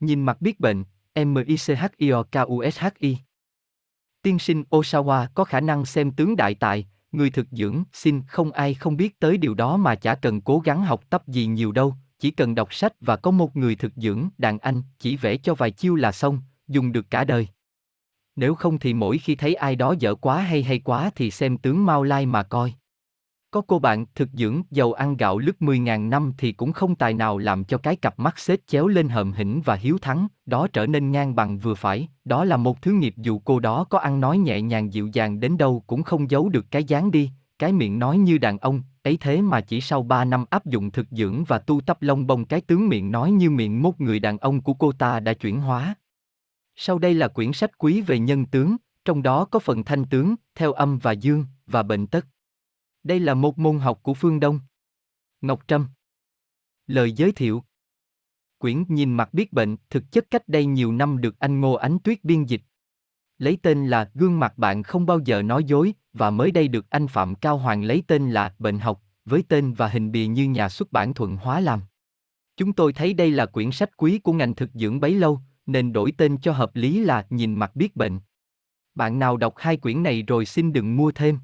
Nhìn 0.00 0.22
mặt 0.22 0.40
biết 0.40 0.60
bệnh, 0.60 0.84
M-I-C-H-I-O-K-U-S-H-I. 1.14 3.16
Tiên 4.22 4.38
sinh 4.38 4.64
Osawa 4.70 5.26
có 5.34 5.44
khả 5.44 5.60
năng 5.60 5.84
xem 5.84 6.10
tướng 6.10 6.36
đại 6.36 6.54
tại, 6.54 6.86
người 7.12 7.30
thực 7.30 7.46
dưỡng, 7.50 7.84
xin 7.92 8.22
không 8.26 8.52
ai 8.52 8.74
không 8.74 8.96
biết 8.96 9.18
tới 9.18 9.36
điều 9.36 9.54
đó 9.54 9.76
mà 9.76 9.94
chả 9.94 10.14
cần 10.14 10.40
cố 10.40 10.58
gắng 10.58 10.82
học 10.82 11.10
tập 11.10 11.28
gì 11.28 11.46
nhiều 11.46 11.72
đâu, 11.72 11.94
chỉ 12.18 12.30
cần 12.30 12.54
đọc 12.54 12.74
sách 12.74 12.92
và 13.00 13.16
có 13.16 13.30
một 13.30 13.56
người 13.56 13.76
thực 13.76 13.92
dưỡng, 13.96 14.28
đàn 14.38 14.58
anh, 14.58 14.82
chỉ 14.98 15.16
vẽ 15.16 15.36
cho 15.36 15.54
vài 15.54 15.70
chiêu 15.70 15.94
là 15.94 16.12
xong, 16.12 16.40
dùng 16.68 16.92
được 16.92 17.10
cả 17.10 17.24
đời. 17.24 17.48
Nếu 18.36 18.54
không 18.54 18.78
thì 18.78 18.94
mỗi 18.94 19.18
khi 19.18 19.34
thấy 19.34 19.54
ai 19.54 19.76
đó 19.76 19.94
dở 19.98 20.14
quá 20.14 20.40
hay 20.40 20.62
hay 20.62 20.78
quá 20.78 21.10
thì 21.14 21.30
xem 21.30 21.58
tướng 21.58 21.86
Mao 21.86 22.02
Lai 22.02 22.26
mà 22.26 22.42
coi. 22.42 22.74
Có 23.50 23.60
cô 23.60 23.78
bạn 23.78 24.06
thực 24.14 24.28
dưỡng 24.32 24.62
giàu 24.70 24.92
ăn 24.92 25.16
gạo 25.16 25.38
lứt 25.38 25.56
10.000 25.60 26.08
năm 26.08 26.32
thì 26.38 26.52
cũng 26.52 26.72
không 26.72 26.94
tài 26.94 27.14
nào 27.14 27.38
làm 27.38 27.64
cho 27.64 27.78
cái 27.78 27.96
cặp 27.96 28.18
mắt 28.18 28.38
xếp 28.38 28.60
chéo 28.66 28.86
lên 28.86 29.08
hờm 29.08 29.32
hỉnh 29.32 29.60
và 29.64 29.74
hiếu 29.74 29.98
thắng, 29.98 30.26
đó 30.46 30.66
trở 30.72 30.86
nên 30.86 31.10
ngang 31.10 31.34
bằng 31.34 31.58
vừa 31.58 31.74
phải, 31.74 32.08
đó 32.24 32.44
là 32.44 32.56
một 32.56 32.82
thứ 32.82 32.92
nghiệp 32.92 33.14
dù 33.16 33.38
cô 33.44 33.60
đó 33.60 33.84
có 33.84 33.98
ăn 33.98 34.20
nói 34.20 34.38
nhẹ 34.38 34.60
nhàng 34.60 34.92
dịu 34.92 35.08
dàng 35.12 35.40
đến 35.40 35.56
đâu 35.56 35.82
cũng 35.86 36.02
không 36.02 36.30
giấu 36.30 36.48
được 36.48 36.70
cái 36.70 36.84
dáng 36.84 37.10
đi, 37.10 37.30
cái 37.58 37.72
miệng 37.72 37.98
nói 37.98 38.18
như 38.18 38.38
đàn 38.38 38.58
ông, 38.58 38.82
ấy 39.02 39.16
thế 39.20 39.40
mà 39.40 39.60
chỉ 39.60 39.80
sau 39.80 40.02
3 40.02 40.24
năm 40.24 40.44
áp 40.50 40.66
dụng 40.66 40.90
thực 40.90 41.06
dưỡng 41.10 41.44
và 41.44 41.58
tu 41.58 41.80
tập 41.80 41.98
lông 42.00 42.26
bông 42.26 42.44
cái 42.44 42.60
tướng 42.60 42.88
miệng 42.88 43.10
nói 43.10 43.30
như 43.30 43.50
miệng 43.50 43.82
một 43.82 44.00
người 44.00 44.20
đàn 44.20 44.38
ông 44.38 44.60
của 44.60 44.74
cô 44.74 44.92
ta 44.92 45.20
đã 45.20 45.32
chuyển 45.32 45.60
hóa. 45.60 45.94
Sau 46.76 46.98
đây 46.98 47.14
là 47.14 47.28
quyển 47.28 47.52
sách 47.52 47.78
quý 47.78 48.00
về 48.00 48.18
nhân 48.18 48.46
tướng, 48.46 48.76
trong 49.04 49.22
đó 49.22 49.44
có 49.44 49.58
phần 49.58 49.84
thanh 49.84 50.04
tướng, 50.04 50.34
theo 50.54 50.72
âm 50.72 50.98
và 50.98 51.12
dương, 51.12 51.44
và 51.66 51.82
bệnh 51.82 52.06
tất. 52.06 52.26
Đây 53.06 53.20
là 53.20 53.34
một 53.34 53.58
môn 53.58 53.78
học 53.78 54.02
của 54.02 54.14
phương 54.14 54.40
Đông. 54.40 54.60
Ngọc 55.40 55.64
Trâm 55.68 55.88
Lời 56.86 57.12
giới 57.12 57.32
thiệu 57.32 57.64
Quyển 58.58 58.84
Nhìn 58.88 59.14
mặt 59.14 59.34
biết 59.34 59.52
bệnh, 59.52 59.76
thực 59.90 60.12
chất 60.12 60.30
cách 60.30 60.48
đây 60.48 60.66
nhiều 60.66 60.92
năm 60.92 61.20
được 61.20 61.38
anh 61.38 61.60
Ngô 61.60 61.72
Ánh 61.72 61.98
Tuyết 61.98 62.24
biên 62.24 62.44
dịch. 62.44 62.60
Lấy 63.38 63.58
tên 63.62 63.86
là 63.86 64.10
Gương 64.14 64.40
mặt 64.40 64.58
bạn 64.58 64.82
không 64.82 65.06
bao 65.06 65.20
giờ 65.24 65.42
nói 65.42 65.64
dối, 65.64 65.92
và 66.12 66.30
mới 66.30 66.50
đây 66.50 66.68
được 66.68 66.90
anh 66.90 67.08
Phạm 67.08 67.34
Cao 67.34 67.58
Hoàng 67.58 67.84
lấy 67.84 68.02
tên 68.06 68.30
là 68.30 68.54
Bệnh 68.58 68.78
học, 68.78 69.02
với 69.24 69.44
tên 69.48 69.72
và 69.72 69.88
hình 69.88 70.12
bìa 70.12 70.26
như 70.26 70.48
nhà 70.48 70.68
xuất 70.68 70.92
bản 70.92 71.14
Thuận 71.14 71.36
Hóa 71.36 71.60
làm. 71.60 71.80
Chúng 72.56 72.72
tôi 72.72 72.92
thấy 72.92 73.14
đây 73.14 73.30
là 73.30 73.46
quyển 73.46 73.72
sách 73.72 73.96
quý 73.96 74.18
của 74.18 74.32
ngành 74.32 74.54
thực 74.54 74.70
dưỡng 74.74 75.00
bấy 75.00 75.14
lâu, 75.14 75.40
nên 75.66 75.92
đổi 75.92 76.12
tên 76.16 76.40
cho 76.40 76.52
hợp 76.52 76.76
lý 76.76 77.04
là 77.04 77.26
Nhìn 77.30 77.54
mặt 77.54 77.76
biết 77.76 77.96
bệnh. 77.96 78.20
Bạn 78.94 79.18
nào 79.18 79.36
đọc 79.36 79.54
hai 79.56 79.76
quyển 79.76 80.02
này 80.02 80.22
rồi 80.22 80.46
xin 80.46 80.72
đừng 80.72 80.96
mua 80.96 81.12
thêm. 81.12 81.38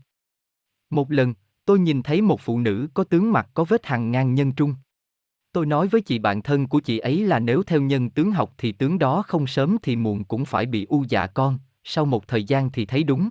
Một 0.90 1.10
lần, 1.10 1.34
tôi 1.64 1.78
nhìn 1.78 2.02
thấy 2.02 2.20
một 2.20 2.40
phụ 2.40 2.58
nữ 2.58 2.88
có 2.94 3.04
tướng 3.04 3.32
mặt 3.32 3.48
có 3.54 3.64
vết 3.64 3.86
hằn 3.86 4.10
ngang 4.10 4.34
nhân 4.34 4.52
trung. 4.52 4.74
Tôi 5.52 5.66
nói 5.66 5.88
với 5.88 6.00
chị 6.00 6.18
bạn 6.18 6.42
thân 6.42 6.66
của 6.66 6.80
chị 6.80 6.98
ấy 6.98 7.20
là 7.24 7.38
nếu 7.38 7.62
theo 7.62 7.80
nhân 7.80 8.10
tướng 8.10 8.32
học 8.32 8.54
thì 8.58 8.72
tướng 8.72 8.98
đó 8.98 9.22
không 9.26 9.46
sớm 9.46 9.76
thì 9.82 9.96
muộn 9.96 10.24
cũng 10.24 10.44
phải 10.44 10.66
bị 10.66 10.86
u 10.88 11.04
dạ 11.08 11.26
con, 11.26 11.58
sau 11.84 12.04
một 12.04 12.28
thời 12.28 12.44
gian 12.44 12.70
thì 12.70 12.86
thấy 12.86 13.04
đúng. 13.04 13.28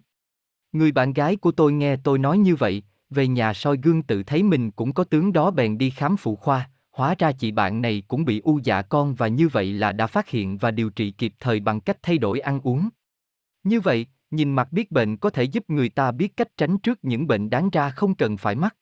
Người 0.71 0.91
bạn 0.91 1.13
gái 1.13 1.35
của 1.35 1.51
tôi 1.51 1.73
nghe 1.73 1.95
tôi 1.95 2.19
nói 2.19 2.37
như 2.37 2.55
vậy, 2.55 2.83
về 3.09 3.27
nhà 3.27 3.53
soi 3.53 3.77
gương 3.83 4.03
tự 4.03 4.23
thấy 4.23 4.43
mình 4.43 4.71
cũng 4.71 4.93
có 4.93 5.03
tướng 5.03 5.33
đó 5.33 5.51
bèn 5.51 5.77
đi 5.77 5.89
khám 5.89 6.17
phụ 6.17 6.35
khoa, 6.35 6.69
hóa 6.91 7.15
ra 7.17 7.31
chị 7.31 7.51
bạn 7.51 7.81
này 7.81 8.03
cũng 8.07 8.25
bị 8.25 8.41
u 8.43 8.59
dạ 8.63 8.81
con 8.81 9.15
và 9.15 9.27
như 9.27 9.47
vậy 9.47 9.73
là 9.73 9.91
đã 9.91 10.07
phát 10.07 10.29
hiện 10.29 10.57
và 10.57 10.71
điều 10.71 10.89
trị 10.89 11.11
kịp 11.11 11.33
thời 11.39 11.59
bằng 11.59 11.79
cách 11.79 11.97
thay 12.01 12.17
đổi 12.17 12.39
ăn 12.39 12.61
uống. 12.63 12.89
Như 13.63 13.79
vậy, 13.79 14.07
nhìn 14.31 14.53
mặt 14.53 14.71
biết 14.71 14.91
bệnh 14.91 15.17
có 15.17 15.29
thể 15.29 15.43
giúp 15.43 15.69
người 15.69 15.89
ta 15.89 16.11
biết 16.11 16.37
cách 16.37 16.57
tránh 16.57 16.77
trước 16.77 16.99
những 17.01 17.27
bệnh 17.27 17.49
đáng 17.49 17.69
ra 17.69 17.89
không 17.89 18.15
cần 18.15 18.37
phải 18.37 18.55
mắc. 18.55 18.75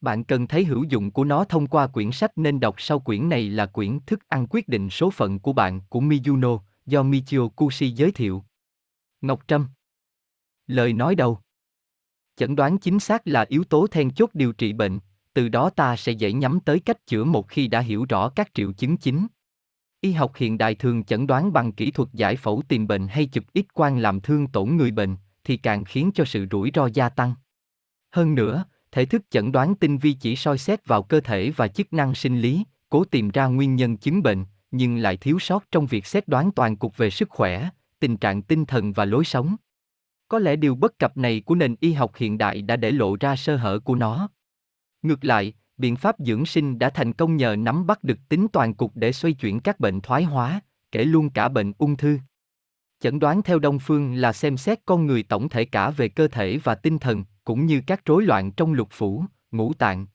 Bạn 0.00 0.24
cần 0.24 0.46
thấy 0.46 0.64
hữu 0.64 0.84
dụng 0.84 1.10
của 1.10 1.24
nó 1.24 1.44
thông 1.44 1.66
qua 1.66 1.86
quyển 1.86 2.12
sách 2.12 2.38
nên 2.38 2.60
đọc 2.60 2.74
sau 2.78 2.98
quyển 2.98 3.28
này 3.28 3.50
là 3.50 3.66
quyển 3.66 3.98
Thức 4.06 4.28
ăn 4.28 4.46
quyết 4.50 4.68
định 4.68 4.90
số 4.90 5.10
phận 5.10 5.38
của 5.38 5.52
bạn 5.52 5.80
của 5.88 6.00
Mizuno, 6.00 6.60
do 6.86 7.02
Michio 7.02 7.48
Kushi 7.48 7.90
giới 7.90 8.12
thiệu. 8.12 8.44
Ngọc 9.20 9.48
Trâm 9.48 9.68
Lời 10.66 10.92
nói 10.92 11.14
đầu 11.14 11.38
Chẩn 12.36 12.56
đoán 12.56 12.78
chính 12.78 13.00
xác 13.00 13.26
là 13.28 13.44
yếu 13.48 13.64
tố 13.64 13.86
then 13.86 14.10
chốt 14.10 14.30
điều 14.34 14.52
trị 14.52 14.72
bệnh, 14.72 14.98
từ 15.34 15.48
đó 15.48 15.70
ta 15.70 15.96
sẽ 15.96 16.12
dễ 16.12 16.32
nhắm 16.32 16.60
tới 16.60 16.80
cách 16.80 17.06
chữa 17.06 17.24
một 17.24 17.48
khi 17.48 17.68
đã 17.68 17.80
hiểu 17.80 18.06
rõ 18.08 18.28
các 18.28 18.54
triệu 18.54 18.72
chứng 18.72 18.96
chính. 18.96 19.26
Y 20.00 20.12
học 20.12 20.32
hiện 20.36 20.58
đại 20.58 20.74
thường 20.74 21.04
chẩn 21.04 21.26
đoán 21.26 21.52
bằng 21.52 21.72
kỹ 21.72 21.90
thuật 21.90 22.08
giải 22.12 22.36
phẫu 22.36 22.62
tìm 22.68 22.86
bệnh 22.86 23.08
hay 23.08 23.26
chụp 23.26 23.44
ít 23.52 23.74
quang 23.74 23.98
làm 23.98 24.20
thương 24.20 24.46
tổn 24.46 24.76
người 24.76 24.90
bệnh, 24.90 25.16
thì 25.44 25.56
càng 25.56 25.84
khiến 25.84 26.10
cho 26.14 26.24
sự 26.24 26.46
rủi 26.50 26.70
ro 26.74 26.86
gia 26.86 27.08
tăng. 27.08 27.34
Hơn 28.12 28.34
nữa, 28.34 28.64
thể 28.92 29.04
thức 29.04 29.22
chẩn 29.30 29.52
đoán 29.52 29.74
tinh 29.74 29.98
vi 29.98 30.12
chỉ 30.12 30.36
soi 30.36 30.58
xét 30.58 30.86
vào 30.86 31.02
cơ 31.02 31.20
thể 31.20 31.50
và 31.50 31.68
chức 31.68 31.92
năng 31.92 32.14
sinh 32.14 32.40
lý, 32.40 32.64
cố 32.88 33.04
tìm 33.04 33.30
ra 33.30 33.46
nguyên 33.46 33.76
nhân 33.76 33.96
chứng 33.96 34.22
bệnh, 34.22 34.44
nhưng 34.70 34.96
lại 34.96 35.16
thiếu 35.16 35.38
sót 35.38 35.64
trong 35.70 35.86
việc 35.86 36.06
xét 36.06 36.28
đoán 36.28 36.52
toàn 36.52 36.76
cục 36.76 36.96
về 36.96 37.10
sức 37.10 37.30
khỏe, 37.30 37.68
tình 38.00 38.16
trạng 38.16 38.42
tinh 38.42 38.64
thần 38.64 38.92
và 38.92 39.04
lối 39.04 39.24
sống. 39.24 39.56
Có 40.28 40.38
lẽ 40.38 40.56
điều 40.56 40.74
bất 40.74 40.98
cập 40.98 41.16
này 41.16 41.40
của 41.40 41.54
nền 41.54 41.76
y 41.80 41.92
học 41.92 42.16
hiện 42.16 42.38
đại 42.38 42.62
đã 42.62 42.76
để 42.76 42.90
lộ 42.90 43.16
ra 43.20 43.36
sơ 43.36 43.56
hở 43.56 43.78
của 43.78 43.94
nó. 43.94 44.28
Ngược 45.02 45.24
lại, 45.24 45.52
biện 45.76 45.96
pháp 45.96 46.16
dưỡng 46.18 46.46
sinh 46.46 46.78
đã 46.78 46.90
thành 46.90 47.12
công 47.12 47.36
nhờ 47.36 47.56
nắm 47.58 47.86
bắt 47.86 48.04
được 48.04 48.18
tính 48.28 48.46
toàn 48.52 48.74
cục 48.74 48.92
để 48.94 49.12
xoay 49.12 49.32
chuyển 49.32 49.60
các 49.60 49.80
bệnh 49.80 50.00
thoái 50.00 50.24
hóa, 50.24 50.60
kể 50.92 51.04
luôn 51.04 51.30
cả 51.30 51.48
bệnh 51.48 51.72
ung 51.78 51.96
thư. 51.96 52.18
Chẩn 53.00 53.18
đoán 53.18 53.42
theo 53.42 53.58
Đông 53.58 53.78
phương 53.78 54.14
là 54.14 54.32
xem 54.32 54.56
xét 54.56 54.80
con 54.86 55.06
người 55.06 55.22
tổng 55.22 55.48
thể 55.48 55.64
cả 55.64 55.90
về 55.90 56.08
cơ 56.08 56.28
thể 56.28 56.58
và 56.64 56.74
tinh 56.74 56.98
thần, 56.98 57.24
cũng 57.44 57.66
như 57.66 57.82
các 57.86 58.04
rối 58.04 58.22
loạn 58.22 58.52
trong 58.52 58.72
lục 58.72 58.88
phủ, 58.90 59.24
ngũ 59.50 59.72
tạng. 59.74 60.06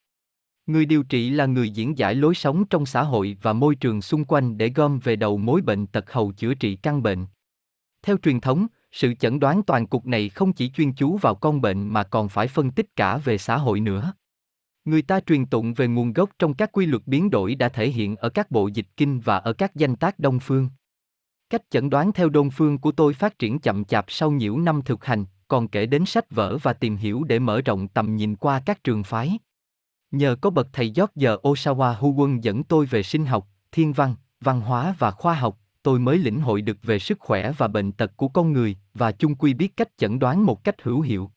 Người 0.66 0.86
điều 0.86 1.04
trị 1.04 1.30
là 1.30 1.46
người 1.46 1.70
diễn 1.70 1.98
giải 1.98 2.16
lối 2.16 2.36
sống 2.36 2.66
trong 2.66 2.86
xã 2.86 3.04
hội 3.04 3.38
và 3.42 3.54
môi 3.54 3.76
trường 3.76 4.02
xung 4.02 4.26
quanh 4.26 4.58
để 4.58 4.72
gom 4.76 5.00
về 5.00 5.16
đầu 5.16 5.38
mối 5.38 5.62
bệnh 5.62 5.88
tật 5.88 6.12
hầu 6.12 6.32
chữa 6.32 6.54
trị 6.54 6.76
căn 6.76 7.04
bệnh. 7.04 7.26
Theo 8.04 8.18
truyền 8.18 8.40
thống, 8.40 8.68
sự 8.92 9.14
chẩn 9.14 9.40
đoán 9.40 9.64
toàn 9.64 9.88
cục 9.88 10.06
này 10.06 10.30
không 10.30 10.54
chỉ 10.54 10.70
chuyên 10.70 10.94
chú 10.94 11.18
vào 11.18 11.36
con 11.36 11.62
bệnh 11.62 11.88
mà 11.88 12.04
còn 12.04 12.30
phải 12.30 12.48
phân 12.48 12.72
tích 12.72 12.96
cả 12.96 13.18
về 13.18 13.38
xã 13.38 13.58
hội 13.58 13.80
nữa. 13.80 14.14
Người 14.86 15.02
ta 15.02 15.20
truyền 15.20 15.46
tụng 15.46 15.74
về 15.74 15.88
nguồn 15.88 16.14
gốc 16.14 16.30
trong 16.40 16.54
các 16.54 16.72
quy 16.72 16.86
luật 16.86 17.04
biến 17.06 17.30
đổi 17.30 17.56
đã 17.56 17.70
thể 17.70 17.90
hiện 17.90 18.16
ở 18.16 18.30
các 18.30 18.52
bộ 18.52 18.68
dịch 18.68 18.88
kinh 18.98 19.20
và 19.20 19.38
ở 19.38 19.54
các 19.54 19.76
danh 19.76 19.96
tác 19.96 20.20
đông 20.20 20.40
phương. 20.40 20.70
Cách 21.50 21.62
chẩn 21.70 21.90
đoán 21.90 22.12
theo 22.12 22.30
đông 22.30 22.50
phương 22.52 22.78
của 22.78 22.92
tôi 22.92 23.14
phát 23.14 23.40
triển 23.40 23.60
chậm 23.60 23.86
chạp 23.86 24.06
sau 24.08 24.32
nhiều 24.32 24.58
năm 24.58 24.82
thực 24.86 25.06
hành, 25.06 25.26
còn 25.48 25.68
kể 25.68 25.86
đến 25.86 26.06
sách 26.06 26.32
vở 26.32 26.58
và 26.58 26.74
tìm 26.74 26.98
hiểu 26.98 27.24
để 27.24 27.40
mở 27.40 27.62
rộng 27.62 27.88
tầm 27.88 28.16
nhìn 28.16 28.36
qua 28.36 28.62
các 28.66 28.84
trường 28.84 29.04
phái. 29.04 29.40
Nhờ 30.12 30.36
có 30.42 30.50
bậc 30.50 30.68
thầy 30.74 30.94
George 30.96 31.36
Osawa 31.42 31.96
Hu 32.00 32.12
Quân 32.12 32.44
dẫn 32.44 32.64
tôi 32.64 32.86
về 32.86 33.04
sinh 33.04 33.26
học, 33.26 33.48
thiên 33.72 33.94
văn, 33.94 34.16
văn 34.42 34.62
hóa 34.62 34.96
và 35.00 35.12
khoa 35.12 35.34
học, 35.34 35.58
tôi 35.84 36.00
mới 36.00 36.18
lĩnh 36.18 36.40
hội 36.40 36.62
được 36.62 36.78
về 36.84 37.00
sức 37.00 37.20
khỏe 37.20 37.52
và 37.58 37.68
bệnh 37.68 37.92
tật 37.92 38.18
của 38.18 38.28
con 38.28 38.54
người 38.54 38.78
và 38.94 39.12
chung 39.12 39.36
quy 39.36 39.54
biết 39.54 39.78
cách 39.78 39.98
chẩn 39.98 40.20
đoán 40.20 40.46
một 40.46 40.64
cách 40.64 40.82
hữu 40.82 41.02
hiệu. 41.02 41.32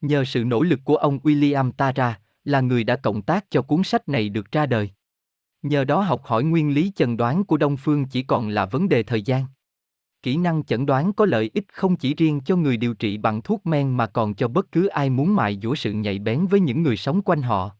Nhờ 0.00 0.24
sự 0.24 0.44
nỗ 0.44 0.62
lực 0.62 0.80
của 0.84 0.96
ông 0.96 1.18
William 1.18 1.72
Tara, 1.72 2.20
là 2.46 2.60
người 2.60 2.84
đã 2.84 2.96
cộng 2.96 3.22
tác 3.22 3.50
cho 3.50 3.62
cuốn 3.62 3.82
sách 3.82 4.08
này 4.08 4.28
được 4.28 4.52
ra 4.52 4.66
đời. 4.66 4.90
Nhờ 5.62 5.84
đó 5.84 6.00
học 6.00 6.24
hỏi 6.24 6.44
nguyên 6.44 6.74
lý 6.74 6.92
chẩn 6.96 7.16
đoán 7.16 7.44
của 7.44 7.56
Đông 7.56 7.76
Phương 7.76 8.04
chỉ 8.04 8.22
còn 8.22 8.48
là 8.48 8.66
vấn 8.66 8.88
đề 8.88 9.02
thời 9.02 9.22
gian. 9.22 9.44
Kỹ 10.22 10.36
năng 10.36 10.64
chẩn 10.64 10.86
đoán 10.86 11.12
có 11.12 11.26
lợi 11.26 11.50
ích 11.54 11.64
không 11.72 11.96
chỉ 11.96 12.14
riêng 12.14 12.40
cho 12.40 12.56
người 12.56 12.76
điều 12.76 12.94
trị 12.94 13.18
bằng 13.18 13.42
thuốc 13.42 13.66
men 13.66 13.96
mà 13.96 14.06
còn 14.06 14.34
cho 14.34 14.48
bất 14.48 14.72
cứ 14.72 14.86
ai 14.86 15.10
muốn 15.10 15.34
mài 15.34 15.58
dũa 15.62 15.74
sự 15.74 15.92
nhạy 15.92 16.18
bén 16.18 16.46
với 16.46 16.60
những 16.60 16.82
người 16.82 16.96
sống 16.96 17.22
quanh 17.22 17.42
họ. 17.42 17.70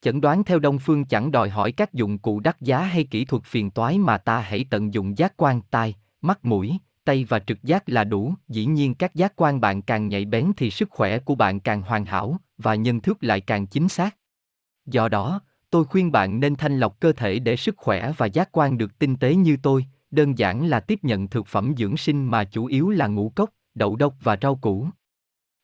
Chẩn 0.00 0.20
đoán 0.20 0.44
theo 0.44 0.58
Đông 0.58 0.78
Phương 0.78 1.04
chẳng 1.04 1.30
đòi 1.32 1.50
hỏi 1.50 1.72
các 1.72 1.94
dụng 1.94 2.18
cụ 2.18 2.40
đắt 2.40 2.60
giá 2.60 2.80
hay 2.80 3.04
kỹ 3.04 3.24
thuật 3.24 3.42
phiền 3.44 3.70
toái 3.70 3.98
mà 3.98 4.18
ta 4.18 4.40
hãy 4.40 4.64
tận 4.70 4.94
dụng 4.94 5.18
giác 5.18 5.36
quan 5.36 5.60
tai, 5.70 5.94
mắt 6.22 6.44
mũi, 6.44 6.78
tay 7.04 7.24
và 7.24 7.38
trực 7.38 7.62
giác 7.62 7.88
là 7.88 8.04
đủ. 8.04 8.34
Dĩ 8.48 8.66
nhiên 8.66 8.94
các 8.94 9.14
giác 9.14 9.32
quan 9.36 9.60
bạn 9.60 9.82
càng 9.82 10.08
nhạy 10.08 10.24
bén 10.24 10.52
thì 10.56 10.70
sức 10.70 10.90
khỏe 10.90 11.18
của 11.18 11.34
bạn 11.34 11.60
càng 11.60 11.82
hoàn 11.82 12.04
hảo 12.04 12.38
và 12.58 12.74
nhân 12.74 13.00
thức 13.00 13.18
lại 13.20 13.40
càng 13.40 13.66
chính 13.66 13.88
xác. 13.88 14.16
Do 14.86 15.08
đó, 15.08 15.40
tôi 15.70 15.84
khuyên 15.84 16.12
bạn 16.12 16.40
nên 16.40 16.56
thanh 16.56 16.80
lọc 16.80 17.00
cơ 17.00 17.12
thể 17.12 17.38
để 17.38 17.56
sức 17.56 17.76
khỏe 17.76 18.12
và 18.16 18.26
giác 18.26 18.48
quan 18.52 18.78
được 18.78 18.98
tinh 18.98 19.16
tế 19.16 19.34
như 19.34 19.56
tôi, 19.62 19.86
đơn 20.10 20.38
giản 20.38 20.66
là 20.66 20.80
tiếp 20.80 20.98
nhận 21.02 21.28
thực 21.28 21.46
phẩm 21.46 21.74
dưỡng 21.78 21.96
sinh 21.96 22.24
mà 22.26 22.44
chủ 22.44 22.66
yếu 22.66 22.90
là 22.90 23.06
ngũ 23.06 23.32
cốc, 23.36 23.50
đậu 23.74 23.96
đốc 23.96 24.14
và 24.22 24.36
rau 24.42 24.56
củ. 24.56 24.88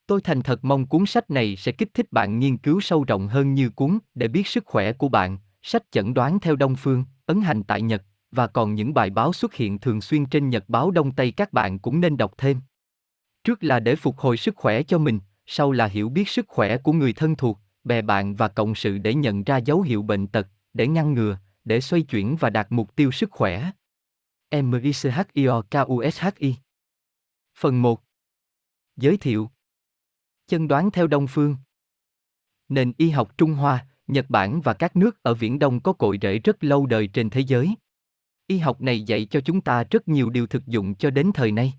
Tôi 0.06 0.20
thành 0.20 0.42
thật 0.42 0.64
mong 0.64 0.86
cuốn 0.86 1.06
sách 1.06 1.30
này 1.30 1.56
sẽ 1.56 1.72
kích 1.72 1.94
thích 1.94 2.12
bạn 2.12 2.38
nghiên 2.38 2.56
cứu 2.58 2.80
sâu 2.80 3.04
rộng 3.04 3.28
hơn 3.28 3.54
như 3.54 3.70
cuốn 3.70 3.98
để 4.14 4.28
biết 4.28 4.46
sức 4.46 4.64
khỏe 4.66 4.92
của 4.92 5.08
bạn, 5.08 5.38
sách 5.62 5.82
chẩn 5.90 6.14
đoán 6.14 6.40
theo 6.40 6.56
Đông 6.56 6.76
Phương, 6.76 7.04
ấn 7.26 7.40
hành 7.40 7.62
tại 7.62 7.82
Nhật, 7.82 8.02
và 8.30 8.46
còn 8.46 8.74
những 8.74 8.94
bài 8.94 9.10
báo 9.10 9.32
xuất 9.32 9.54
hiện 9.54 9.78
thường 9.78 10.00
xuyên 10.00 10.26
trên 10.26 10.50
Nhật 10.50 10.68
báo 10.68 10.90
Đông 10.90 11.12
Tây 11.12 11.32
các 11.32 11.52
bạn 11.52 11.78
cũng 11.78 12.00
nên 12.00 12.16
đọc 12.16 12.34
thêm. 12.38 12.60
Trước 13.44 13.64
là 13.64 13.80
để 13.80 13.96
phục 13.96 14.18
hồi 14.18 14.36
sức 14.36 14.56
khỏe 14.56 14.82
cho 14.82 14.98
mình, 14.98 15.20
sau 15.46 15.72
là 15.72 15.86
hiểu 15.86 16.08
biết 16.08 16.28
sức 16.28 16.48
khỏe 16.48 16.78
của 16.78 16.92
người 16.92 17.12
thân 17.12 17.36
thuộc, 17.36 17.58
bè 17.84 18.02
bạn 18.02 18.34
và 18.34 18.48
cộng 18.48 18.74
sự 18.74 18.98
để 18.98 19.14
nhận 19.14 19.44
ra 19.44 19.56
dấu 19.56 19.80
hiệu 19.80 20.02
bệnh 20.02 20.26
tật, 20.26 20.48
để 20.74 20.86
ngăn 20.86 21.14
ngừa, 21.14 21.38
để 21.64 21.80
xoay 21.80 22.02
chuyển 22.02 22.36
và 22.40 22.50
đạt 22.50 22.66
mục 22.70 22.96
tiêu 22.96 23.10
sức 23.10 23.30
khỏe. 23.30 23.70
M-I-C-H-I-O-K-U-S-H-I 24.50 26.54
Phần 27.58 27.82
1 27.82 28.02
Giới 28.96 29.16
thiệu 29.16 29.50
Chân 30.46 30.68
đoán 30.68 30.90
theo 30.90 31.06
Đông 31.06 31.26
Phương 31.26 31.56
Nền 32.68 32.92
y 32.96 33.10
học 33.10 33.38
Trung 33.38 33.54
Hoa, 33.54 33.86
Nhật 34.06 34.26
Bản 34.28 34.60
và 34.60 34.74
các 34.74 34.96
nước 34.96 35.22
ở 35.22 35.34
Viễn 35.34 35.58
Đông 35.58 35.80
có 35.80 35.92
cội 35.92 36.18
rễ 36.22 36.38
rất 36.38 36.64
lâu 36.64 36.86
đời 36.86 37.06
trên 37.06 37.30
thế 37.30 37.40
giới. 37.40 37.74
Y 38.46 38.58
học 38.58 38.80
này 38.80 39.02
dạy 39.02 39.26
cho 39.30 39.40
chúng 39.40 39.60
ta 39.60 39.84
rất 39.90 40.08
nhiều 40.08 40.30
điều 40.30 40.46
thực 40.46 40.66
dụng 40.66 40.94
cho 40.94 41.10
đến 41.10 41.30
thời 41.34 41.52
nay. 41.52 41.72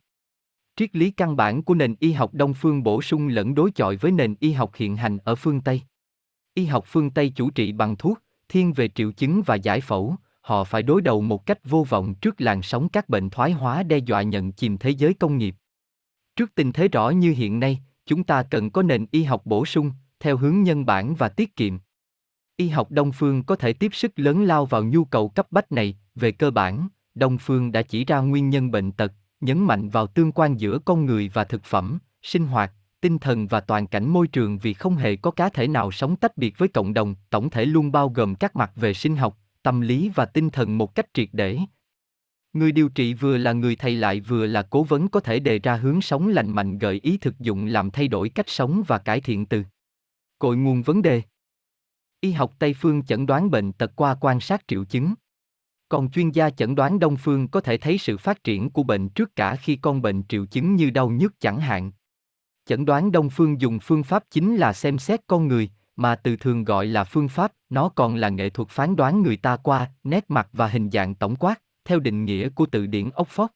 Triết 0.75 0.95
lý 0.95 1.11
căn 1.11 1.35
bản 1.35 1.63
của 1.63 1.75
nền 1.75 1.95
y 1.99 2.11
học 2.11 2.33
Đông 2.33 2.53
phương 2.53 2.83
bổ 2.83 3.01
sung 3.01 3.27
lẫn 3.27 3.55
đối 3.55 3.71
chọi 3.71 3.95
với 3.95 4.11
nền 4.11 4.35
y 4.39 4.51
học 4.51 4.71
hiện 4.75 4.97
hành 4.97 5.17
ở 5.17 5.35
phương 5.35 5.61
Tây. 5.61 5.81
Y 6.53 6.65
học 6.65 6.83
phương 6.87 7.09
Tây 7.09 7.31
chủ 7.35 7.49
trị 7.49 7.71
bằng 7.71 7.95
thuốc, 7.95 8.19
thiên 8.49 8.73
về 8.73 8.87
triệu 8.87 9.11
chứng 9.11 9.41
và 9.45 9.55
giải 9.55 9.81
phẫu, 9.81 10.15
họ 10.41 10.63
phải 10.63 10.83
đối 10.83 11.01
đầu 11.01 11.21
một 11.21 11.45
cách 11.45 11.59
vô 11.63 11.85
vọng 11.89 12.13
trước 12.15 12.41
làn 12.41 12.61
sóng 12.61 12.89
các 12.89 13.09
bệnh 13.09 13.29
thoái 13.29 13.51
hóa 13.51 13.83
đe 13.83 13.97
dọa 13.97 14.21
nhận 14.21 14.51
chìm 14.51 14.77
thế 14.77 14.89
giới 14.89 15.13
công 15.13 15.37
nghiệp. 15.37 15.55
Trước 16.35 16.55
tình 16.55 16.71
thế 16.71 16.87
rõ 16.87 17.09
như 17.09 17.31
hiện 17.31 17.59
nay, 17.59 17.79
chúng 18.05 18.23
ta 18.23 18.43
cần 18.43 18.69
có 18.69 18.81
nền 18.81 19.05
y 19.11 19.23
học 19.23 19.41
bổ 19.45 19.65
sung, 19.65 19.91
theo 20.19 20.37
hướng 20.37 20.63
nhân 20.63 20.85
bản 20.85 21.15
và 21.15 21.29
tiết 21.29 21.55
kiệm. 21.55 21.77
Y 22.57 22.69
học 22.69 22.91
Đông 22.91 23.11
phương 23.11 23.43
có 23.43 23.55
thể 23.55 23.73
tiếp 23.73 23.95
sức 23.95 24.11
lớn 24.15 24.43
lao 24.43 24.65
vào 24.65 24.83
nhu 24.83 25.05
cầu 25.05 25.29
cấp 25.29 25.47
bách 25.51 25.71
này, 25.71 25.97
về 26.15 26.31
cơ 26.31 26.51
bản, 26.51 26.87
Đông 27.15 27.37
phương 27.37 27.71
đã 27.71 27.81
chỉ 27.81 28.05
ra 28.05 28.19
nguyên 28.19 28.49
nhân 28.49 28.71
bệnh 28.71 28.91
tật, 28.91 29.13
nhấn 29.43 29.59
mạnh 29.59 29.89
vào 29.89 30.07
tương 30.07 30.31
quan 30.31 30.57
giữa 30.57 30.79
con 30.85 31.05
người 31.05 31.31
và 31.33 31.43
thực 31.43 31.63
phẩm, 31.63 31.99
sinh 32.21 32.47
hoạt, 32.47 32.71
tinh 33.01 33.19
thần 33.19 33.47
và 33.47 33.59
toàn 33.59 33.87
cảnh 33.87 34.09
môi 34.09 34.27
trường 34.27 34.57
vì 34.57 34.73
không 34.73 34.95
hề 34.95 35.15
có 35.15 35.31
cá 35.31 35.49
thể 35.49 35.67
nào 35.67 35.91
sống 35.91 36.15
tách 36.15 36.37
biệt 36.37 36.57
với 36.57 36.67
cộng 36.67 36.93
đồng, 36.93 37.15
tổng 37.29 37.49
thể 37.49 37.65
luôn 37.65 37.91
bao 37.91 38.09
gồm 38.09 38.35
các 38.35 38.55
mặt 38.55 38.71
về 38.75 38.93
sinh 38.93 39.15
học, 39.15 39.37
tâm 39.63 39.81
lý 39.81 40.09
và 40.15 40.25
tinh 40.25 40.49
thần 40.49 40.77
một 40.77 40.95
cách 40.95 41.05
triệt 41.13 41.29
để. 41.31 41.59
Người 42.53 42.71
điều 42.71 42.89
trị 42.89 43.13
vừa 43.13 43.37
là 43.37 43.53
người 43.53 43.75
thầy 43.75 43.95
lại 43.95 44.19
vừa 44.19 44.45
là 44.45 44.61
cố 44.61 44.83
vấn 44.83 45.07
có 45.07 45.19
thể 45.19 45.39
đề 45.39 45.59
ra 45.59 45.75
hướng 45.75 46.01
sống 46.01 46.27
lành 46.27 46.51
mạnh 46.51 46.77
gợi 46.77 46.99
ý 47.03 47.17
thực 47.17 47.39
dụng 47.39 47.65
làm 47.65 47.91
thay 47.91 48.07
đổi 48.07 48.29
cách 48.29 48.49
sống 48.49 48.83
và 48.87 48.97
cải 48.97 49.21
thiện 49.21 49.45
từ 49.45 49.63
cội 50.39 50.57
nguồn 50.57 50.81
vấn 50.81 51.01
đề. 51.01 51.21
Y 52.21 52.31
học 52.31 52.53
Tây 52.59 52.73
phương 52.73 53.05
chẩn 53.05 53.25
đoán 53.25 53.51
bệnh 53.51 53.71
tật 53.71 53.91
qua 53.95 54.15
quan 54.21 54.39
sát 54.39 54.63
triệu 54.67 54.85
chứng. 54.85 55.13
Còn 55.93 56.11
chuyên 56.11 56.31
gia 56.31 56.49
chẩn 56.49 56.75
đoán 56.75 56.99
Đông 56.99 57.17
phương 57.17 57.47
có 57.47 57.61
thể 57.61 57.77
thấy 57.77 57.97
sự 57.97 58.17
phát 58.17 58.43
triển 58.43 58.69
của 58.69 58.83
bệnh 58.83 59.09
trước 59.09 59.35
cả 59.35 59.55
khi 59.55 59.75
con 59.75 60.01
bệnh 60.01 60.23
triệu 60.23 60.45
chứng 60.45 60.75
như 60.75 60.89
đau 60.89 61.09
nhức 61.09 61.39
chẳng 61.39 61.59
hạn. 61.59 61.91
Chẩn 62.65 62.85
đoán 62.85 63.11
Đông 63.11 63.29
phương 63.29 63.61
dùng 63.61 63.79
phương 63.79 64.03
pháp 64.03 64.23
chính 64.31 64.55
là 64.55 64.73
xem 64.73 64.97
xét 64.97 65.21
con 65.27 65.47
người, 65.47 65.69
mà 65.95 66.15
từ 66.15 66.35
thường 66.35 66.63
gọi 66.63 66.85
là 66.85 67.03
phương 67.03 67.29
pháp, 67.29 67.53
nó 67.69 67.89
còn 67.89 68.15
là 68.15 68.29
nghệ 68.29 68.49
thuật 68.49 68.69
phán 68.69 68.95
đoán 68.95 69.21
người 69.21 69.37
ta 69.37 69.57
qua 69.57 69.91
nét 70.03 70.25
mặt 70.27 70.49
và 70.53 70.67
hình 70.67 70.89
dạng 70.89 71.15
tổng 71.15 71.35
quát, 71.35 71.61
theo 71.85 71.99
định 71.99 72.25
nghĩa 72.25 72.49
của 72.49 72.65
từ 72.65 72.85
điển 72.85 73.09
Oxford. 73.09 73.47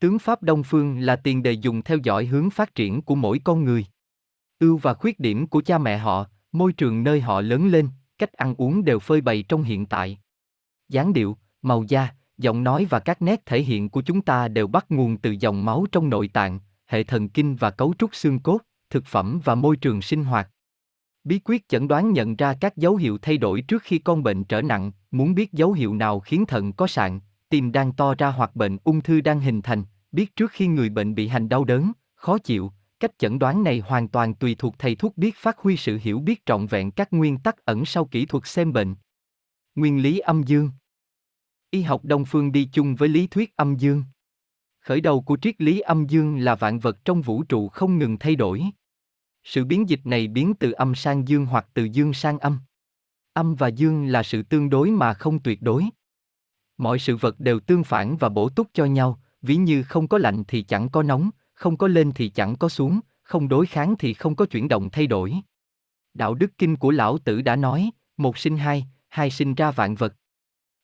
Tướng 0.00 0.18
pháp 0.18 0.42
Đông 0.42 0.62
phương 0.62 0.98
là 0.98 1.16
tiền 1.16 1.42
đề 1.42 1.52
dùng 1.52 1.82
theo 1.82 1.98
dõi 2.02 2.26
hướng 2.26 2.50
phát 2.50 2.74
triển 2.74 3.02
của 3.02 3.14
mỗi 3.14 3.40
con 3.44 3.64
người. 3.64 3.86
Ưu 4.58 4.76
và 4.76 4.94
khuyết 4.94 5.20
điểm 5.20 5.46
của 5.46 5.62
cha 5.62 5.78
mẹ 5.78 5.98
họ, 5.98 6.26
môi 6.52 6.72
trường 6.72 7.02
nơi 7.02 7.20
họ 7.20 7.40
lớn 7.40 7.68
lên, 7.68 7.88
cách 8.18 8.32
ăn 8.32 8.54
uống 8.58 8.84
đều 8.84 8.98
phơi 8.98 9.20
bày 9.20 9.44
trong 9.48 9.62
hiện 9.62 9.86
tại. 9.86 10.18
dáng 10.88 11.12
điệu, 11.12 11.36
màu 11.68 11.84
da, 11.88 12.08
giọng 12.38 12.64
nói 12.64 12.86
và 12.90 12.98
các 12.98 13.22
nét 13.22 13.46
thể 13.46 13.62
hiện 13.62 13.88
của 13.88 14.02
chúng 14.02 14.22
ta 14.22 14.48
đều 14.48 14.66
bắt 14.66 14.86
nguồn 14.88 15.16
từ 15.16 15.34
dòng 15.40 15.64
máu 15.64 15.86
trong 15.92 16.10
nội 16.10 16.28
tạng, 16.28 16.60
hệ 16.86 17.02
thần 17.02 17.28
kinh 17.28 17.56
và 17.56 17.70
cấu 17.70 17.94
trúc 17.98 18.14
xương 18.14 18.38
cốt, 18.38 18.58
thực 18.90 19.06
phẩm 19.06 19.40
và 19.44 19.54
môi 19.54 19.76
trường 19.76 20.02
sinh 20.02 20.24
hoạt. 20.24 20.50
Bí 21.24 21.40
quyết 21.44 21.68
chẩn 21.68 21.88
đoán 21.88 22.12
nhận 22.12 22.36
ra 22.36 22.54
các 22.60 22.76
dấu 22.76 22.96
hiệu 22.96 23.18
thay 23.22 23.38
đổi 23.38 23.60
trước 23.60 23.82
khi 23.82 23.98
con 23.98 24.22
bệnh 24.22 24.44
trở 24.44 24.62
nặng, 24.62 24.92
muốn 25.10 25.34
biết 25.34 25.52
dấu 25.52 25.72
hiệu 25.72 25.94
nào 25.94 26.20
khiến 26.20 26.46
thận 26.46 26.72
có 26.72 26.86
sạn, 26.86 27.20
tim 27.48 27.72
đang 27.72 27.92
to 27.92 28.14
ra 28.18 28.30
hoặc 28.30 28.56
bệnh 28.56 28.78
ung 28.84 29.00
thư 29.00 29.20
đang 29.20 29.40
hình 29.40 29.62
thành, 29.62 29.84
biết 30.12 30.36
trước 30.36 30.50
khi 30.50 30.66
người 30.66 30.88
bệnh 30.88 31.14
bị 31.14 31.28
hành 31.28 31.48
đau 31.48 31.64
đớn, 31.64 31.92
khó 32.14 32.38
chịu, 32.38 32.72
cách 33.00 33.18
chẩn 33.18 33.38
đoán 33.38 33.64
này 33.64 33.82
hoàn 33.86 34.08
toàn 34.08 34.34
tùy 34.34 34.54
thuộc 34.58 34.74
thầy 34.78 34.94
thuốc 34.94 35.16
biết 35.16 35.36
phát 35.36 35.58
huy 35.58 35.76
sự 35.76 35.98
hiểu 36.02 36.20
biết 36.20 36.46
trọn 36.46 36.66
vẹn 36.66 36.90
các 36.90 37.12
nguyên 37.12 37.38
tắc 37.38 37.64
ẩn 37.64 37.84
sau 37.84 38.04
kỹ 38.04 38.26
thuật 38.26 38.46
xem 38.46 38.72
bệnh. 38.72 38.94
Nguyên 39.74 40.02
lý 40.02 40.18
âm 40.18 40.42
dương 40.42 40.70
Y 41.70 41.82
học 41.82 42.04
Đông 42.04 42.24
phương 42.24 42.52
đi 42.52 42.68
chung 42.72 42.94
với 42.94 43.08
lý 43.08 43.26
thuyết 43.26 43.56
âm 43.56 43.76
dương. 43.76 44.04
Khởi 44.80 45.00
đầu 45.00 45.20
của 45.20 45.38
triết 45.42 45.60
lý 45.60 45.80
âm 45.80 46.06
dương 46.06 46.38
là 46.38 46.54
vạn 46.54 46.78
vật 46.78 47.04
trong 47.04 47.22
vũ 47.22 47.42
trụ 47.42 47.68
không 47.68 47.98
ngừng 47.98 48.18
thay 48.18 48.36
đổi. 48.36 48.64
Sự 49.44 49.64
biến 49.64 49.88
dịch 49.88 50.00
này 50.04 50.28
biến 50.28 50.54
từ 50.54 50.72
âm 50.72 50.94
sang 50.94 51.28
dương 51.28 51.46
hoặc 51.46 51.66
từ 51.74 51.84
dương 51.84 52.12
sang 52.12 52.38
âm. 52.38 52.58
Âm 53.32 53.54
và 53.54 53.68
dương 53.68 54.06
là 54.06 54.22
sự 54.22 54.42
tương 54.42 54.70
đối 54.70 54.90
mà 54.90 55.14
không 55.14 55.38
tuyệt 55.38 55.62
đối. 55.62 55.84
Mọi 56.78 56.98
sự 56.98 57.16
vật 57.16 57.40
đều 57.40 57.60
tương 57.60 57.84
phản 57.84 58.16
và 58.16 58.28
bổ 58.28 58.48
túc 58.48 58.68
cho 58.72 58.84
nhau, 58.84 59.20
ví 59.42 59.56
như 59.56 59.82
không 59.82 60.08
có 60.08 60.18
lạnh 60.18 60.44
thì 60.48 60.62
chẳng 60.62 60.88
có 60.88 61.02
nóng, 61.02 61.30
không 61.54 61.76
có 61.76 61.88
lên 61.88 62.12
thì 62.14 62.28
chẳng 62.28 62.56
có 62.56 62.68
xuống, 62.68 63.00
không 63.22 63.48
đối 63.48 63.66
kháng 63.66 63.94
thì 63.98 64.14
không 64.14 64.36
có 64.36 64.46
chuyển 64.46 64.68
động 64.68 64.90
thay 64.90 65.06
đổi. 65.06 65.34
Đạo 66.14 66.34
đức 66.34 66.52
kinh 66.58 66.76
của 66.76 66.90
lão 66.90 67.18
tử 67.18 67.42
đã 67.42 67.56
nói, 67.56 67.90
một 68.16 68.38
sinh 68.38 68.56
hai, 68.56 68.86
hai 69.08 69.30
sinh 69.30 69.54
ra 69.54 69.70
vạn 69.70 69.94
vật. 69.94 70.14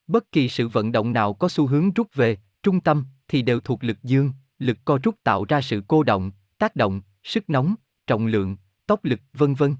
Bất 0.06 0.33
kỳ 0.33 0.49
sự 0.49 0.69
vận 0.69 0.93
động 0.93 1.12
nào 1.12 1.35
có 1.35 1.49
xu 1.49 1.67
hướng 1.67 1.91
rút 1.93 2.15
về, 2.15 2.37
trung 2.62 2.81
tâm, 2.81 3.05
thì 3.29 3.43
đều 3.43 3.61
thuộc 3.61 3.85
lực 3.85 4.03
dương, 4.03 4.33
lực 4.59 4.79
co 4.85 4.99
rút 5.03 5.15
tạo 5.25 5.45
ra 5.45 5.61
sự 5.61 5.83
cô 5.89 6.03
động, 6.03 6.31
tác 6.59 6.77
động, 6.77 7.03
sức 7.23 7.51
nóng, 7.51 7.75
trọng 8.06 8.27
lượng, 8.27 8.56
tốc 8.87 9.05
lực, 9.05 9.21
vân 9.33 9.55
vân. 9.55 9.77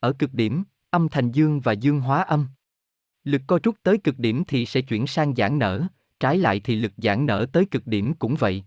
Ở 0.00 0.12
cực 0.12 0.34
điểm, 0.34 0.64
âm 0.90 1.08
thành 1.08 1.30
dương 1.32 1.60
và 1.60 1.72
dương 1.72 2.00
hóa 2.00 2.22
âm. 2.22 2.46
Lực 3.24 3.42
co 3.46 3.58
rút 3.62 3.76
tới 3.82 3.98
cực 3.98 4.18
điểm 4.18 4.44
thì 4.44 4.66
sẽ 4.66 4.80
chuyển 4.80 5.06
sang 5.06 5.34
giãn 5.34 5.58
nở, 5.58 5.86
trái 6.20 6.38
lại 6.38 6.60
thì 6.60 6.76
lực 6.76 6.92
giãn 6.96 7.26
nở 7.26 7.46
tới 7.52 7.64
cực 7.70 7.86
điểm 7.86 8.14
cũng 8.14 8.34
vậy. 8.34 8.64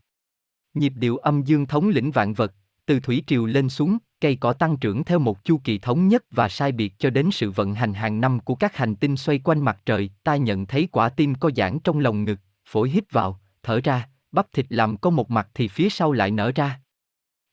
Nhịp 0.74 0.94
điệu 0.96 1.18
âm 1.18 1.44
dương 1.44 1.66
thống 1.66 1.90
lĩnh 1.90 2.12
vạn 2.12 2.34
vật, 2.34 2.54
từ 2.86 3.00
thủy 3.00 3.24
triều 3.28 3.46
lên 3.46 3.70
xuống, 3.70 3.98
cây 4.22 4.36
cỏ 4.36 4.54
tăng 4.54 4.78
trưởng 4.78 5.04
theo 5.04 5.20
một 5.20 5.44
chu 5.44 5.62
kỳ 5.64 5.78
thống 5.78 6.08
nhất 6.08 6.24
và 6.32 6.50
sai 6.50 6.72
biệt 6.72 6.94
cho 7.00 7.10
đến 7.10 7.30
sự 7.32 7.52
vận 7.52 7.74
hành 7.74 7.94
hàng 7.94 8.22
năm 8.22 8.40
của 8.40 8.56
các 8.56 8.76
hành 8.76 8.96
tinh 8.96 9.18
xoay 9.18 9.40
quanh 9.44 9.60
mặt 9.66 9.78
trời, 9.86 10.10
ta 10.24 10.36
nhận 10.36 10.66
thấy 10.66 10.88
quả 10.92 11.10
tim 11.10 11.36
co 11.36 11.50
giãn 11.56 11.80
trong 11.80 12.00
lồng 12.00 12.24
ngực, 12.24 12.40
phổi 12.66 12.90
hít 12.90 13.12
vào, 13.12 13.40
thở 13.64 13.80
ra, 13.84 14.10
bắp 14.32 14.52
thịt 14.54 14.66
làm 14.70 14.98
có 14.98 15.10
một 15.10 15.32
mặt 15.32 15.48
thì 15.54 15.68
phía 15.68 15.90
sau 15.90 16.12
lại 16.12 16.32
nở 16.32 16.52
ra. 16.56 16.80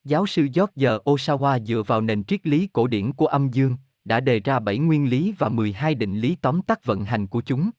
Giáo 0.03 0.25
sư 0.25 0.47
George 0.53 0.97
Osawa 1.05 1.63
dựa 1.65 1.83
vào 1.87 2.01
nền 2.01 2.23
triết 2.23 2.47
lý 2.47 2.67
cổ 2.73 2.87
điển 2.87 3.13
của 3.13 3.27
âm 3.27 3.49
dương, 3.49 3.77
đã 4.05 4.19
đề 4.19 4.39
ra 4.39 4.59
7 4.59 4.77
nguyên 4.77 5.09
lý 5.09 5.33
và 5.37 5.49
12 5.49 5.95
định 5.95 6.19
lý 6.19 6.35
tóm 6.35 6.61
tắt 6.61 6.85
vận 6.85 7.05
hành 7.05 7.27
của 7.27 7.41
chúng. 7.41 7.69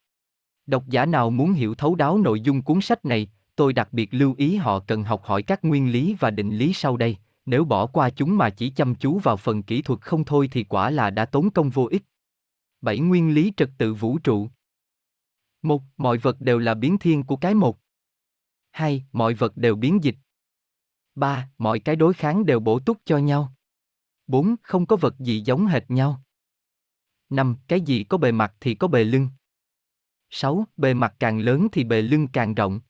Độc 0.67 0.85
giả 0.89 1.07
nào 1.07 1.31
muốn 1.31 1.53
hiểu 1.53 1.75
thấu 1.75 1.95
đáo 1.95 2.19
nội 2.19 2.41
dung 2.41 2.63
cuốn 2.63 2.81
sách 2.81 3.05
này, 3.05 3.29
tôi 3.57 3.73
đặc 3.73 3.89
biệt 3.93 4.15
lưu 4.15 4.35
ý 4.39 4.57
họ 4.57 4.79
cần 4.79 5.05
học 5.05 5.23
hỏi 5.25 5.43
các 5.43 5.65
nguyên 5.65 5.93
lý 5.93 6.17
và 6.21 6.31
định 6.31 6.57
lý 6.57 6.73
sau 6.73 6.97
đây, 6.97 7.17
nếu 7.47 7.65
bỏ 7.65 7.87
qua 7.87 8.11
chúng 8.11 8.37
mà 8.37 8.51
chỉ 8.51 8.71
chăm 8.71 8.95
chú 8.95 9.19
vào 9.19 9.37
phần 9.37 9.63
kỹ 9.63 9.83
thuật 9.83 10.01
không 10.01 10.25
thôi 10.25 10.49
thì 10.53 10.65
quả 10.65 10.91
là 10.91 11.11
đã 11.11 11.25
tốn 11.25 11.51
công 11.51 11.71
vô 11.71 11.87
ích. 11.91 12.03
7 12.81 12.99
nguyên 12.99 13.35
lý 13.35 13.53
trật 13.57 13.71
tự 13.79 13.95
vũ 13.95 14.19
trụ. 14.19 14.49
một, 15.63 15.83
Mọi 15.97 16.19
vật 16.19 16.41
đều 16.41 16.59
là 16.59 16.75
biến 16.75 16.99
thiên 16.99 17.23
của 17.23 17.37
cái 17.37 17.55
một. 17.55 17.79
2. 18.71 19.05
Mọi 19.13 19.35
vật 19.35 19.57
đều 19.57 19.77
biến 19.77 20.05
dịch. 20.05 20.17
3. 21.15 21.51
Mọi 21.59 21.81
cái 21.81 21.97
đối 21.97 22.15
kháng 22.15 22.47
đều 22.47 22.61
bổ 22.61 22.79
túc 22.79 22.99
cho 23.05 23.19
nhau. 23.19 23.55
4. 24.27 24.55
Không 24.63 24.87
có 24.87 24.97
vật 24.97 25.19
gì 25.19 25.41
giống 25.41 25.67
hệt 25.67 25.91
nhau. 25.91 26.23
5. 27.31 27.57
Cái 27.69 27.81
gì 27.81 28.05
có 28.05 28.19
bề 28.19 28.33
mặt 28.33 28.55
thì 28.61 28.75
có 28.75 28.89
bề 28.89 29.05
lưng. 29.05 29.29
6. 30.31 30.65
Bề 30.77 30.95
mặt 30.95 31.15
càng 31.19 31.39
lớn 31.39 31.69
thì 31.73 31.85
bề 31.85 32.03
lưng 32.03 32.29
càng 32.33 32.55
rộng. 32.55 32.81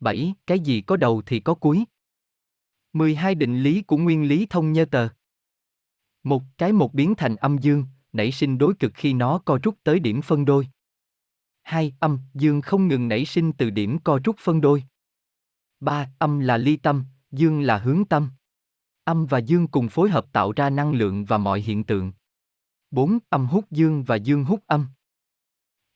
7. 0.00 0.34
Cái 0.46 0.60
gì 0.60 0.80
có 0.80 0.96
đầu 0.96 1.22
thì 1.26 1.40
có 1.40 1.54
cuối. 1.54 1.84
12 2.94 3.34
định 3.34 3.62
lý 3.62 3.82
của 3.82 3.96
nguyên 3.96 4.28
lý 4.28 4.46
thông 4.50 4.72
nhơ 4.72 4.84
tờ. 4.84 5.08
Một 6.22 6.42
cái 6.58 6.72
một 6.72 6.94
biến 6.94 7.14
thành 7.14 7.36
âm 7.36 7.58
dương, 7.58 7.84
nảy 8.12 8.32
sinh 8.32 8.58
đối 8.58 8.74
cực 8.74 8.92
khi 8.94 9.12
nó 9.12 9.38
co 9.44 9.58
rút 9.62 9.78
tới 9.84 10.00
điểm 10.00 10.22
phân 10.22 10.44
đôi. 10.44 10.68
Hai 11.62 11.94
âm, 12.00 12.18
dương 12.34 12.60
không 12.60 12.88
ngừng 12.88 13.08
nảy 13.08 13.24
sinh 13.24 13.52
từ 13.52 13.70
điểm 13.70 13.98
co 13.98 14.18
rút 14.24 14.36
phân 14.38 14.60
đôi. 14.60 14.84
Ba 15.80 16.10
Âm 16.18 16.40
là 16.40 16.56
ly 16.56 16.76
tâm, 16.76 17.04
dương 17.30 17.60
là 17.60 17.78
hướng 17.78 18.04
tâm. 18.04 18.30
Âm 19.04 19.26
và 19.26 19.38
dương 19.38 19.68
cùng 19.68 19.88
phối 19.88 20.10
hợp 20.10 20.32
tạo 20.32 20.52
ra 20.52 20.70
năng 20.70 20.92
lượng 20.92 21.24
và 21.24 21.38
mọi 21.38 21.60
hiện 21.60 21.84
tượng. 21.84 22.12
4. 22.90 23.18
Âm 23.28 23.46
hút 23.46 23.70
dương 23.70 24.04
và 24.04 24.16
dương 24.16 24.44
hút 24.44 24.60
âm. 24.66 24.86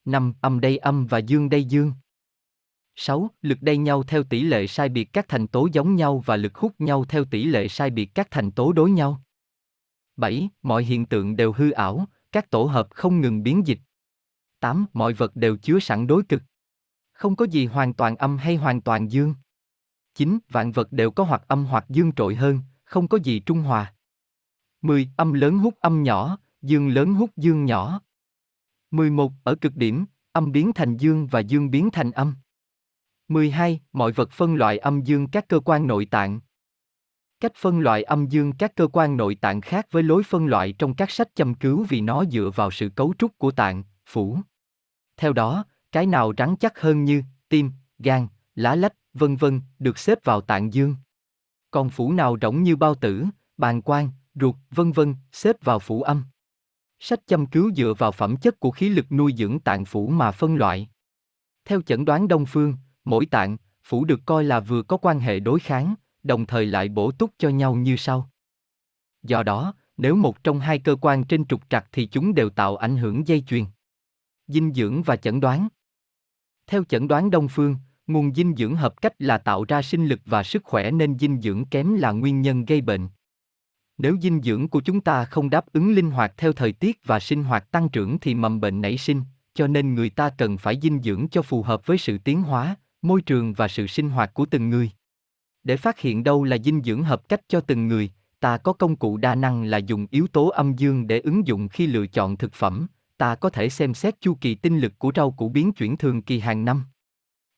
5. 0.04 0.34
Âm 0.40 0.60
đây 0.60 0.78
âm 0.78 1.06
và 1.06 1.18
dương 1.18 1.48
đây 1.48 1.64
dương. 1.64 1.92
6. 3.00 3.30
Lực 3.42 3.58
đẩy 3.60 3.76
nhau 3.76 4.02
theo 4.02 4.22
tỷ 4.22 4.42
lệ 4.42 4.66
sai 4.66 4.88
biệt 4.88 5.04
các 5.12 5.28
thành 5.28 5.46
tố 5.46 5.68
giống 5.72 5.94
nhau 5.94 6.22
và 6.26 6.36
lực 6.36 6.54
hút 6.54 6.74
nhau 6.78 7.04
theo 7.04 7.24
tỷ 7.24 7.44
lệ 7.44 7.68
sai 7.68 7.90
biệt 7.90 8.06
các 8.14 8.28
thành 8.30 8.50
tố 8.50 8.72
đối 8.72 8.90
nhau. 8.90 9.22
7. 10.16 10.48
Mọi 10.62 10.84
hiện 10.84 11.06
tượng 11.06 11.36
đều 11.36 11.52
hư 11.52 11.70
ảo, 11.70 12.06
các 12.32 12.50
tổ 12.50 12.64
hợp 12.64 12.88
không 12.90 13.20
ngừng 13.20 13.42
biến 13.42 13.66
dịch. 13.66 13.78
8. 14.60 14.86
Mọi 14.92 15.12
vật 15.12 15.36
đều 15.36 15.56
chứa 15.56 15.78
sẵn 15.78 16.06
đối 16.06 16.22
cực. 16.22 16.42
Không 17.12 17.36
có 17.36 17.44
gì 17.44 17.66
hoàn 17.66 17.94
toàn 17.94 18.16
âm 18.16 18.38
hay 18.38 18.56
hoàn 18.56 18.80
toàn 18.80 19.12
dương. 19.12 19.34
9. 20.14 20.38
Vạn 20.48 20.72
vật 20.72 20.92
đều 20.92 21.10
có 21.10 21.24
hoặc 21.24 21.42
âm 21.48 21.64
hoặc 21.64 21.84
dương 21.88 22.12
trội 22.12 22.34
hơn, 22.34 22.60
không 22.84 23.08
có 23.08 23.18
gì 23.18 23.40
trung 23.40 23.60
hòa. 23.60 23.94
10. 24.82 25.08
Âm 25.16 25.32
lớn 25.32 25.58
hút 25.58 25.74
âm 25.80 26.02
nhỏ, 26.02 26.38
dương 26.62 26.88
lớn 26.88 27.14
hút 27.14 27.30
dương 27.36 27.64
nhỏ. 27.64 28.00
11. 28.90 29.32
Ở 29.44 29.54
cực 29.54 29.76
điểm, 29.76 30.06
âm 30.32 30.52
biến 30.52 30.72
thành 30.72 30.96
dương 30.96 31.26
và 31.26 31.40
dương 31.40 31.70
biến 31.70 31.90
thành 31.92 32.10
âm. 32.10 32.34
12. 33.28 33.80
Mọi 33.92 34.12
vật 34.12 34.30
phân 34.30 34.54
loại 34.54 34.78
âm 34.78 35.00
dương 35.00 35.28
các 35.28 35.49
cơ 35.49 35.61
quan 35.64 35.87
nội 35.87 36.06
tạng. 36.06 36.40
Cách 37.40 37.52
phân 37.56 37.80
loại 37.80 38.02
âm 38.02 38.26
dương 38.26 38.52
các 38.52 38.75
cơ 38.75 38.88
quan 38.92 39.16
nội 39.16 39.35
tạng 39.35 39.61
khác 39.61 39.87
với 39.90 40.02
lối 40.02 40.23
phân 40.23 40.47
loại 40.47 40.73
trong 40.73 40.94
các 40.94 41.11
sách 41.11 41.35
châm 41.35 41.54
cứu 41.54 41.87
vì 41.88 42.00
nó 42.00 42.25
dựa 42.25 42.50
vào 42.54 42.70
sự 42.70 42.88
cấu 42.88 43.14
trúc 43.18 43.38
của 43.38 43.50
tạng, 43.50 43.82
phủ. 44.06 44.38
Theo 45.16 45.32
đó, 45.32 45.64
cái 45.92 46.06
nào 46.06 46.32
rắn 46.38 46.56
chắc 46.56 46.80
hơn 46.80 47.04
như 47.04 47.23
tim, 47.49 47.70
gan, 47.99 48.26
lá 48.54 48.75
lách, 48.75 48.94
vân 49.14 49.37
vân, 49.37 49.61
được 49.78 49.99
xếp 49.99 50.18
vào 50.25 50.40
tạng 50.40 50.73
dương. 50.73 50.97
Còn 51.70 51.90
phủ 51.90 52.12
nào 52.12 52.37
rỗng 52.42 52.62
như 52.62 52.76
bao 52.76 52.94
tử, 52.94 53.25
bàng 53.56 53.82
quang, 53.82 54.11
ruột, 54.35 54.54
vân 54.70 54.92
vân, 54.92 55.14
xếp 55.32 55.56
vào 55.64 55.78
phủ 55.78 56.02
âm. 56.02 56.25
Sách 56.99 57.20
châm 57.26 57.47
cứu 57.47 57.73
dựa 57.76 57.94
vào 57.99 58.12
phẩm 58.12 58.37
chất 58.37 58.61
của 58.61 58.70
khí 58.70 58.88
lực 58.88 59.12
nuôi 59.12 59.35
dưỡng 59.38 59.61
tạng 59.61 59.85
phủ 59.85 60.08
mà 60.08 60.30
phân 60.30 60.56
loại. 60.56 60.88
Theo 61.64 61.82
chẩn 61.82 62.04
đoán 62.04 62.28
Đông 62.28 62.47
Phương, 62.47 62.76
mỗi 63.08 63.26
tạng, 63.26 63.56
phủ 63.84 64.04
được 64.04 64.20
coi 64.26 64.44
là 64.44 64.60
vừa 64.60 64.82
có 64.82 64.96
quan 64.96 65.20
hệ 65.20 65.40
đối 65.40 65.60
kháng, 65.60 65.94
đồng 66.22 66.46
thời 66.46 66.66
lại 66.66 66.88
bổ 66.88 67.10
túc 67.10 67.30
cho 67.38 67.48
nhau 67.48 67.74
như 67.74 67.96
sau. 67.96 68.30
Do 69.22 69.42
đó, 69.42 69.74
nếu 69.96 70.16
một 70.16 70.44
trong 70.44 70.60
hai 70.60 70.78
cơ 70.78 70.96
quan 71.00 71.24
trên 71.24 71.46
trục 71.46 71.70
trặc 71.70 71.88
thì 71.92 72.06
chúng 72.06 72.34
đều 72.34 72.50
tạo 72.50 72.76
ảnh 72.76 72.96
hưởng 72.96 73.28
dây 73.28 73.44
chuyền. 73.46 73.64
Dinh 74.46 74.72
dưỡng 74.74 75.02
và 75.02 75.16
chẩn 75.16 75.40
đoán 75.40 75.68
Theo 76.66 76.84
chẩn 76.84 77.08
đoán 77.08 77.30
Đông 77.30 77.48
Phương, 77.48 77.76
nguồn 78.06 78.34
dinh 78.34 78.54
dưỡng 78.56 78.76
hợp 78.76 79.02
cách 79.02 79.14
là 79.18 79.38
tạo 79.38 79.64
ra 79.64 79.82
sinh 79.82 80.06
lực 80.06 80.20
và 80.24 80.42
sức 80.42 80.64
khỏe 80.64 80.90
nên 80.90 81.18
dinh 81.18 81.40
dưỡng 81.40 81.64
kém 81.64 81.94
là 81.94 82.12
nguyên 82.12 82.42
nhân 82.42 82.64
gây 82.64 82.80
bệnh. 82.80 83.08
Nếu 83.98 84.16
dinh 84.22 84.42
dưỡng 84.42 84.68
của 84.68 84.80
chúng 84.80 85.00
ta 85.00 85.24
không 85.24 85.50
đáp 85.50 85.72
ứng 85.72 85.92
linh 85.92 86.10
hoạt 86.10 86.34
theo 86.36 86.52
thời 86.52 86.72
tiết 86.72 87.00
và 87.04 87.20
sinh 87.20 87.44
hoạt 87.44 87.70
tăng 87.70 87.88
trưởng 87.88 88.18
thì 88.18 88.34
mầm 88.34 88.60
bệnh 88.60 88.80
nảy 88.80 88.98
sinh, 88.98 89.22
cho 89.54 89.66
nên 89.66 89.94
người 89.94 90.10
ta 90.10 90.30
cần 90.30 90.58
phải 90.58 90.78
dinh 90.82 91.02
dưỡng 91.02 91.28
cho 91.28 91.42
phù 91.42 91.62
hợp 91.62 91.86
với 91.86 91.98
sự 91.98 92.18
tiến 92.18 92.42
hóa, 92.42 92.76
môi 93.02 93.22
trường 93.22 93.52
và 93.52 93.68
sự 93.68 93.86
sinh 93.86 94.10
hoạt 94.10 94.34
của 94.34 94.46
từng 94.46 94.70
người. 94.70 94.90
Để 95.62 95.76
phát 95.76 95.98
hiện 95.98 96.24
đâu 96.24 96.44
là 96.44 96.58
dinh 96.58 96.82
dưỡng 96.82 97.02
hợp 97.02 97.28
cách 97.28 97.40
cho 97.48 97.60
từng 97.60 97.88
người, 97.88 98.10
ta 98.40 98.58
có 98.58 98.72
công 98.72 98.96
cụ 98.96 99.16
đa 99.16 99.34
năng 99.34 99.64
là 99.64 99.78
dùng 99.78 100.06
yếu 100.10 100.26
tố 100.26 100.48
âm 100.48 100.76
dương 100.76 101.06
để 101.06 101.20
ứng 101.20 101.46
dụng 101.46 101.68
khi 101.68 101.86
lựa 101.86 102.06
chọn 102.06 102.36
thực 102.36 102.52
phẩm, 102.52 102.86
ta 103.18 103.34
có 103.34 103.50
thể 103.50 103.68
xem 103.68 103.94
xét 103.94 104.20
chu 104.20 104.34
kỳ 104.40 104.54
tinh 104.54 104.78
lực 104.78 104.98
của 104.98 105.12
rau 105.14 105.30
củ 105.30 105.48
biến 105.48 105.72
chuyển 105.72 105.96
thường 105.96 106.22
kỳ 106.22 106.38
hàng 106.38 106.64
năm. 106.64 106.84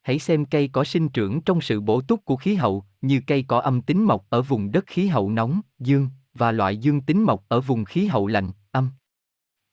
Hãy 0.03 0.19
xem 0.19 0.45
cây 0.45 0.69
có 0.69 0.85
sinh 0.85 1.09
trưởng 1.09 1.41
trong 1.41 1.61
sự 1.61 1.81
bổ 1.81 2.01
túc 2.01 2.25
của 2.25 2.37
khí 2.37 2.55
hậu, 2.55 2.85
như 3.01 3.21
cây 3.27 3.45
có 3.49 3.61
âm 3.61 3.83
tính 3.83 4.05
mọc 4.05 4.27
ở 4.29 4.43
vùng 4.43 4.73
đất 4.73 4.85
khí 4.87 5.07
hậu 5.07 5.31
nóng, 5.31 5.61
dương, 5.79 6.09
và 6.35 6.53
loại 6.53 6.77
dương 6.77 7.01
tính 7.01 7.23
mọc 7.23 7.45
ở 7.49 7.61
vùng 7.61 7.85
khí 7.85 8.07
hậu 8.07 8.27
lạnh, 8.27 8.51
âm. 8.71 8.91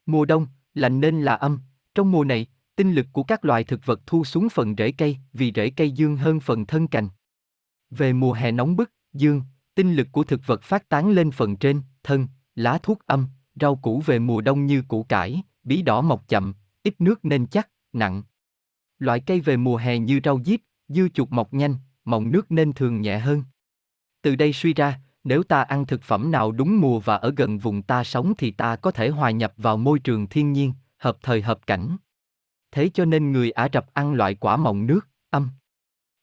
Mùa 0.05 0.25
đông, 0.25 0.47
lạnh 0.74 1.00
nên 1.00 1.21
là 1.21 1.36
âm, 1.36 1.59
trong 1.95 2.12
mùa 2.12 2.24
này, 2.24 2.47
tinh 2.77 2.93
lực 2.93 3.07
của 3.13 3.24
các 3.24 3.46
loài 3.46 3.63
thực 3.63 3.86
vật 3.86 4.00
thu 4.05 4.24
xuống 4.24 4.50
phần 4.50 4.75
rễ 4.77 4.91
cây 4.91 5.17
vì 5.34 5.51
rễ 5.55 5.69
cây 5.69 5.91
dương 5.91 6.17
hơn 6.17 6.39
phần 6.39 6.65
thân 6.65 6.88
cành. 6.88 7.10
Về 7.89 8.13
mùa 8.13 8.34
hè 8.34 8.51
nóng 8.51 8.75
bức, 8.75 8.91
dương, 9.13 9.41
tinh 9.75 9.93
lực 9.93 10.07
của 10.12 10.24
thực 10.24 10.41
vật 10.46 10.63
phát 10.63 10.89
tán 10.89 11.10
lên 11.10 11.31
phần 11.31 11.55
trên, 11.55 11.81
thân, 12.03 12.27
lá 12.55 12.77
thuốc 12.84 13.00
âm, 13.05 13.27
rau 13.62 13.75
củ 13.75 14.01
về 14.05 14.19
mùa 14.19 14.41
đông 14.41 14.65
như 14.65 14.84
củ 14.88 15.03
cải, 15.03 15.41
bí 15.63 15.81
đỏ 15.81 16.01
mọc 16.01 16.27
chậm, 16.27 16.53
ít 16.84 17.01
nước 17.01 17.25
nên 17.25 17.48
chắc, 17.48 17.69
nặng. 17.93 18.24
Loại 19.00 19.19
cây 19.19 19.39
về 19.39 19.57
mùa 19.57 19.77
hè 19.77 20.00
như 20.00 20.19
rau 20.24 20.39
diếp, 20.46 20.60
dưa 20.88 21.07
chuột 21.13 21.31
mọc 21.31 21.53
nhanh, 21.53 21.75
mọng 22.05 22.31
nước 22.31 22.51
nên 22.51 22.74
thường 22.74 23.01
nhẹ 23.01 23.19
hơn. 23.19 23.43
Từ 24.22 24.36
đây 24.36 24.53
suy 24.53 24.74
ra, 24.74 25.00
nếu 25.24 25.43
ta 25.43 25.62
ăn 25.62 25.86
thực 25.86 26.03
phẩm 26.03 26.31
nào 26.31 26.51
đúng 26.51 26.81
mùa 26.81 27.00
và 27.00 27.15
ở 27.15 27.34
gần 27.38 27.57
vùng 27.57 27.81
ta 27.81 28.03
sống 28.03 28.34
thì 28.38 28.51
ta 28.51 28.75
có 28.75 28.91
thể 28.91 29.10
hòa 29.10 29.31
nhập 29.31 29.53
vào 29.57 29.77
môi 29.77 30.00
trường 30.00 30.27
thiên 30.27 30.53
nhiên, 30.53 30.74
hợp 30.98 31.17
thời 31.22 31.41
hợp 31.41 31.67
cảnh. 31.67 31.98
Thế 32.77 32.89
cho 32.93 33.05
nên 33.05 33.31
người 33.31 33.51
Ả 33.51 33.69
Rập 33.74 33.93
ăn 33.93 34.13
loại 34.13 34.36
quả 34.36 34.57
mọng 34.57 34.86
nước, 34.86 35.07
âm. 35.29 35.50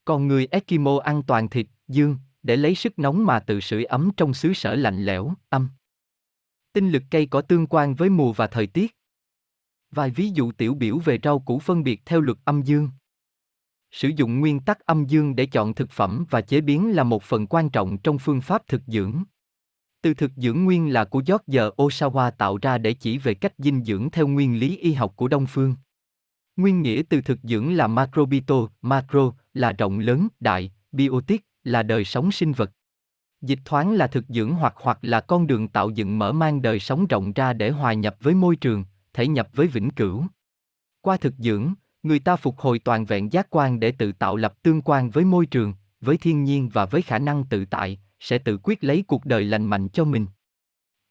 Còn 0.04 0.28
người 0.28 0.46
Eskimo 0.50 0.98
ăn 0.98 1.22
toàn 1.22 1.48
thịt, 1.48 1.66
dương, 1.88 2.16
để 2.42 2.56
lấy 2.56 2.74
sức 2.74 2.98
nóng 2.98 3.26
mà 3.26 3.40
tự 3.40 3.60
sưởi 3.60 3.84
ấm 3.84 4.10
trong 4.16 4.34
xứ 4.34 4.52
sở 4.52 4.74
lạnh 4.74 5.04
lẽo, 5.04 5.34
âm. 5.48 5.68
Tinh 6.72 6.90
lực 6.90 7.02
cây 7.10 7.26
có 7.26 7.40
tương 7.40 7.66
quan 7.66 7.94
với 7.94 8.10
mùa 8.10 8.32
và 8.32 8.46
thời 8.46 8.66
tiết. 8.66 8.96
Vài 9.90 10.10
ví 10.10 10.30
dụ 10.34 10.52
tiểu 10.52 10.74
biểu 10.74 10.98
về 10.98 11.18
rau 11.22 11.38
củ 11.38 11.58
phân 11.58 11.82
biệt 11.82 12.02
theo 12.04 12.20
luật 12.20 12.38
âm 12.44 12.62
dương. 12.62 12.90
Sử 13.90 14.08
dụng 14.16 14.40
nguyên 14.40 14.60
tắc 14.60 14.80
âm 14.80 15.06
dương 15.06 15.36
để 15.36 15.46
chọn 15.46 15.74
thực 15.74 15.90
phẩm 15.90 16.24
và 16.30 16.40
chế 16.40 16.60
biến 16.60 16.96
là 16.96 17.04
một 17.04 17.22
phần 17.22 17.46
quan 17.46 17.70
trọng 17.70 17.98
trong 17.98 18.18
phương 18.18 18.40
pháp 18.40 18.66
thực 18.66 18.82
dưỡng. 18.86 19.22
Từ 20.02 20.14
thực 20.14 20.30
dưỡng 20.36 20.64
nguyên 20.64 20.92
là 20.92 21.04
của 21.04 21.22
George 21.26 21.68
Osawa 21.76 22.30
tạo 22.30 22.58
ra 22.62 22.78
để 22.78 22.94
chỉ 22.94 23.18
về 23.18 23.34
cách 23.34 23.52
dinh 23.58 23.84
dưỡng 23.84 24.10
theo 24.10 24.26
nguyên 24.26 24.58
lý 24.58 24.76
y 24.76 24.92
học 24.92 25.12
của 25.16 25.28
Đông 25.28 25.46
phương. 25.46 25.74
Nguyên 26.56 26.82
nghĩa 26.82 27.02
từ 27.08 27.20
thực 27.20 27.38
dưỡng 27.42 27.76
là 27.76 27.86
macrobito, 27.86 28.54
macro 28.82 29.32
là 29.54 29.72
rộng 29.72 29.98
lớn, 29.98 30.28
đại, 30.40 30.72
biotic 30.92 31.44
là 31.64 31.82
đời 31.82 32.04
sống 32.04 32.32
sinh 32.32 32.52
vật. 32.52 32.70
Dịch 33.40 33.58
thoáng 33.64 33.92
là 33.92 34.06
thực 34.06 34.24
dưỡng 34.28 34.54
hoặc 34.54 34.74
hoặc 34.76 34.98
là 35.02 35.20
con 35.20 35.46
đường 35.46 35.68
tạo 35.68 35.90
dựng 35.90 36.18
mở 36.18 36.32
mang 36.32 36.62
đời 36.62 36.80
sống 36.80 37.06
rộng 37.06 37.32
ra 37.32 37.52
để 37.52 37.70
hòa 37.70 37.92
nhập 37.92 38.16
với 38.20 38.34
môi 38.34 38.56
trường, 38.56 38.84
thể 39.12 39.26
nhập 39.26 39.48
với 39.52 39.66
vĩnh 39.66 39.90
cửu. 39.90 40.24
Qua 41.00 41.16
thực 41.16 41.34
dưỡng, 41.38 41.74
người 42.02 42.18
ta 42.18 42.36
phục 42.36 42.58
hồi 42.58 42.78
toàn 42.78 43.04
vẹn 43.04 43.32
giác 43.32 43.46
quan 43.50 43.80
để 43.80 43.90
tự 43.90 44.12
tạo 44.12 44.36
lập 44.36 44.54
tương 44.62 44.82
quan 44.82 45.10
với 45.10 45.24
môi 45.24 45.46
trường, 45.46 45.74
với 46.00 46.16
thiên 46.16 46.44
nhiên 46.44 46.68
và 46.68 46.86
với 46.86 47.02
khả 47.02 47.18
năng 47.18 47.44
tự 47.44 47.64
tại, 47.64 48.00
sẽ 48.20 48.38
tự 48.38 48.58
quyết 48.62 48.84
lấy 48.84 49.04
cuộc 49.06 49.24
đời 49.24 49.44
lành 49.44 49.66
mạnh 49.66 49.88
cho 49.88 50.04
mình. 50.04 50.26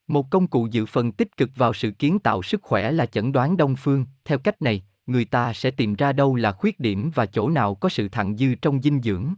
Một 0.08 0.30
công 0.30 0.48
cụ 0.48 0.68
dự 0.72 0.86
phần 0.86 1.12
tích 1.12 1.38
cực 1.38 1.50
vào 1.56 1.74
sự 1.74 1.92
kiến 1.92 2.20
tạo 2.20 2.44
sức 2.44 2.62
khỏe 2.64 2.92
là 2.92 3.06
chẩn 3.06 3.32
đoán 3.32 3.58
đông 3.58 3.76
phương, 3.76 4.06
theo 4.26 4.40
cách 4.40 4.62
này, 4.62 4.84
người 5.06 5.26
ta 5.26 5.54
sẽ 5.54 5.72
tìm 5.72 5.96
ra 5.96 6.14
đâu 6.14 6.36
là 6.36 6.52
khuyết 6.52 6.80
điểm 6.80 7.12
và 7.16 7.26
chỗ 7.26 7.50
nào 7.50 7.76
có 7.76 7.90
sự 7.90 8.10
thặng 8.10 8.38
dư 8.38 8.56
trong 8.56 8.82
dinh 8.82 9.02
dưỡng. 9.02 9.34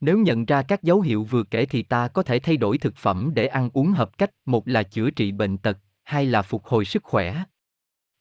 Nếu 0.00 0.18
nhận 0.18 0.44
ra 0.44 0.62
các 0.62 0.82
dấu 0.82 1.00
hiệu 1.00 1.24
vừa 1.24 1.42
kể 1.42 1.66
thì 1.66 1.82
ta 1.82 2.08
có 2.08 2.22
thể 2.22 2.38
thay 2.38 2.56
đổi 2.56 2.78
thực 2.78 2.96
phẩm 2.96 3.30
để 3.34 3.46
ăn 3.46 3.70
uống 3.72 3.92
hợp 3.92 4.18
cách, 4.18 4.30
một 4.44 4.68
là 4.68 4.82
chữa 4.82 5.10
trị 5.10 5.32
bệnh 5.32 5.58
tật, 5.58 5.78
hai 6.02 6.26
là 6.26 6.42
phục 6.42 6.66
hồi 6.66 6.84
sức 6.84 7.04
khỏe. 7.04 7.44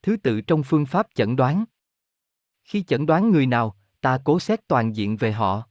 Thứ 0.02 0.18
tự 0.18 0.42
trong 0.42 0.64
phương 0.64 0.86
pháp 0.86 1.08
chẩn 1.16 1.36
đoán. 1.36 1.66
Khi 2.64 2.84
chẩn 2.84 3.06
đoán 3.06 3.32
người 3.32 3.46
nào, 3.46 3.76
ta 4.02 4.20
cố 4.24 4.40
xét 4.40 4.68
toàn 4.68 4.96
diện 4.96 5.18
về 5.18 5.32
họ. 5.32 5.64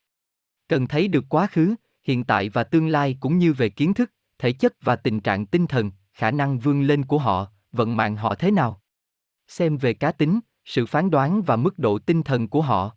Cần 0.68 0.86
thấy 0.86 1.08
được 1.08 1.24
quá 1.28 1.46
khứ, 1.46 1.74
hiện 2.02 2.24
tại 2.24 2.48
và 2.48 2.64
tương 2.64 2.88
lai 2.88 3.16
cũng 3.20 3.38
như 3.38 3.52
về 3.52 3.68
kiến 3.68 3.94
thức, 3.94 4.12
thể 4.38 4.52
chất 4.52 4.74
và 4.80 4.96
tình 4.96 5.20
trạng 5.20 5.46
tinh 5.46 5.66
thần, 5.66 5.90
khả 6.12 6.30
năng 6.30 6.58
vươn 6.58 6.82
lên 6.82 7.04
của 7.04 7.18
họ, 7.18 7.52
vận 7.72 7.96
mạng 7.96 8.16
họ 8.16 8.34
thế 8.34 8.50
nào. 8.50 8.82
Xem 9.48 9.76
về 9.76 9.94
cá 9.94 10.12
tính, 10.12 10.40
sự 10.68 10.86
phán 10.86 11.10
đoán 11.10 11.42
và 11.42 11.56
mức 11.56 11.78
độ 11.78 11.98
tinh 11.98 12.22
thần 12.22 12.48
của 12.48 12.62
họ. 12.62 12.96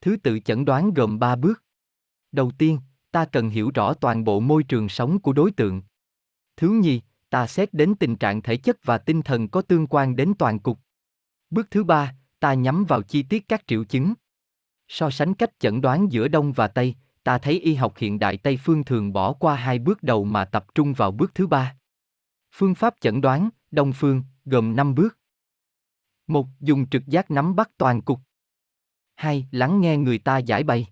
Thứ 0.00 0.16
tự 0.16 0.38
chẩn 0.38 0.64
đoán 0.64 0.94
gồm 0.94 1.18
3 1.18 1.36
bước. 1.36 1.62
Đầu 2.32 2.50
tiên, 2.58 2.78
ta 3.10 3.24
cần 3.24 3.48
hiểu 3.50 3.70
rõ 3.74 3.94
toàn 3.94 4.24
bộ 4.24 4.40
môi 4.40 4.62
trường 4.62 4.88
sống 4.88 5.18
của 5.18 5.32
đối 5.32 5.50
tượng. 5.50 5.82
Thứ 6.56 6.68
nhì, 6.68 7.00
ta 7.30 7.46
xét 7.46 7.74
đến 7.74 7.94
tình 7.94 8.16
trạng 8.16 8.42
thể 8.42 8.56
chất 8.56 8.84
và 8.84 8.98
tinh 8.98 9.22
thần 9.22 9.48
có 9.48 9.62
tương 9.62 9.86
quan 9.86 10.16
đến 10.16 10.32
toàn 10.38 10.58
cục. 10.58 10.78
Bước 11.50 11.70
thứ 11.70 11.84
ba, 11.84 12.14
ta 12.40 12.54
nhắm 12.54 12.84
vào 12.84 13.02
chi 13.02 13.22
tiết 13.22 13.48
các 13.48 13.66
triệu 13.66 13.84
chứng. 13.84 14.14
So 14.88 15.10
sánh 15.10 15.34
cách 15.34 15.50
chẩn 15.58 15.80
đoán 15.80 16.12
giữa 16.12 16.28
Đông 16.28 16.52
và 16.52 16.68
Tây, 16.68 16.94
ta 17.22 17.38
thấy 17.38 17.60
y 17.60 17.74
học 17.74 17.94
hiện 17.96 18.18
đại 18.18 18.36
Tây 18.36 18.58
phương 18.64 18.84
thường 18.84 19.12
bỏ 19.12 19.32
qua 19.32 19.54
hai 19.54 19.78
bước 19.78 20.02
đầu 20.02 20.24
mà 20.24 20.44
tập 20.44 20.66
trung 20.74 20.92
vào 20.92 21.10
bước 21.10 21.34
thứ 21.34 21.46
ba. 21.46 21.76
Phương 22.52 22.74
pháp 22.74 22.94
chẩn 23.00 23.20
đoán, 23.20 23.48
Đông 23.70 23.92
phương, 23.92 24.22
gồm 24.44 24.76
5 24.76 24.94
bước. 24.94 25.18
1. 26.26 26.46
Dùng 26.60 26.88
trực 26.88 27.06
giác 27.06 27.30
nắm 27.30 27.56
bắt 27.56 27.70
toàn 27.76 28.02
cục. 28.02 28.20
2. 29.14 29.46
Lắng 29.50 29.80
nghe 29.80 29.96
người 29.96 30.18
ta 30.18 30.38
giải 30.38 30.62
bày. 30.62 30.86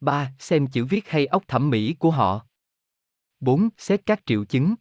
3. 0.00 0.32
Xem 0.38 0.66
chữ 0.66 0.84
viết 0.84 1.08
hay 1.08 1.26
ốc 1.26 1.48
thẩm 1.48 1.70
mỹ 1.70 1.94
của 1.98 2.10
họ. 2.10 2.46
4. 3.40 3.68
Xét 3.78 4.06
các 4.06 4.20
triệu 4.26 4.44
chứng. 4.44 4.74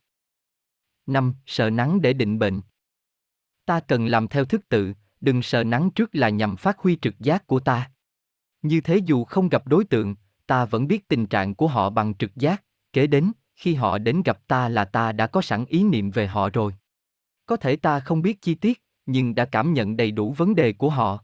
5. 1.06 1.34
Sợ 1.46 1.70
nắng 1.70 2.02
để 2.02 2.14
định 2.14 2.40
bệnh. 2.40 2.62
Ta 3.66 3.80
cần 3.80 4.06
làm 4.06 4.28
theo 4.28 4.46
thức 4.46 4.70
tự, 4.70 4.94
đừng 5.22 5.42
sợ 5.42 5.64
nắng 5.64 5.90
trước 5.92 6.10
là 6.16 6.30
nhằm 6.30 6.56
phát 6.56 6.80
huy 6.80 6.98
trực 7.02 7.20
giác 7.20 7.48
của 7.48 7.60
ta. 7.60 7.92
Như 8.62 8.82
thế 8.82 8.98
dù 8.98 9.24
không 9.24 9.50
gặp 9.50 9.68
đối 9.68 9.86
tượng, 9.86 10.16
ta 10.48 10.66
vẫn 10.66 10.88
biết 10.88 11.08
tình 11.08 11.28
trạng 11.28 11.56
của 11.56 11.68
họ 11.68 11.90
bằng 11.90 12.14
trực 12.16 12.36
giác, 12.36 12.64
kế 12.94 13.08
đến, 13.08 13.32
khi 13.56 13.76
họ 13.76 13.98
đến 13.98 14.22
gặp 14.26 14.48
ta 14.48 14.70
là 14.70 14.86
ta 14.86 15.12
đã 15.12 15.28
có 15.28 15.42
sẵn 15.42 15.66
ý 15.66 15.84
niệm 15.84 16.12
về 16.12 16.28
họ 16.28 16.50
rồi. 16.50 16.74
Có 17.46 17.58
thể 17.58 17.76
ta 17.76 18.00
không 18.00 18.22
biết 18.22 18.42
chi 18.42 18.56
tiết, 18.56 18.84
nhưng 19.08 19.36
đã 19.36 19.46
cảm 19.46 19.74
nhận 19.74 19.98
đầy 19.98 20.12
đủ 20.12 20.32
vấn 20.32 20.56
đề 20.56 20.74
của 20.74 20.90
họ. 20.90 21.24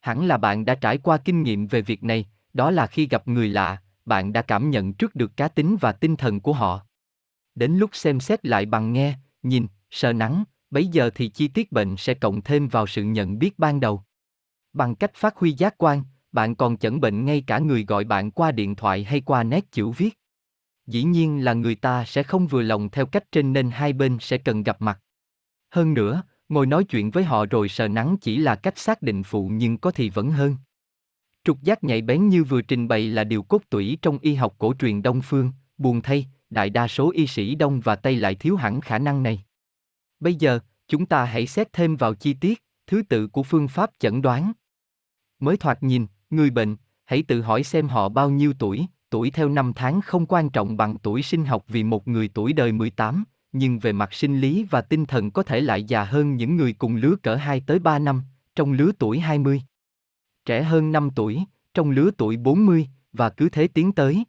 Hẳn 0.00 0.26
là 0.26 0.36
bạn 0.36 0.64
đã 0.64 0.74
trải 0.74 0.98
qua 0.98 1.16
kinh 1.16 1.42
nghiệm 1.42 1.66
về 1.66 1.82
việc 1.82 2.04
này, 2.04 2.28
đó 2.52 2.70
là 2.70 2.86
khi 2.86 3.06
gặp 3.06 3.28
người 3.28 3.48
lạ, 3.48 3.82
bạn 4.04 4.32
đã 4.32 4.42
cảm 4.42 4.70
nhận 4.70 4.92
trước 4.92 5.14
được 5.14 5.36
cá 5.36 5.48
tính 5.48 5.76
và 5.80 5.92
tinh 5.92 6.16
thần 6.16 6.40
của 6.40 6.52
họ. 6.52 6.86
Đến 7.54 7.72
lúc 7.72 7.90
xem 7.92 8.20
xét 8.20 8.46
lại 8.46 8.66
bằng 8.66 8.92
nghe, 8.92 9.14
nhìn, 9.42 9.66
sờ 9.90 10.12
nắng, 10.12 10.44
bấy 10.70 10.86
giờ 10.86 11.10
thì 11.14 11.28
chi 11.28 11.48
tiết 11.48 11.72
bệnh 11.72 11.96
sẽ 11.96 12.14
cộng 12.14 12.42
thêm 12.42 12.68
vào 12.68 12.86
sự 12.86 13.04
nhận 13.04 13.38
biết 13.38 13.58
ban 13.58 13.80
đầu. 13.80 14.02
Bằng 14.72 14.94
cách 14.94 15.14
phát 15.14 15.36
huy 15.36 15.52
giác 15.52 15.74
quan, 15.78 16.02
bạn 16.32 16.54
còn 16.54 16.76
chẩn 16.76 17.00
bệnh 17.00 17.24
ngay 17.24 17.44
cả 17.46 17.58
người 17.58 17.84
gọi 17.84 18.04
bạn 18.04 18.30
qua 18.30 18.52
điện 18.52 18.74
thoại 18.74 19.04
hay 19.04 19.20
qua 19.20 19.42
nét 19.42 19.72
chữ 19.72 19.90
viết. 19.90 20.18
Dĩ 20.86 21.02
nhiên 21.02 21.44
là 21.44 21.52
người 21.52 21.74
ta 21.74 22.04
sẽ 22.04 22.22
không 22.22 22.46
vừa 22.46 22.62
lòng 22.62 22.90
theo 22.90 23.06
cách 23.06 23.32
trên 23.32 23.52
nên 23.52 23.70
hai 23.70 23.92
bên 23.92 24.18
sẽ 24.20 24.38
cần 24.38 24.62
gặp 24.62 24.82
mặt. 24.82 25.00
Hơn 25.70 25.94
nữa, 25.94 26.22
ngồi 26.50 26.66
nói 26.66 26.84
chuyện 26.84 27.10
với 27.10 27.24
họ 27.24 27.46
rồi 27.46 27.68
sờ 27.68 27.88
nắng 27.88 28.16
chỉ 28.20 28.36
là 28.36 28.54
cách 28.54 28.78
xác 28.78 29.02
định 29.02 29.22
phụ 29.22 29.48
nhưng 29.52 29.78
có 29.78 29.90
thì 29.90 30.10
vẫn 30.10 30.30
hơn. 30.30 30.56
Trục 31.44 31.62
giác 31.62 31.84
nhạy 31.84 32.02
bén 32.02 32.28
như 32.28 32.44
vừa 32.44 32.62
trình 32.62 32.88
bày 32.88 33.08
là 33.08 33.24
điều 33.24 33.42
cốt 33.42 33.62
tủy 33.70 33.98
trong 34.02 34.18
y 34.18 34.34
học 34.34 34.54
cổ 34.58 34.74
truyền 34.78 35.02
Đông 35.02 35.20
phương, 35.22 35.52
buồn 35.78 36.02
thay, 36.02 36.26
đại 36.50 36.70
đa 36.70 36.88
số 36.88 37.10
y 37.14 37.26
sĩ 37.26 37.54
Đông 37.54 37.80
và 37.80 37.96
Tây 37.96 38.16
lại 38.16 38.34
thiếu 38.34 38.56
hẳn 38.56 38.80
khả 38.80 38.98
năng 38.98 39.22
này. 39.22 39.44
Bây 40.20 40.34
giờ, 40.34 40.60
chúng 40.88 41.06
ta 41.06 41.24
hãy 41.24 41.46
xét 41.46 41.72
thêm 41.72 41.96
vào 41.96 42.14
chi 42.14 42.34
tiết, 42.34 42.62
thứ 42.86 43.02
tự 43.08 43.26
của 43.26 43.42
phương 43.42 43.68
pháp 43.68 43.90
chẩn 43.98 44.22
đoán. 44.22 44.52
Mới 45.40 45.56
thoạt 45.56 45.82
nhìn, 45.82 46.06
người 46.30 46.50
bệnh, 46.50 46.76
hãy 47.04 47.22
tự 47.22 47.42
hỏi 47.42 47.64
xem 47.64 47.88
họ 47.88 48.08
bao 48.08 48.30
nhiêu 48.30 48.52
tuổi, 48.58 48.86
tuổi 49.10 49.30
theo 49.30 49.48
năm 49.48 49.72
tháng 49.76 50.00
không 50.00 50.26
quan 50.26 50.50
trọng 50.50 50.76
bằng 50.76 50.98
tuổi 51.02 51.22
sinh 51.22 51.44
học 51.44 51.64
vì 51.68 51.84
một 51.84 52.08
người 52.08 52.30
tuổi 52.34 52.52
đời 52.52 52.72
18, 52.72 53.24
nhưng 53.52 53.78
về 53.78 53.92
mặt 53.92 54.12
sinh 54.12 54.40
lý 54.40 54.64
và 54.70 54.80
tinh 54.80 55.06
thần 55.06 55.30
có 55.30 55.42
thể 55.42 55.60
lại 55.60 55.84
già 55.84 56.04
hơn 56.04 56.36
những 56.36 56.56
người 56.56 56.72
cùng 56.72 56.96
lứa 56.96 57.16
cỡ 57.22 57.34
2 57.34 57.62
tới 57.66 57.78
3 57.78 57.98
năm, 57.98 58.22
trong 58.54 58.72
lứa 58.72 58.90
tuổi 58.98 59.18
20. 59.18 59.62
Trẻ 60.44 60.62
hơn 60.62 60.92
5 60.92 61.10
tuổi, 61.16 61.44
trong 61.74 61.90
lứa 61.90 62.10
tuổi 62.18 62.36
40, 62.36 62.88
và 63.12 63.30
cứ 63.30 63.48
thế 63.48 63.68
tiến 63.68 63.92
tới. 63.92 64.24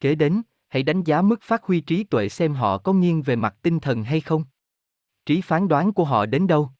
Kế 0.00 0.14
đến, 0.14 0.42
hãy 0.68 0.82
đánh 0.82 1.04
giá 1.04 1.22
mức 1.22 1.42
phát 1.42 1.62
huy 1.62 1.80
trí 1.80 2.04
tuệ 2.04 2.28
xem 2.28 2.54
họ 2.54 2.78
có 2.78 2.92
nghiêng 2.92 3.22
về 3.22 3.36
mặt 3.36 3.56
tinh 3.62 3.80
thần 3.80 4.04
hay 4.04 4.20
không. 4.20 4.44
Trí 5.26 5.40
phán 5.40 5.68
đoán 5.68 5.92
của 5.92 6.04
họ 6.04 6.26
đến 6.26 6.46
đâu? 6.46 6.70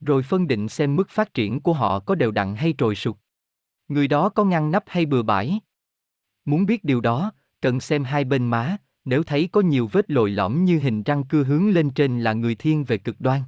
Rồi 0.00 0.22
phân 0.22 0.46
định 0.46 0.68
xem 0.68 0.96
mức 0.96 1.10
phát 1.10 1.34
triển 1.34 1.60
của 1.60 1.72
họ 1.72 2.00
có 2.00 2.14
đều 2.14 2.30
đặn 2.30 2.54
hay 2.56 2.74
trồi 2.78 2.94
sụt. 2.94 3.16
Người 3.88 4.08
đó 4.08 4.28
có 4.28 4.44
ngăn 4.44 4.70
nắp 4.70 4.84
hay 4.86 5.06
bừa 5.06 5.22
bãi? 5.22 5.60
Muốn 6.44 6.66
biết 6.66 6.84
điều 6.84 7.00
đó, 7.00 7.32
cần 7.60 7.80
xem 7.80 8.04
hai 8.04 8.24
bên 8.24 8.46
má, 8.46 8.76
nếu 9.04 9.22
thấy 9.22 9.48
có 9.52 9.60
nhiều 9.60 9.88
vết 9.92 10.10
lồi 10.10 10.30
lõm 10.30 10.64
như 10.64 10.78
hình 10.78 11.02
răng 11.02 11.24
cưa 11.24 11.44
hướng 11.44 11.70
lên 11.70 11.90
trên 11.90 12.20
là 12.20 12.32
người 12.32 12.54
thiên 12.54 12.84
về 12.84 12.98
cực 12.98 13.20
đoan. 13.20 13.42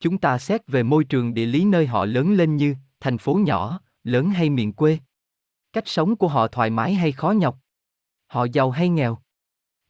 Chúng 0.00 0.18
ta 0.18 0.38
xét 0.38 0.66
về 0.66 0.82
môi 0.82 1.04
trường 1.04 1.34
địa 1.34 1.46
lý 1.46 1.64
nơi 1.64 1.86
họ 1.86 2.04
lớn 2.04 2.32
lên 2.32 2.56
như 2.56 2.74
thành 3.00 3.18
phố 3.18 3.34
nhỏ, 3.34 3.80
lớn 4.04 4.30
hay 4.30 4.50
miền 4.50 4.72
quê. 4.72 4.98
Cách 5.72 5.88
sống 5.88 6.16
của 6.16 6.28
họ 6.28 6.48
thoải 6.48 6.70
mái 6.70 6.94
hay 6.94 7.12
khó 7.12 7.30
nhọc. 7.30 7.58
Họ 8.26 8.46
giàu 8.52 8.70
hay 8.70 8.88
nghèo. 8.88 9.18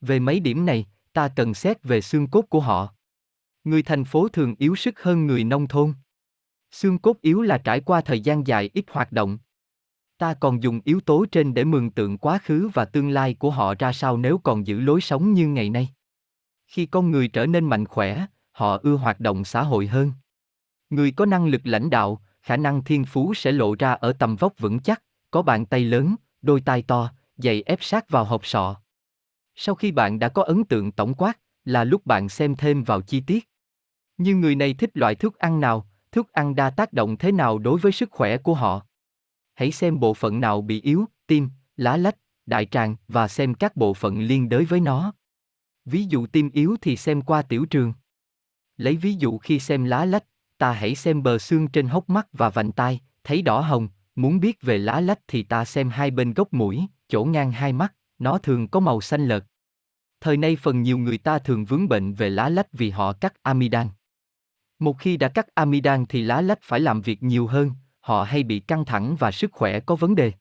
Về 0.00 0.18
mấy 0.18 0.40
điểm 0.40 0.66
này, 0.66 0.86
ta 1.12 1.28
cần 1.28 1.54
xét 1.54 1.82
về 1.82 2.00
xương 2.00 2.26
cốt 2.26 2.44
của 2.48 2.60
họ. 2.60 2.94
Người 3.64 3.82
thành 3.82 4.04
phố 4.04 4.28
thường 4.28 4.54
yếu 4.58 4.76
sức 4.76 5.02
hơn 5.02 5.26
người 5.26 5.44
nông 5.44 5.68
thôn. 5.68 5.94
Xương 6.70 6.98
cốt 6.98 7.16
yếu 7.20 7.42
là 7.42 7.58
trải 7.58 7.80
qua 7.80 8.00
thời 8.00 8.20
gian 8.20 8.46
dài 8.46 8.70
ít 8.74 8.84
hoạt 8.90 9.12
động. 9.12 9.38
Ta 10.18 10.34
còn 10.34 10.62
dùng 10.62 10.80
yếu 10.84 11.00
tố 11.00 11.26
trên 11.32 11.54
để 11.54 11.64
mường 11.64 11.90
tượng 11.90 12.18
quá 12.18 12.38
khứ 12.42 12.70
và 12.74 12.84
tương 12.84 13.10
lai 13.10 13.34
của 13.34 13.50
họ 13.50 13.74
ra 13.78 13.92
sao 13.92 14.16
nếu 14.16 14.38
còn 14.38 14.66
giữ 14.66 14.80
lối 14.80 15.00
sống 15.00 15.32
như 15.32 15.48
ngày 15.48 15.70
nay. 15.70 15.88
Khi 16.66 16.86
con 16.86 17.10
người 17.10 17.28
trở 17.28 17.46
nên 17.46 17.64
mạnh 17.64 17.86
khỏe, 17.86 18.26
họ 18.52 18.78
ưa 18.82 18.94
hoạt 18.94 19.20
động 19.20 19.44
xã 19.44 19.62
hội 19.62 19.86
hơn. 19.86 20.12
Người 20.90 21.10
có 21.10 21.26
năng 21.26 21.46
lực 21.46 21.60
lãnh 21.64 21.90
đạo, 21.90 22.20
khả 22.42 22.56
năng 22.56 22.84
thiên 22.84 23.04
phú 23.04 23.34
sẽ 23.34 23.52
lộ 23.52 23.74
ra 23.78 23.92
ở 23.92 24.12
tầm 24.12 24.36
vóc 24.36 24.58
vững 24.58 24.78
chắc, 24.78 25.02
có 25.30 25.42
bàn 25.42 25.66
tay 25.66 25.84
lớn, 25.84 26.16
đôi 26.42 26.60
tai 26.60 26.82
to, 26.82 27.10
giày 27.36 27.62
ép 27.62 27.78
sát 27.82 28.10
vào 28.10 28.24
hộp 28.24 28.46
sọ. 28.46 28.76
Sau 29.54 29.74
khi 29.74 29.92
bạn 29.92 30.18
đã 30.18 30.28
có 30.28 30.42
ấn 30.42 30.64
tượng 30.64 30.92
tổng 30.92 31.14
quát, 31.14 31.38
là 31.64 31.84
lúc 31.84 32.06
bạn 32.06 32.28
xem 32.28 32.56
thêm 32.56 32.84
vào 32.84 33.00
chi 33.00 33.20
tiết. 33.20 33.48
Như 34.18 34.34
người 34.34 34.54
này 34.54 34.74
thích 34.74 34.90
loại 34.94 35.14
thức 35.14 35.38
ăn 35.38 35.60
nào, 35.60 35.88
thức 36.12 36.32
ăn 36.32 36.54
đa 36.54 36.70
tác 36.70 36.92
động 36.92 37.16
thế 37.16 37.32
nào 37.32 37.58
đối 37.58 37.78
với 37.78 37.92
sức 37.92 38.10
khỏe 38.10 38.36
của 38.36 38.54
họ. 38.54 38.85
Hãy 39.56 39.72
xem 39.72 40.00
bộ 40.00 40.14
phận 40.14 40.40
nào 40.40 40.62
bị 40.62 40.80
yếu, 40.80 41.04
tim, 41.26 41.48
lá 41.76 41.96
lách, 41.96 42.16
đại 42.46 42.66
tràng 42.66 42.96
và 43.08 43.28
xem 43.28 43.54
các 43.54 43.76
bộ 43.76 43.94
phận 43.94 44.20
liên 44.20 44.48
đới 44.48 44.64
với 44.64 44.80
nó. 44.80 45.12
Ví 45.84 46.04
dụ 46.04 46.26
tim 46.26 46.50
yếu 46.50 46.76
thì 46.80 46.96
xem 46.96 47.22
qua 47.22 47.42
tiểu 47.42 47.64
trường. 47.64 47.92
Lấy 48.76 48.96
ví 48.96 49.14
dụ 49.14 49.38
khi 49.38 49.60
xem 49.60 49.84
lá 49.84 50.04
lách, 50.04 50.24
ta 50.58 50.72
hãy 50.72 50.94
xem 50.94 51.22
bờ 51.22 51.38
xương 51.38 51.68
trên 51.68 51.86
hốc 51.86 52.10
mắt 52.10 52.28
và 52.32 52.50
vành 52.50 52.72
tai, 52.72 53.00
thấy 53.24 53.42
đỏ 53.42 53.60
hồng, 53.60 53.88
muốn 54.14 54.40
biết 54.40 54.62
về 54.62 54.78
lá 54.78 55.00
lách 55.00 55.20
thì 55.28 55.42
ta 55.42 55.64
xem 55.64 55.90
hai 55.90 56.10
bên 56.10 56.34
gốc 56.34 56.52
mũi, 56.52 56.86
chỗ 57.08 57.24
ngang 57.24 57.52
hai 57.52 57.72
mắt, 57.72 57.94
nó 58.18 58.38
thường 58.38 58.68
có 58.68 58.80
màu 58.80 59.00
xanh 59.00 59.28
lợt. 59.28 59.44
Thời 60.20 60.36
nay 60.36 60.56
phần 60.56 60.82
nhiều 60.82 60.98
người 60.98 61.18
ta 61.18 61.38
thường 61.38 61.64
vướng 61.64 61.88
bệnh 61.88 62.14
về 62.14 62.30
lá 62.30 62.48
lách 62.48 62.72
vì 62.72 62.90
họ 62.90 63.12
cắt 63.12 63.42
amidan. 63.42 63.88
Một 64.78 64.98
khi 64.98 65.16
đã 65.16 65.28
cắt 65.28 65.54
amidan 65.54 66.06
thì 66.06 66.22
lá 66.22 66.40
lách 66.40 66.62
phải 66.62 66.80
làm 66.80 67.00
việc 67.00 67.22
nhiều 67.22 67.46
hơn, 67.46 67.70
họ 68.06 68.22
hay 68.22 68.42
bị 68.42 68.60
căng 68.60 68.84
thẳng 68.84 69.16
và 69.16 69.30
sức 69.30 69.52
khỏe 69.52 69.80
có 69.80 69.96
vấn 69.96 70.14
đề. 70.14 70.32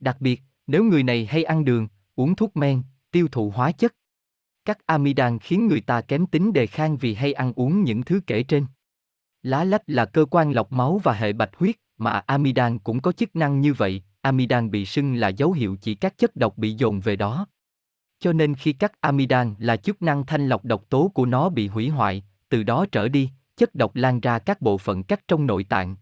Đặc 0.00 0.16
biệt, 0.20 0.42
nếu 0.66 0.84
người 0.84 1.02
này 1.02 1.26
hay 1.26 1.44
ăn 1.44 1.64
đường, 1.64 1.88
uống 2.16 2.36
thuốc 2.36 2.56
men, 2.56 2.82
tiêu 3.10 3.28
thụ 3.32 3.50
hóa 3.50 3.72
chất. 3.72 3.94
Các 4.64 4.86
amidan 4.86 5.38
khiến 5.38 5.66
người 5.66 5.80
ta 5.80 6.00
kém 6.00 6.26
tính 6.26 6.52
đề 6.52 6.66
kháng 6.66 6.96
vì 6.96 7.14
hay 7.14 7.32
ăn 7.32 7.52
uống 7.56 7.84
những 7.84 8.02
thứ 8.02 8.20
kể 8.26 8.42
trên. 8.42 8.66
Lá 9.42 9.64
lách 9.64 9.82
là 9.86 10.04
cơ 10.04 10.24
quan 10.30 10.52
lọc 10.52 10.72
máu 10.72 11.00
và 11.04 11.12
hệ 11.12 11.32
bạch 11.32 11.50
huyết, 11.56 11.76
mà 11.98 12.10
amidan 12.10 12.78
cũng 12.78 13.00
có 13.00 13.12
chức 13.12 13.36
năng 13.36 13.60
như 13.60 13.72
vậy, 13.72 14.02
amidan 14.20 14.70
bị 14.70 14.86
sưng 14.86 15.14
là 15.14 15.28
dấu 15.28 15.52
hiệu 15.52 15.76
chỉ 15.80 15.94
các 15.94 16.18
chất 16.18 16.36
độc 16.36 16.58
bị 16.58 16.72
dồn 16.72 17.00
về 17.00 17.16
đó. 17.16 17.46
Cho 18.18 18.32
nên 18.32 18.54
khi 18.54 18.72
các 18.72 19.00
amidan 19.00 19.54
là 19.58 19.76
chức 19.76 20.02
năng 20.02 20.26
thanh 20.26 20.48
lọc 20.48 20.64
độc 20.64 20.84
tố 20.88 21.10
của 21.14 21.26
nó 21.26 21.48
bị 21.48 21.68
hủy 21.68 21.88
hoại, 21.88 22.24
từ 22.48 22.62
đó 22.62 22.86
trở 22.92 23.08
đi, 23.08 23.30
chất 23.56 23.74
độc 23.74 23.96
lan 23.96 24.20
ra 24.20 24.38
các 24.38 24.60
bộ 24.60 24.78
phận 24.78 25.02
cắt 25.02 25.20
trong 25.28 25.46
nội 25.46 25.64
tạng. 25.64 25.96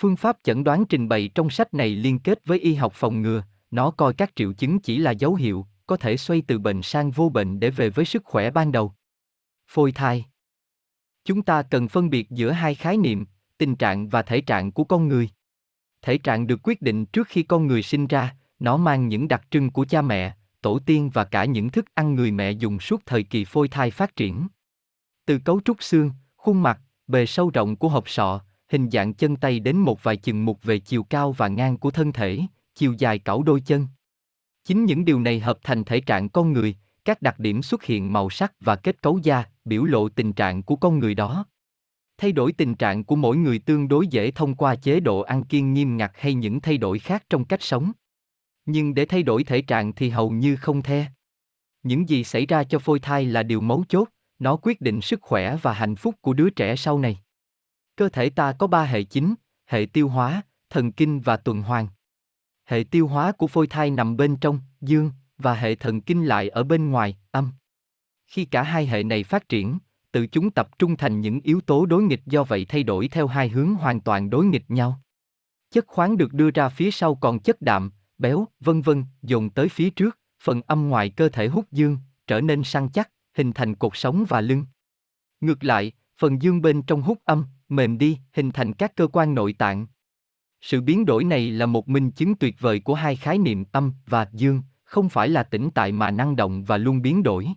Phương 0.00 0.16
pháp 0.16 0.38
chẩn 0.42 0.64
đoán 0.64 0.84
trình 0.86 1.08
bày 1.08 1.30
trong 1.34 1.50
sách 1.50 1.74
này 1.74 1.88
liên 1.90 2.18
kết 2.18 2.46
với 2.46 2.58
y 2.58 2.74
học 2.74 2.92
phòng 2.94 3.22
ngừa, 3.22 3.42
nó 3.70 3.90
coi 3.90 4.14
các 4.14 4.36
triệu 4.36 4.52
chứng 4.52 4.80
chỉ 4.80 4.98
là 4.98 5.10
dấu 5.10 5.34
hiệu, 5.34 5.66
có 5.86 5.96
thể 5.96 6.16
xoay 6.16 6.42
từ 6.46 6.58
bệnh 6.58 6.82
sang 6.82 7.10
vô 7.10 7.28
bệnh 7.28 7.60
để 7.60 7.70
về 7.70 7.90
với 7.90 8.04
sức 8.04 8.24
khỏe 8.24 8.50
ban 8.50 8.72
đầu. 8.72 8.92
Phôi 9.68 9.92
thai 9.92 10.24
Chúng 11.24 11.42
ta 11.42 11.62
cần 11.62 11.88
phân 11.88 12.10
biệt 12.10 12.30
giữa 12.30 12.50
hai 12.50 12.74
khái 12.74 12.96
niệm, 12.96 13.26
tình 13.58 13.76
trạng 13.76 14.08
và 14.08 14.22
thể 14.22 14.40
trạng 14.40 14.72
của 14.72 14.84
con 14.84 15.08
người. 15.08 15.30
Thể 16.02 16.18
trạng 16.18 16.46
được 16.46 16.60
quyết 16.62 16.82
định 16.82 17.06
trước 17.06 17.28
khi 17.28 17.42
con 17.42 17.66
người 17.66 17.82
sinh 17.82 18.06
ra, 18.06 18.36
nó 18.58 18.76
mang 18.76 19.08
những 19.08 19.28
đặc 19.28 19.42
trưng 19.50 19.70
của 19.70 19.86
cha 19.88 20.02
mẹ, 20.02 20.36
tổ 20.62 20.78
tiên 20.78 21.10
và 21.14 21.24
cả 21.24 21.44
những 21.44 21.68
thức 21.68 21.84
ăn 21.94 22.14
người 22.14 22.30
mẹ 22.30 22.50
dùng 22.50 22.80
suốt 22.80 23.02
thời 23.06 23.22
kỳ 23.22 23.44
phôi 23.44 23.68
thai 23.68 23.90
phát 23.90 24.16
triển. 24.16 24.48
Từ 25.26 25.38
cấu 25.38 25.60
trúc 25.64 25.82
xương, 25.82 26.10
khuôn 26.36 26.62
mặt, 26.62 26.80
bề 27.06 27.26
sâu 27.26 27.50
rộng 27.50 27.76
của 27.76 27.88
hộp 27.88 28.08
sọ, 28.08 28.40
hình 28.68 28.90
dạng 28.90 29.14
chân 29.14 29.36
tay 29.36 29.60
đến 29.60 29.76
một 29.76 30.02
vài 30.02 30.16
chừng 30.16 30.44
mục 30.44 30.62
về 30.62 30.78
chiều 30.78 31.02
cao 31.02 31.32
và 31.32 31.48
ngang 31.48 31.76
của 31.76 31.90
thân 31.90 32.12
thể, 32.12 32.40
chiều 32.74 32.94
dài 32.98 33.18
cẩu 33.18 33.42
đôi 33.42 33.60
chân. 33.60 33.86
Chính 34.64 34.84
những 34.84 35.04
điều 35.04 35.20
này 35.20 35.40
hợp 35.40 35.58
thành 35.62 35.84
thể 35.84 36.00
trạng 36.00 36.28
con 36.28 36.52
người, 36.52 36.76
các 37.04 37.22
đặc 37.22 37.38
điểm 37.38 37.62
xuất 37.62 37.84
hiện 37.84 38.12
màu 38.12 38.30
sắc 38.30 38.52
và 38.60 38.76
kết 38.76 39.02
cấu 39.02 39.18
da, 39.22 39.44
biểu 39.64 39.84
lộ 39.84 40.08
tình 40.08 40.32
trạng 40.32 40.62
của 40.62 40.76
con 40.76 40.98
người 40.98 41.14
đó. 41.14 41.46
Thay 42.18 42.32
đổi 42.32 42.52
tình 42.52 42.74
trạng 42.74 43.04
của 43.04 43.16
mỗi 43.16 43.36
người 43.36 43.58
tương 43.58 43.88
đối 43.88 44.06
dễ 44.06 44.30
thông 44.30 44.54
qua 44.54 44.74
chế 44.74 45.00
độ 45.00 45.20
ăn 45.20 45.44
kiêng 45.44 45.74
nghiêm 45.74 45.96
ngặt 45.96 46.12
hay 46.14 46.34
những 46.34 46.60
thay 46.60 46.78
đổi 46.78 46.98
khác 46.98 47.24
trong 47.30 47.44
cách 47.44 47.62
sống. 47.62 47.92
Nhưng 48.66 48.94
để 48.94 49.04
thay 49.04 49.22
đổi 49.22 49.44
thể 49.44 49.62
trạng 49.62 49.92
thì 49.92 50.10
hầu 50.10 50.30
như 50.30 50.56
không 50.56 50.82
the. 50.82 51.06
Những 51.82 52.08
gì 52.08 52.24
xảy 52.24 52.46
ra 52.46 52.64
cho 52.64 52.78
phôi 52.78 52.98
thai 52.98 53.24
là 53.24 53.42
điều 53.42 53.60
mấu 53.60 53.84
chốt, 53.88 54.08
nó 54.38 54.56
quyết 54.62 54.80
định 54.80 55.00
sức 55.00 55.22
khỏe 55.22 55.56
và 55.62 55.72
hạnh 55.72 55.96
phúc 55.96 56.14
của 56.20 56.32
đứa 56.32 56.50
trẻ 56.50 56.76
sau 56.76 56.98
này. 56.98 57.18
Cơ 57.98 58.08
thể 58.08 58.30
ta 58.30 58.52
có 58.52 58.66
ba 58.66 58.84
hệ 58.84 59.02
chính, 59.02 59.34
hệ 59.66 59.86
tiêu 59.92 60.08
hóa, 60.08 60.42
thần 60.70 60.92
kinh 60.92 61.20
và 61.20 61.36
tuần 61.36 61.62
hoàn. 61.62 61.88
Hệ 62.64 62.84
tiêu 62.90 63.06
hóa 63.06 63.32
của 63.32 63.46
phôi 63.46 63.66
thai 63.66 63.90
nằm 63.90 64.16
bên 64.16 64.36
trong, 64.36 64.60
dương, 64.80 65.10
và 65.38 65.54
hệ 65.54 65.74
thần 65.74 66.00
kinh 66.00 66.24
lại 66.24 66.48
ở 66.48 66.64
bên 66.64 66.90
ngoài, 66.90 67.16
âm. 67.30 67.50
Khi 68.26 68.44
cả 68.44 68.62
hai 68.62 68.86
hệ 68.86 69.02
này 69.02 69.24
phát 69.24 69.48
triển, 69.48 69.78
tự 70.12 70.26
chúng 70.26 70.50
tập 70.50 70.78
trung 70.78 70.96
thành 70.96 71.20
những 71.20 71.40
yếu 71.40 71.60
tố 71.60 71.86
đối 71.86 72.02
nghịch 72.02 72.26
do 72.26 72.44
vậy 72.44 72.66
thay 72.68 72.82
đổi 72.82 73.08
theo 73.08 73.26
hai 73.26 73.48
hướng 73.48 73.74
hoàn 73.74 74.00
toàn 74.00 74.30
đối 74.30 74.46
nghịch 74.46 74.70
nhau. 74.70 75.00
Chất 75.70 75.86
khoáng 75.86 76.16
được 76.16 76.32
đưa 76.32 76.50
ra 76.50 76.68
phía 76.68 76.90
sau 76.90 77.14
còn 77.14 77.38
chất 77.38 77.62
đạm, 77.62 77.92
béo, 78.18 78.46
vân 78.60 78.82
vân, 78.82 79.04
dồn 79.22 79.50
tới 79.50 79.68
phía 79.68 79.90
trước, 79.90 80.18
phần 80.42 80.62
âm 80.66 80.88
ngoài 80.88 81.10
cơ 81.10 81.28
thể 81.28 81.48
hút 81.48 81.72
dương, 81.72 81.98
trở 82.26 82.40
nên 82.40 82.64
săn 82.64 82.88
chắc, 82.88 83.10
hình 83.34 83.52
thành 83.52 83.74
cột 83.74 83.92
sống 83.96 84.24
và 84.28 84.40
lưng. 84.40 84.66
Ngược 85.40 85.64
lại, 85.64 85.92
phần 86.18 86.42
dương 86.42 86.62
bên 86.62 86.82
trong 86.82 87.02
hút 87.02 87.18
âm, 87.24 87.46
mềm 87.68 87.98
đi, 87.98 88.18
hình 88.32 88.50
thành 88.50 88.72
các 88.72 88.96
cơ 88.96 89.06
quan 89.06 89.34
nội 89.34 89.52
tạng. 89.52 89.86
Sự 90.60 90.80
biến 90.80 91.04
đổi 91.04 91.24
này 91.24 91.50
là 91.50 91.66
một 91.66 91.88
minh 91.88 92.10
chứng 92.10 92.34
tuyệt 92.34 92.56
vời 92.60 92.80
của 92.80 92.94
hai 92.94 93.16
khái 93.16 93.38
niệm 93.38 93.64
âm 93.72 93.92
và 94.06 94.28
dương, 94.32 94.62
không 94.84 95.08
phải 95.08 95.28
là 95.28 95.42
tĩnh 95.42 95.70
tại 95.74 95.92
mà 95.92 96.10
năng 96.10 96.36
động 96.36 96.64
và 96.64 96.76
luôn 96.76 97.02
biến 97.02 97.22
đổi. 97.22 97.48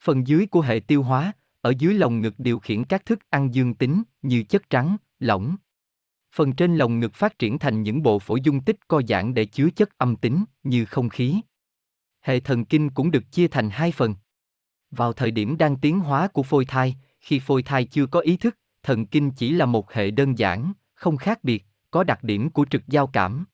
Phần 0.00 0.26
dưới 0.26 0.46
của 0.46 0.60
hệ 0.60 0.80
tiêu 0.80 1.02
hóa, 1.02 1.32
ở 1.60 1.72
dưới 1.78 1.94
lồng 1.94 2.20
ngực 2.20 2.34
điều 2.38 2.58
khiển 2.58 2.84
các 2.84 3.06
thức 3.06 3.18
ăn 3.30 3.54
dương 3.54 3.74
tính 3.74 4.02
như 4.22 4.42
chất 4.42 4.70
trắng, 4.70 4.96
lỏng. 5.18 5.56
Phần 6.34 6.52
trên 6.52 6.76
lồng 6.76 7.00
ngực 7.00 7.14
phát 7.14 7.38
triển 7.38 7.58
thành 7.58 7.82
những 7.82 8.02
bộ 8.02 8.18
phổi 8.18 8.40
dung 8.40 8.60
tích 8.60 8.88
co 8.88 9.02
giãn 9.08 9.34
để 9.34 9.44
chứa 9.44 9.70
chất 9.70 9.98
âm 9.98 10.16
tính 10.16 10.44
như 10.62 10.84
không 10.84 11.08
khí. 11.08 11.40
Hệ 12.20 12.40
thần 12.40 12.64
kinh 12.64 12.90
cũng 12.90 13.10
được 13.10 13.32
chia 13.32 13.48
thành 13.48 13.70
hai 13.70 13.92
phần. 13.92 14.14
Vào 14.90 15.12
thời 15.12 15.30
điểm 15.30 15.56
đang 15.56 15.76
tiến 15.76 16.00
hóa 16.00 16.28
của 16.28 16.42
phôi 16.42 16.64
thai, 16.64 16.96
khi 17.20 17.38
phôi 17.38 17.62
thai 17.62 17.84
chưa 17.84 18.06
có 18.06 18.20
ý 18.20 18.36
thức, 18.36 18.58
thần 18.86 19.06
kinh 19.06 19.30
chỉ 19.30 19.52
là 19.52 19.66
một 19.66 19.92
hệ 19.92 20.10
đơn 20.10 20.38
giản, 20.38 20.72
không 20.94 21.16
khác 21.16 21.44
biệt, 21.44 21.64
có 21.90 22.04
đặc 22.04 22.24
điểm 22.24 22.50
của 22.50 22.64
trực 22.70 22.82
giao 22.88 23.06
cảm. 23.06 23.44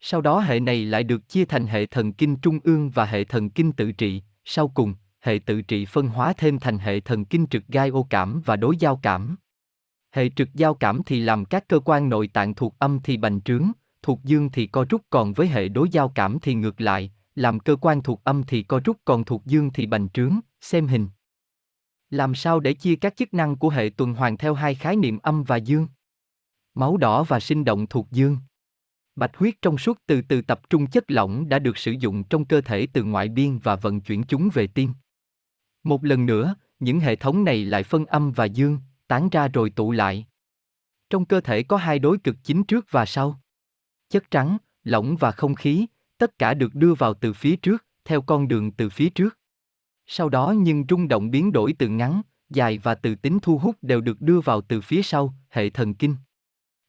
Sau 0.00 0.20
đó 0.20 0.40
hệ 0.40 0.60
này 0.60 0.84
lại 0.84 1.04
được 1.04 1.28
chia 1.28 1.44
thành 1.44 1.66
hệ 1.66 1.86
thần 1.86 2.12
kinh 2.12 2.36
trung 2.36 2.58
ương 2.64 2.90
và 2.90 3.04
hệ 3.04 3.24
thần 3.24 3.50
kinh 3.50 3.72
tự 3.72 3.92
trị, 3.92 4.22
sau 4.44 4.68
cùng, 4.68 4.94
hệ 5.20 5.40
tự 5.46 5.62
trị 5.62 5.84
phân 5.84 6.08
hóa 6.08 6.32
thêm 6.32 6.58
thành 6.58 6.78
hệ 6.78 7.00
thần 7.00 7.24
kinh 7.24 7.46
trực 7.46 7.66
gai 7.68 7.88
ô 7.88 8.06
cảm 8.10 8.40
và 8.44 8.56
đối 8.56 8.76
giao 8.76 8.96
cảm. 9.02 9.36
Hệ 10.12 10.28
trực 10.36 10.48
giao 10.54 10.74
cảm 10.74 11.02
thì 11.06 11.20
làm 11.20 11.44
các 11.44 11.68
cơ 11.68 11.80
quan 11.84 12.08
nội 12.08 12.28
tạng 12.28 12.54
thuộc 12.54 12.74
âm 12.78 13.00
thì 13.04 13.16
bành 13.16 13.40
trướng, 13.40 13.70
thuộc 14.02 14.20
dương 14.24 14.50
thì 14.50 14.66
co 14.66 14.84
rút 14.90 15.02
còn 15.10 15.32
với 15.32 15.48
hệ 15.48 15.68
đối 15.68 15.88
giao 15.88 16.08
cảm 16.08 16.38
thì 16.42 16.54
ngược 16.54 16.80
lại, 16.80 17.12
làm 17.34 17.60
cơ 17.60 17.76
quan 17.76 18.02
thuộc 18.02 18.24
âm 18.24 18.42
thì 18.42 18.62
co 18.62 18.80
rút 18.84 18.96
còn 19.04 19.24
thuộc 19.24 19.46
dương 19.46 19.70
thì 19.74 19.86
bành 19.86 20.08
trướng, 20.08 20.40
xem 20.60 20.86
hình. 20.86 21.08
Làm 22.10 22.34
sao 22.34 22.60
để 22.60 22.72
chia 22.72 22.96
các 22.96 23.16
chức 23.16 23.34
năng 23.34 23.56
của 23.56 23.68
hệ 23.68 23.90
tuần 23.96 24.14
hoàn 24.14 24.36
theo 24.36 24.54
hai 24.54 24.74
khái 24.74 24.96
niệm 24.96 25.18
âm 25.18 25.42
và 25.42 25.56
dương? 25.56 25.86
Máu 26.74 26.96
đỏ 26.96 27.22
và 27.22 27.40
sinh 27.40 27.64
động 27.64 27.86
thuộc 27.86 28.06
dương. 28.10 28.36
Bạch 29.16 29.36
huyết 29.36 29.54
trong 29.62 29.78
suốt 29.78 29.98
từ 30.06 30.22
từ 30.22 30.42
tập 30.42 30.60
trung 30.70 30.86
chất 30.86 31.10
lỏng 31.10 31.48
đã 31.48 31.58
được 31.58 31.78
sử 31.78 31.92
dụng 31.92 32.24
trong 32.24 32.44
cơ 32.44 32.60
thể 32.60 32.86
từ 32.92 33.04
ngoại 33.04 33.28
biên 33.28 33.58
và 33.58 33.76
vận 33.76 34.00
chuyển 34.00 34.22
chúng 34.22 34.48
về 34.54 34.66
tim. 34.66 34.92
Một 35.84 36.04
lần 36.04 36.26
nữa, 36.26 36.54
những 36.80 37.00
hệ 37.00 37.16
thống 37.16 37.44
này 37.44 37.64
lại 37.64 37.82
phân 37.82 38.06
âm 38.06 38.32
và 38.32 38.44
dương, 38.44 38.78
tán 39.06 39.28
ra 39.28 39.48
rồi 39.48 39.70
tụ 39.70 39.92
lại. 39.92 40.26
Trong 41.10 41.24
cơ 41.24 41.40
thể 41.40 41.62
có 41.62 41.76
hai 41.76 41.98
đối 41.98 42.18
cực 42.18 42.36
chính 42.44 42.64
trước 42.64 42.86
và 42.90 43.06
sau. 43.06 43.40
Chất 44.08 44.30
trắng, 44.30 44.58
lỏng 44.84 45.16
và 45.16 45.32
không 45.32 45.54
khí, 45.54 45.86
tất 46.18 46.38
cả 46.38 46.54
được 46.54 46.74
đưa 46.74 46.94
vào 46.94 47.14
từ 47.14 47.32
phía 47.32 47.56
trước, 47.56 47.84
theo 48.04 48.22
con 48.22 48.48
đường 48.48 48.72
từ 48.72 48.88
phía 48.88 49.10
trước. 49.10 49.38
Sau 50.10 50.28
đó 50.28 50.54
nhưng 50.58 50.84
rung 50.88 51.08
động 51.08 51.30
biến 51.30 51.52
đổi 51.52 51.72
từ 51.78 51.88
ngắn, 51.88 52.22
dài 52.50 52.78
và 52.78 52.94
từ 52.94 53.14
tính 53.14 53.38
thu 53.42 53.58
hút 53.58 53.76
đều 53.82 54.00
được 54.00 54.20
đưa 54.20 54.40
vào 54.40 54.60
từ 54.60 54.80
phía 54.80 55.02
sau, 55.02 55.34
hệ 55.50 55.70
thần 55.70 55.94
kinh. 55.94 56.16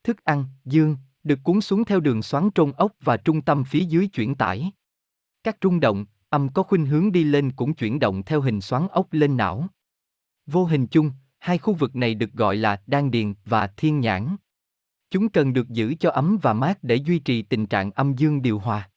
Thức 0.04 0.24
ăn, 0.24 0.46
dương, 0.66 0.98
được 1.24 1.40
cuốn 1.44 1.62
xuống 1.62 1.86
theo 1.86 2.00
đường 2.00 2.22
xoắn 2.22 2.50
trôn 2.56 2.72
ốc 2.72 2.92
và 3.02 3.18
trung 3.18 3.42
tâm 3.42 3.64
phía 3.64 3.84
dưới 3.84 4.08
chuyển 4.08 4.36
tải. 4.36 4.72
Các 5.44 5.58
rung 5.62 5.80
động, 5.80 6.06
âm 6.30 6.50
có 6.50 6.64
khuynh 6.64 6.86
hướng 6.86 7.12
đi 7.12 7.24
lên 7.24 7.52
cũng 7.52 7.74
chuyển 7.74 8.00
động 8.00 8.24
theo 8.24 8.42
hình 8.42 8.62
xoắn 8.62 8.88
ốc 8.92 9.14
lên 9.14 9.38
não. 9.38 9.68
Vô 10.46 10.66
hình 10.66 10.88
chung, 10.88 11.12
hai 11.40 11.58
khu 11.58 11.74
vực 11.74 11.96
này 11.96 12.16
được 12.16 12.34
gọi 12.34 12.56
là 12.56 12.82
đan 12.88 13.12
điền 13.12 13.34
và 13.46 13.68
thiên 13.68 14.00
nhãn. 14.00 14.36
Chúng 15.12 15.30
cần 15.30 15.54
được 15.54 15.70
giữ 15.70 15.96
cho 16.00 16.12
ấm 16.12 16.38
và 16.42 16.54
mát 16.54 16.84
để 16.84 16.96
duy 16.96 17.20
trì 17.20 17.42
tình 17.42 17.66
trạng 17.66 17.92
âm 17.92 18.14
dương 18.14 18.42
điều 18.42 18.60
hòa. 18.60 18.90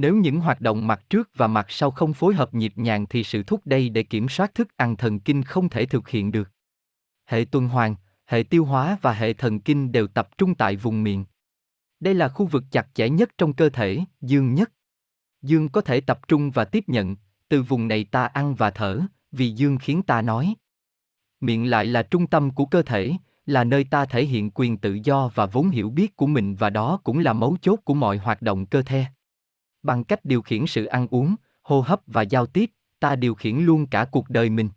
Nếu 0.00 0.16
những 0.16 0.40
hoạt 0.40 0.60
động 0.60 0.86
mặt 0.86 1.10
trước 1.10 1.30
và 1.34 1.46
mặt 1.46 1.66
sau 1.68 1.90
không 1.90 2.12
phối 2.12 2.34
hợp 2.34 2.54
nhịp 2.54 2.72
nhàng 2.76 3.06
thì 3.06 3.24
sự 3.24 3.42
thúc 3.42 3.60
đẩy 3.64 3.88
để 3.88 4.02
kiểm 4.02 4.28
soát 4.28 4.54
thức 4.54 4.76
ăn 4.76 4.96
thần 4.96 5.20
kinh 5.20 5.42
không 5.42 5.68
thể 5.68 5.86
thực 5.86 6.08
hiện 6.08 6.32
được. 6.32 6.50
Hệ 7.26 7.44
tuần 7.44 7.68
hoàn, 7.68 7.94
hệ 8.26 8.42
tiêu 8.42 8.64
hóa 8.64 8.98
và 9.02 9.12
hệ 9.12 9.32
thần 9.32 9.60
kinh 9.60 9.92
đều 9.92 10.06
tập 10.06 10.28
trung 10.38 10.54
tại 10.54 10.76
vùng 10.76 11.02
miệng. 11.02 11.24
Đây 12.00 12.14
là 12.14 12.28
khu 12.28 12.46
vực 12.46 12.64
chặt 12.70 12.88
chẽ 12.94 13.08
nhất 13.08 13.30
trong 13.38 13.52
cơ 13.52 13.68
thể, 13.68 14.00
dương 14.20 14.54
nhất. 14.54 14.72
Dương 15.42 15.68
có 15.68 15.80
thể 15.80 16.00
tập 16.00 16.28
trung 16.28 16.50
và 16.50 16.64
tiếp 16.64 16.84
nhận, 16.86 17.16
từ 17.48 17.62
vùng 17.62 17.88
này 17.88 18.04
ta 18.04 18.26
ăn 18.26 18.54
và 18.54 18.70
thở, 18.70 19.00
vì 19.32 19.50
dương 19.50 19.78
khiến 19.78 20.02
ta 20.02 20.22
nói. 20.22 20.54
Miệng 21.40 21.70
lại 21.70 21.86
là 21.86 22.02
trung 22.02 22.26
tâm 22.26 22.50
của 22.50 22.66
cơ 22.66 22.82
thể, 22.82 23.12
là 23.46 23.64
nơi 23.64 23.84
ta 23.84 24.04
thể 24.04 24.24
hiện 24.24 24.50
quyền 24.50 24.78
tự 24.78 24.98
do 25.04 25.30
và 25.34 25.46
vốn 25.46 25.70
hiểu 25.70 25.90
biết 25.90 26.16
của 26.16 26.26
mình 26.26 26.54
và 26.54 26.70
đó 26.70 27.00
cũng 27.04 27.18
là 27.18 27.32
mấu 27.32 27.56
chốt 27.62 27.80
của 27.84 27.94
mọi 27.94 28.16
hoạt 28.16 28.42
động 28.42 28.66
cơ 28.66 28.82
thể. 28.82 29.04
Bằng 29.82 30.04
cách 30.04 30.24
điều 30.24 30.42
khiển 30.42 30.66
sự 30.66 30.84
ăn 30.84 31.06
uống, 31.10 31.36
hô 31.62 31.80
hấp 31.80 32.00
và 32.06 32.22
giao 32.22 32.46
tiếp, 32.46 32.70
ta 33.00 33.16
điều 33.16 33.34
khiển 33.34 33.56
luôn 33.56 33.86
cả 33.86 34.04
cuộc 34.04 34.30
đời 34.30 34.50
mình. 34.50 34.68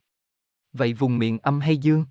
Vậy 0.74 0.94
vùng 0.94 1.18
miệng 1.18 1.39
âm 1.39 1.60
hay 1.60 1.78
dương? 1.78 2.06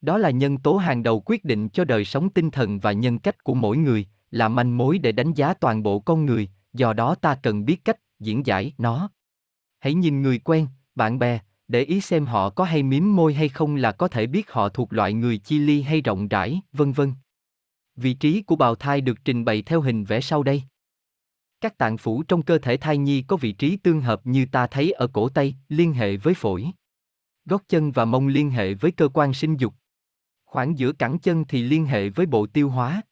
Đó 0.00 0.18
là 0.18 0.30
nhân 0.30 0.58
tố 0.58 0.76
hàng 0.76 1.02
đầu 1.02 1.22
quyết 1.26 1.44
định 1.44 1.68
cho 1.68 1.84
đời 1.84 2.04
sống 2.04 2.30
tinh 2.30 2.50
thần 2.50 2.78
và 2.78 2.92
nhân 2.92 3.18
cách 3.18 3.44
của 3.44 3.54
mỗi 3.54 3.76
người, 3.76 4.06
là 4.30 4.48
manh 4.48 4.76
mối 4.76 4.98
để 4.98 5.12
đánh 5.12 5.32
giá 5.32 5.54
toàn 5.54 5.82
bộ 5.82 6.00
con 6.00 6.26
người, 6.26 6.48
do 6.72 6.92
đó 6.92 7.14
ta 7.14 7.34
cần 7.34 7.64
biết 7.64 7.84
cách 7.84 8.00
diễn 8.18 8.46
giải 8.46 8.72
nó. 8.78 9.10
Hãy 9.80 9.94
nhìn 9.94 10.22
người 10.22 10.38
quen, 10.38 10.66
bạn 10.94 11.18
bè, 11.18 11.38
để 11.68 11.82
ý 11.82 12.00
xem 12.00 12.26
họ 12.26 12.50
có 12.50 12.64
hay 12.64 12.82
mím 12.82 13.16
môi 13.16 13.34
hay 13.34 13.48
không 13.48 13.76
là 13.76 13.92
có 13.92 14.08
thể 14.08 14.26
biết 14.26 14.50
họ 14.50 14.68
thuộc 14.68 14.92
loại 14.92 15.12
người 15.12 15.38
chi 15.38 15.58
ly 15.58 15.82
hay 15.82 16.00
rộng 16.00 16.28
rãi, 16.28 16.60
vân 16.72 16.92
vân. 16.92 17.12
Vị 17.96 18.14
trí 18.14 18.42
của 18.42 18.56
bào 18.56 18.74
thai 18.74 19.00
được 19.00 19.24
trình 19.24 19.44
bày 19.44 19.62
theo 19.62 19.80
hình 19.80 20.04
vẽ 20.04 20.20
sau 20.20 20.42
đây. 20.42 20.62
Các 21.64 21.78
tạng 21.78 21.98
phủ 21.98 22.22
trong 22.22 22.42
cơ 22.42 22.58
thể 22.58 22.76
thai 22.76 22.98
nhi 22.98 23.22
có 23.22 23.36
vị 23.36 23.52
trí 23.52 23.76
tương 23.76 24.00
hợp 24.00 24.26
như 24.26 24.46
ta 24.52 24.66
thấy 24.66 24.92
ở 24.92 25.06
cổ 25.06 25.28
tay, 25.28 25.56
liên 25.68 25.92
hệ 25.92 26.16
với 26.16 26.34
phổi. 26.34 26.66
Gót 27.44 27.62
chân 27.68 27.92
và 27.92 28.04
mông 28.04 28.26
liên 28.26 28.50
hệ 28.50 28.74
với 28.74 28.92
cơ 28.92 29.08
quan 29.08 29.34
sinh 29.34 29.56
dục. 29.56 29.74
Khoảng 30.44 30.78
giữa 30.78 30.92
cẳng 30.92 31.18
chân 31.18 31.44
thì 31.48 31.62
liên 31.62 31.86
hệ 31.86 32.08
với 32.08 32.26
bộ 32.26 32.46
tiêu 32.46 32.70
hóa. 32.70 33.02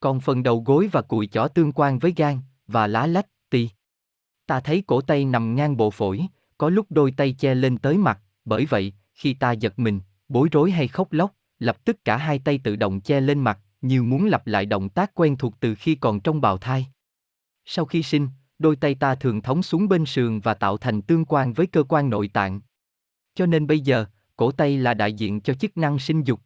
Còn 0.00 0.20
phần 0.20 0.42
đầu 0.42 0.62
gối 0.66 0.88
và 0.92 1.02
cùi 1.02 1.26
chỏ 1.26 1.48
tương 1.48 1.72
quan 1.72 1.98
với 1.98 2.14
gan, 2.16 2.38
và 2.66 2.86
lá 2.86 3.06
lách, 3.06 3.26
tỳ. 3.50 3.68
Ta 4.46 4.60
thấy 4.60 4.82
cổ 4.86 5.00
tay 5.00 5.24
nằm 5.24 5.54
ngang 5.54 5.76
bộ 5.76 5.90
phổi, 5.90 6.26
có 6.58 6.68
lúc 6.68 6.86
đôi 6.90 7.10
tay 7.10 7.32
che 7.38 7.54
lên 7.54 7.78
tới 7.78 7.98
mặt, 7.98 8.20
bởi 8.44 8.66
vậy, 8.66 8.92
khi 9.14 9.34
ta 9.34 9.52
giật 9.52 9.78
mình, 9.78 10.00
bối 10.28 10.48
rối 10.52 10.70
hay 10.70 10.88
khóc 10.88 11.12
lóc, 11.12 11.34
lập 11.58 11.84
tức 11.84 12.04
cả 12.04 12.16
hai 12.16 12.38
tay 12.38 12.60
tự 12.64 12.76
động 12.76 13.00
che 13.00 13.20
lên 13.20 13.40
mặt, 13.40 13.58
như 13.80 14.02
muốn 14.02 14.26
lặp 14.26 14.46
lại 14.46 14.66
động 14.66 14.88
tác 14.88 15.14
quen 15.14 15.36
thuộc 15.36 15.54
từ 15.60 15.74
khi 15.74 15.94
còn 15.94 16.20
trong 16.20 16.40
bào 16.40 16.58
thai. 16.58 16.86
Sau 17.70 17.84
khi 17.84 18.02
sinh, 18.02 18.28
đôi 18.58 18.76
tay 18.76 18.94
ta 18.94 19.14
thường 19.14 19.42
thống 19.42 19.62
xuống 19.62 19.88
bên 19.88 20.06
sườn 20.06 20.40
và 20.40 20.54
tạo 20.54 20.76
thành 20.76 21.02
tương 21.02 21.24
quan 21.24 21.52
với 21.52 21.66
cơ 21.66 21.82
quan 21.82 22.10
nội 22.10 22.28
tạng. 22.28 22.60
Cho 23.34 23.46
nên 23.46 23.66
bây 23.66 23.80
giờ, 23.80 24.04
cổ 24.36 24.52
tay 24.52 24.78
là 24.78 24.94
đại 24.94 25.12
diện 25.12 25.40
cho 25.40 25.54
chức 25.54 25.76
năng 25.76 25.98
sinh 25.98 26.22
dục. 26.22 26.40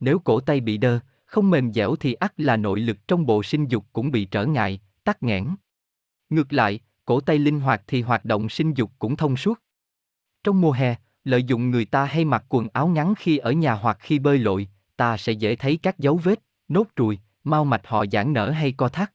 Nếu 0.00 0.18
cổ 0.18 0.40
tay 0.40 0.60
bị 0.60 0.76
đơ, 0.76 0.98
không 1.24 1.50
mềm 1.50 1.72
dẻo 1.72 1.96
thì 1.96 2.14
ắt 2.14 2.40
là 2.40 2.56
nội 2.56 2.80
lực 2.80 3.08
trong 3.08 3.26
bộ 3.26 3.42
sinh 3.42 3.66
dục 3.66 3.84
cũng 3.92 4.10
bị 4.10 4.24
trở 4.24 4.46
ngại, 4.46 4.80
tắc 5.04 5.22
nghẽn. 5.22 5.48
Ngược 6.30 6.52
lại, 6.52 6.80
cổ 7.04 7.20
tay 7.20 7.38
linh 7.38 7.60
hoạt 7.60 7.82
thì 7.86 8.02
hoạt 8.02 8.24
động 8.24 8.48
sinh 8.48 8.74
dục 8.74 8.90
cũng 8.98 9.16
thông 9.16 9.36
suốt. 9.36 9.60
Trong 10.44 10.60
mùa 10.60 10.72
hè, 10.72 10.94
lợi 11.24 11.42
dụng 11.42 11.70
người 11.70 11.84
ta 11.84 12.04
hay 12.04 12.24
mặc 12.24 12.44
quần 12.48 12.68
áo 12.72 12.88
ngắn 12.88 13.14
khi 13.18 13.38
ở 13.38 13.52
nhà 13.52 13.72
hoặc 13.72 13.96
khi 14.00 14.18
bơi 14.18 14.38
lội, 14.38 14.68
ta 14.96 15.16
sẽ 15.16 15.32
dễ 15.32 15.56
thấy 15.56 15.78
các 15.82 15.98
dấu 15.98 16.16
vết, 16.16 16.42
nốt 16.68 16.86
ruồi, 16.96 17.18
mau 17.44 17.64
mạch 17.64 17.86
họ 17.86 18.04
giãn 18.12 18.32
nở 18.32 18.50
hay 18.50 18.72
co 18.72 18.88
thắt. 18.88 19.12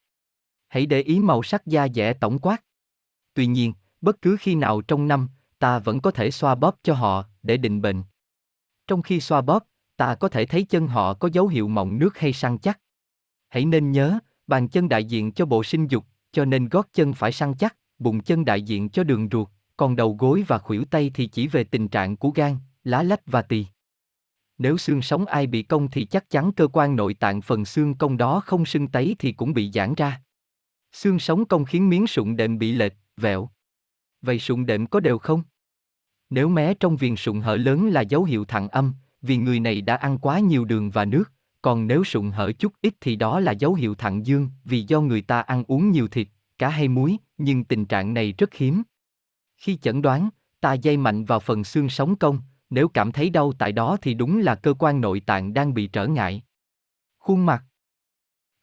Hãy 0.67 0.85
để 0.85 1.01
ý 1.01 1.19
màu 1.19 1.43
sắc 1.43 1.65
da 1.65 1.87
dẻ 1.95 2.13
tổng 2.13 2.39
quát. 2.39 2.63
Tuy 3.33 3.45
nhiên, 3.45 3.73
bất 4.01 4.21
cứ 4.21 4.37
khi 4.39 4.55
nào 4.55 4.81
trong 4.81 5.07
năm, 5.07 5.27
ta 5.59 5.79
vẫn 5.79 5.99
có 5.99 6.11
thể 6.11 6.31
xoa 6.31 6.55
bóp 6.55 6.75
cho 6.83 6.93
họ 6.93 7.25
để 7.43 7.57
định 7.57 7.81
bệnh. 7.81 8.03
Trong 8.87 9.01
khi 9.01 9.19
xoa 9.19 9.41
bóp, 9.41 9.67
ta 9.97 10.15
có 10.15 10.29
thể 10.29 10.45
thấy 10.45 10.63
chân 10.63 10.87
họ 10.87 11.13
có 11.13 11.29
dấu 11.33 11.47
hiệu 11.47 11.67
mọng 11.67 11.99
nước 11.99 12.17
hay 12.17 12.33
săn 12.33 12.57
chắc. 12.57 12.79
Hãy 13.49 13.65
nên 13.65 13.91
nhớ, 13.91 14.19
bàn 14.47 14.67
chân 14.67 14.89
đại 14.89 15.05
diện 15.05 15.31
cho 15.31 15.45
bộ 15.45 15.63
sinh 15.63 15.87
dục, 15.87 16.05
cho 16.31 16.45
nên 16.45 16.69
gót 16.69 16.87
chân 16.93 17.13
phải 17.13 17.31
săn 17.31 17.53
chắc, 17.53 17.77
bụng 17.99 18.23
chân 18.23 18.45
đại 18.45 18.61
diện 18.61 18.89
cho 18.89 19.03
đường 19.03 19.27
ruột, 19.31 19.47
còn 19.77 19.95
đầu 19.95 20.15
gối 20.19 20.43
và 20.47 20.57
khuỷu 20.57 20.85
tay 20.85 21.11
thì 21.13 21.27
chỉ 21.27 21.47
về 21.47 21.63
tình 21.63 21.87
trạng 21.87 22.17
của 22.17 22.29
gan, 22.29 22.57
lá 22.83 23.03
lách 23.03 23.21
và 23.25 23.41
tỳ. 23.41 23.65
Nếu 24.57 24.77
xương 24.77 25.01
sống 25.01 25.25
ai 25.25 25.47
bị 25.47 25.63
cong 25.63 25.87
thì 25.91 26.05
chắc 26.05 26.29
chắn 26.29 26.51
cơ 26.51 26.67
quan 26.73 26.95
nội 26.95 27.13
tạng 27.13 27.41
phần 27.41 27.65
xương 27.65 27.95
cong 27.95 28.17
đó 28.17 28.41
không 28.45 28.65
sưng 28.65 28.87
tấy 28.87 29.15
thì 29.19 29.31
cũng 29.31 29.53
bị 29.53 29.71
giãn 29.71 29.93
ra. 29.97 30.21
Xương 30.97 31.19
sống 31.19 31.45
cong 31.45 31.65
khiến 31.65 31.89
miếng 31.89 32.07
sụn 32.07 32.35
đệm 32.35 32.57
bị 32.57 32.71
lệch, 32.71 32.93
vẹo. 33.17 33.49
Vậy 34.21 34.39
sụn 34.39 34.65
đệm 34.65 34.87
có 34.87 34.99
đều 34.99 35.17
không? 35.17 35.43
Nếu 36.29 36.49
mé 36.49 36.73
trong 36.73 36.97
viền 36.97 37.15
sụn 37.15 37.41
hở 37.41 37.55
lớn 37.55 37.87
là 37.87 38.01
dấu 38.01 38.23
hiệu 38.23 38.45
thận 38.45 38.69
âm, 38.69 38.93
vì 39.21 39.37
người 39.37 39.59
này 39.59 39.81
đã 39.81 39.95
ăn 39.95 40.17
quá 40.17 40.39
nhiều 40.39 40.65
đường 40.65 40.89
và 40.89 41.05
nước, 41.05 41.23
còn 41.61 41.87
nếu 41.87 42.03
sụn 42.03 42.31
hở 42.31 42.51
chút 42.51 42.73
ít 42.81 42.93
thì 43.01 43.15
đó 43.15 43.39
là 43.39 43.51
dấu 43.51 43.73
hiệu 43.73 43.95
thận 43.95 44.25
dương, 44.25 44.49
vì 44.65 44.81
do 44.87 45.01
người 45.01 45.21
ta 45.21 45.41
ăn 45.41 45.63
uống 45.67 45.91
nhiều 45.91 46.07
thịt, 46.07 46.27
cá 46.57 46.69
hay 46.69 46.87
muối, 46.87 47.17
nhưng 47.37 47.63
tình 47.63 47.85
trạng 47.85 48.13
này 48.13 48.33
rất 48.37 48.53
hiếm. 48.53 48.83
Khi 49.57 49.77
chẩn 49.77 50.01
đoán, 50.01 50.29
ta 50.61 50.73
dây 50.73 50.97
mạnh 50.97 51.25
vào 51.25 51.39
phần 51.39 51.63
xương 51.63 51.89
sống 51.89 52.15
cong, 52.15 52.39
nếu 52.69 52.87
cảm 52.87 53.11
thấy 53.11 53.29
đau 53.29 53.53
tại 53.59 53.71
đó 53.71 53.97
thì 54.01 54.13
đúng 54.13 54.39
là 54.39 54.55
cơ 54.55 54.73
quan 54.73 55.01
nội 55.01 55.19
tạng 55.19 55.53
đang 55.53 55.73
bị 55.73 55.87
trở 55.87 56.07
ngại. 56.07 56.43
Khuôn 57.19 57.45
mặt 57.45 57.63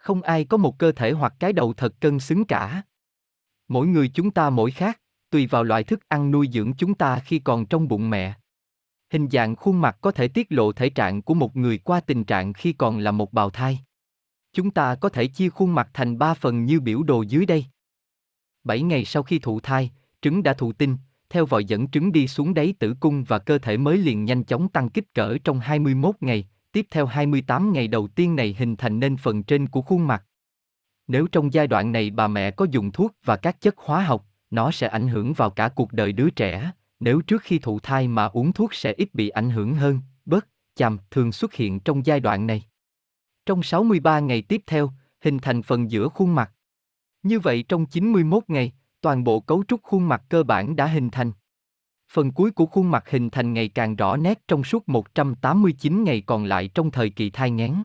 không 0.04 0.22
ai 0.22 0.44
có 0.44 0.56
một 0.56 0.78
cơ 0.78 0.92
thể 0.92 1.12
hoặc 1.12 1.34
cái 1.38 1.52
đầu 1.52 1.72
thật 1.72 2.00
cân 2.00 2.20
xứng 2.20 2.44
cả. 2.44 2.82
Mỗi 3.68 3.86
người 3.86 4.08
chúng 4.08 4.30
ta 4.30 4.50
mỗi 4.50 4.70
khác, 4.70 5.00
tùy 5.30 5.46
vào 5.46 5.64
loại 5.64 5.84
thức 5.84 6.08
ăn 6.08 6.30
nuôi 6.30 6.48
dưỡng 6.52 6.72
chúng 6.76 6.94
ta 6.94 7.18
khi 7.18 7.38
còn 7.38 7.66
trong 7.66 7.88
bụng 7.88 8.10
mẹ. 8.10 8.34
Hình 9.10 9.28
dạng 9.30 9.56
khuôn 9.56 9.80
mặt 9.80 9.98
có 10.00 10.10
thể 10.10 10.28
tiết 10.28 10.46
lộ 10.50 10.72
thể 10.72 10.90
trạng 10.90 11.22
của 11.22 11.34
một 11.34 11.56
người 11.56 11.78
qua 11.78 12.00
tình 12.00 12.24
trạng 12.24 12.52
khi 12.52 12.72
còn 12.72 12.98
là 12.98 13.10
một 13.10 13.32
bào 13.32 13.50
thai. 13.50 13.78
Chúng 14.52 14.70
ta 14.70 14.94
có 14.94 15.08
thể 15.08 15.26
chia 15.26 15.48
khuôn 15.48 15.74
mặt 15.74 15.90
thành 15.94 16.18
ba 16.18 16.34
phần 16.34 16.64
như 16.64 16.80
biểu 16.80 17.02
đồ 17.02 17.22
dưới 17.22 17.46
đây. 17.46 17.64
7 18.64 18.82
ngày 18.82 19.04
sau 19.04 19.22
khi 19.22 19.38
thụ 19.38 19.60
thai, 19.60 19.90
trứng 20.22 20.42
đã 20.42 20.54
thụ 20.54 20.72
tinh, 20.72 20.96
theo 21.28 21.46
vòi 21.46 21.64
dẫn 21.64 21.90
trứng 21.90 22.12
đi 22.12 22.28
xuống 22.28 22.54
đáy 22.54 22.74
tử 22.78 22.94
cung 23.00 23.24
và 23.24 23.38
cơ 23.38 23.58
thể 23.58 23.76
mới 23.76 23.98
liền 23.98 24.24
nhanh 24.24 24.44
chóng 24.44 24.68
tăng 24.68 24.88
kích 24.88 25.14
cỡ 25.14 25.38
trong 25.44 25.60
21 25.60 26.14
ngày, 26.20 26.48
tiếp 26.74 26.86
theo 26.90 27.06
28 27.06 27.72
ngày 27.72 27.88
đầu 27.88 28.08
tiên 28.08 28.36
này 28.36 28.56
hình 28.58 28.76
thành 28.76 29.00
nên 29.00 29.16
phần 29.16 29.42
trên 29.42 29.68
của 29.68 29.82
khuôn 29.82 30.06
mặt. 30.06 30.24
Nếu 31.06 31.26
trong 31.26 31.52
giai 31.52 31.66
đoạn 31.66 31.92
này 31.92 32.10
bà 32.10 32.28
mẹ 32.28 32.50
có 32.50 32.66
dùng 32.70 32.92
thuốc 32.92 33.12
và 33.24 33.36
các 33.36 33.60
chất 33.60 33.74
hóa 33.78 34.04
học, 34.04 34.26
nó 34.50 34.70
sẽ 34.70 34.88
ảnh 34.88 35.08
hưởng 35.08 35.32
vào 35.32 35.50
cả 35.50 35.68
cuộc 35.68 35.92
đời 35.92 36.12
đứa 36.12 36.30
trẻ, 36.30 36.70
nếu 37.00 37.20
trước 37.20 37.42
khi 37.42 37.58
thụ 37.58 37.80
thai 37.80 38.08
mà 38.08 38.24
uống 38.24 38.52
thuốc 38.52 38.74
sẽ 38.74 38.92
ít 38.96 39.14
bị 39.14 39.28
ảnh 39.28 39.50
hưởng 39.50 39.74
hơn, 39.74 40.00
bớt, 40.24 40.48
chằm 40.74 40.98
thường 41.10 41.32
xuất 41.32 41.54
hiện 41.54 41.80
trong 41.80 42.06
giai 42.06 42.20
đoạn 42.20 42.46
này. 42.46 42.62
Trong 43.46 43.62
63 43.62 44.20
ngày 44.20 44.42
tiếp 44.42 44.62
theo, 44.66 44.90
hình 45.20 45.38
thành 45.38 45.62
phần 45.62 45.90
giữa 45.90 46.08
khuôn 46.08 46.34
mặt. 46.34 46.52
Như 47.22 47.40
vậy 47.40 47.64
trong 47.68 47.86
91 47.86 48.44
ngày, 48.48 48.72
toàn 49.00 49.24
bộ 49.24 49.40
cấu 49.40 49.64
trúc 49.68 49.82
khuôn 49.82 50.08
mặt 50.08 50.22
cơ 50.28 50.42
bản 50.42 50.76
đã 50.76 50.86
hình 50.86 51.10
thành. 51.10 51.32
Phần 52.14 52.32
cuối 52.32 52.50
của 52.50 52.66
khuôn 52.66 52.90
mặt 52.90 53.10
hình 53.10 53.30
thành 53.30 53.52
ngày 53.52 53.68
càng 53.68 53.96
rõ 53.96 54.16
nét 54.16 54.42
trong 54.48 54.64
suốt 54.64 54.88
189 54.88 56.04
ngày 56.04 56.20
còn 56.20 56.44
lại 56.44 56.68
trong 56.68 56.90
thời 56.90 57.10
kỳ 57.10 57.30
thai 57.30 57.50
nghén. 57.50 57.82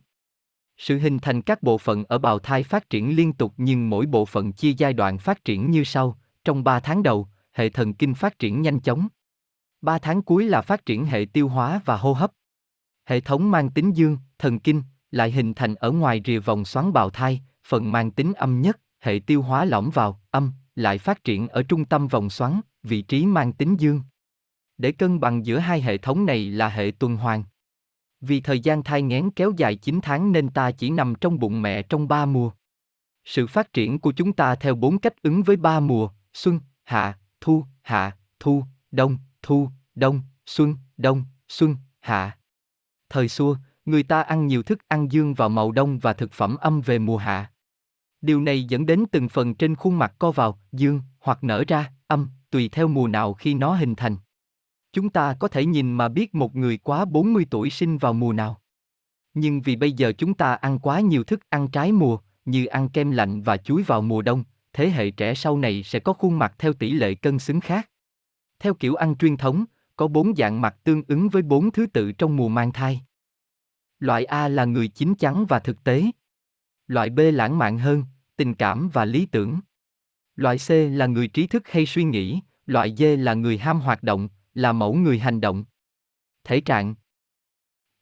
Sự 0.77 0.97
hình 0.97 1.19
thành 1.19 1.41
các 1.41 1.63
bộ 1.63 1.77
phận 1.77 2.03
ở 2.03 2.17
bào 2.17 2.39
thai 2.39 2.63
phát 2.63 2.89
triển 2.89 3.15
liên 3.15 3.33
tục 3.33 3.53
nhưng 3.57 3.89
mỗi 3.89 4.05
bộ 4.05 4.25
phận 4.25 4.53
chia 4.53 4.73
giai 4.77 4.93
đoạn 4.93 5.17
phát 5.17 5.45
triển 5.45 5.71
như 5.71 5.83
sau, 5.83 6.17
trong 6.43 6.63
3 6.63 6.79
tháng 6.79 7.03
đầu, 7.03 7.27
hệ 7.53 7.69
thần 7.69 7.93
kinh 7.93 8.13
phát 8.13 8.39
triển 8.39 8.61
nhanh 8.61 8.79
chóng. 8.79 9.07
3 9.81 9.99
tháng 9.99 10.21
cuối 10.21 10.45
là 10.45 10.61
phát 10.61 10.85
triển 10.85 11.05
hệ 11.05 11.25
tiêu 11.33 11.47
hóa 11.47 11.81
và 11.85 11.97
hô 11.97 12.13
hấp. 12.13 12.31
Hệ 13.05 13.19
thống 13.19 13.51
mang 13.51 13.69
tính 13.69 13.95
dương, 13.95 14.17
thần 14.39 14.59
kinh, 14.59 14.83
lại 15.11 15.31
hình 15.31 15.53
thành 15.53 15.75
ở 15.75 15.91
ngoài 15.91 16.21
rìa 16.25 16.39
vòng 16.39 16.65
xoắn 16.65 16.93
bào 16.93 17.09
thai, 17.09 17.41
phần 17.67 17.91
mang 17.91 18.11
tính 18.11 18.33
âm 18.33 18.61
nhất, 18.61 18.79
hệ 18.99 19.19
tiêu 19.25 19.41
hóa 19.41 19.65
lõm 19.65 19.89
vào, 19.89 20.21
âm, 20.31 20.51
lại 20.75 20.97
phát 20.97 21.23
triển 21.23 21.47
ở 21.47 21.63
trung 21.63 21.85
tâm 21.85 22.07
vòng 22.07 22.29
xoắn, 22.29 22.61
vị 22.83 23.01
trí 23.01 23.25
mang 23.25 23.53
tính 23.53 23.75
dương. 23.79 24.01
Để 24.79 24.91
cân 24.91 25.19
bằng 25.19 25.45
giữa 25.45 25.57
hai 25.57 25.81
hệ 25.81 25.97
thống 25.97 26.25
này 26.25 26.51
là 26.51 26.69
hệ 26.69 26.91
tuần 26.99 27.15
hoàn. 27.15 27.43
Vì 28.21 28.41
thời 28.41 28.59
gian 28.59 28.83
thai 28.83 29.01
nghén 29.01 29.31
kéo 29.31 29.51
dài 29.57 29.75
9 29.75 29.99
tháng 30.01 30.31
nên 30.31 30.49
ta 30.49 30.71
chỉ 30.71 30.89
nằm 30.89 31.13
trong 31.21 31.39
bụng 31.39 31.61
mẹ 31.61 31.81
trong 31.81 32.07
ba 32.07 32.25
mùa. 32.25 32.51
Sự 33.25 33.47
phát 33.47 33.73
triển 33.73 33.99
của 33.99 34.11
chúng 34.11 34.33
ta 34.33 34.55
theo 34.55 34.75
bốn 34.75 34.99
cách 34.99 35.21
ứng 35.21 35.43
với 35.43 35.55
ba 35.55 35.79
mùa, 35.79 36.09
xuân, 36.33 36.59
hạ, 36.83 37.17
thu, 37.41 37.65
hạ, 37.81 38.17
thu, 38.39 38.63
đông, 38.91 39.17
thu, 39.41 39.69
đông, 39.95 40.21
xuân, 40.45 40.75
đông, 40.97 41.23
xuân, 41.49 41.75
hạ. 41.99 42.37
Thời 43.09 43.27
xưa, 43.27 43.57
người 43.85 44.03
ta 44.03 44.21
ăn 44.21 44.47
nhiều 44.47 44.63
thức 44.63 44.79
ăn 44.87 45.11
dương 45.11 45.33
vào 45.33 45.49
màu 45.49 45.71
đông 45.71 45.99
và 45.99 46.13
thực 46.13 46.33
phẩm 46.33 46.55
âm 46.55 46.81
về 46.81 46.99
mùa 46.99 47.17
hạ. 47.17 47.51
Điều 48.21 48.41
này 48.41 48.63
dẫn 48.63 48.85
đến 48.85 49.03
từng 49.11 49.29
phần 49.29 49.55
trên 49.55 49.75
khuôn 49.75 49.99
mặt 49.99 50.13
co 50.19 50.31
vào, 50.31 50.59
dương, 50.71 51.01
hoặc 51.19 51.43
nở 51.43 51.63
ra, 51.67 51.91
âm, 52.07 52.29
tùy 52.49 52.69
theo 52.69 52.87
mùa 52.87 53.07
nào 53.07 53.33
khi 53.33 53.53
nó 53.53 53.75
hình 53.75 53.95
thành. 53.95 54.17
Chúng 54.93 55.09
ta 55.09 55.35
có 55.39 55.47
thể 55.47 55.65
nhìn 55.65 55.93
mà 55.93 56.07
biết 56.07 56.35
một 56.35 56.55
người 56.55 56.77
quá 56.77 57.05
40 57.05 57.45
tuổi 57.49 57.69
sinh 57.69 57.97
vào 57.97 58.13
mùa 58.13 58.33
nào. 58.33 58.61
Nhưng 59.33 59.61
vì 59.61 59.75
bây 59.75 59.91
giờ 59.91 60.13
chúng 60.17 60.33
ta 60.33 60.53
ăn 60.53 60.79
quá 60.79 60.99
nhiều 60.99 61.23
thức 61.23 61.49
ăn 61.49 61.67
trái 61.67 61.91
mùa, 61.91 62.17
như 62.45 62.65
ăn 62.65 62.89
kem 62.89 63.11
lạnh 63.11 63.41
và 63.41 63.57
chuối 63.57 63.83
vào 63.83 64.01
mùa 64.01 64.21
đông, 64.21 64.43
thế 64.73 64.89
hệ 64.89 65.11
trẻ 65.11 65.33
sau 65.35 65.57
này 65.57 65.83
sẽ 65.83 65.99
có 65.99 66.13
khuôn 66.13 66.39
mặt 66.39 66.55
theo 66.57 66.73
tỷ 66.73 66.91
lệ 66.91 67.15
cân 67.15 67.39
xứng 67.39 67.59
khác. 67.59 67.89
Theo 68.59 68.73
kiểu 68.73 68.95
ăn 68.95 69.15
truyền 69.15 69.37
thống, 69.37 69.65
có 69.95 70.07
bốn 70.07 70.35
dạng 70.35 70.61
mặt 70.61 70.75
tương 70.83 71.03
ứng 71.07 71.29
với 71.29 71.41
bốn 71.41 71.71
thứ 71.71 71.85
tự 71.85 72.11
trong 72.11 72.35
mùa 72.35 72.47
mang 72.47 72.71
thai. 72.71 73.01
Loại 73.99 74.25
A 74.25 74.47
là 74.47 74.65
người 74.65 74.87
chín 74.87 75.15
chắn 75.15 75.45
và 75.45 75.59
thực 75.59 75.83
tế. 75.83 76.03
Loại 76.87 77.09
B 77.09 77.19
lãng 77.33 77.57
mạn 77.57 77.77
hơn, 77.77 78.03
tình 78.35 78.53
cảm 78.53 78.89
và 78.89 79.05
lý 79.05 79.25
tưởng. 79.25 79.59
Loại 80.35 80.57
C 80.67 80.69
là 80.69 81.05
người 81.05 81.27
trí 81.27 81.47
thức 81.47 81.67
hay 81.67 81.85
suy 81.85 82.03
nghĩ, 82.03 82.39
loại 82.65 82.95
D 82.97 83.03
là 83.17 83.33
người 83.33 83.57
ham 83.57 83.81
hoạt 83.81 84.03
động, 84.03 84.29
là 84.53 84.71
mẫu 84.71 84.93
người 84.93 85.19
hành 85.19 85.41
động. 85.41 85.65
Thể 86.43 86.61
trạng 86.61 86.95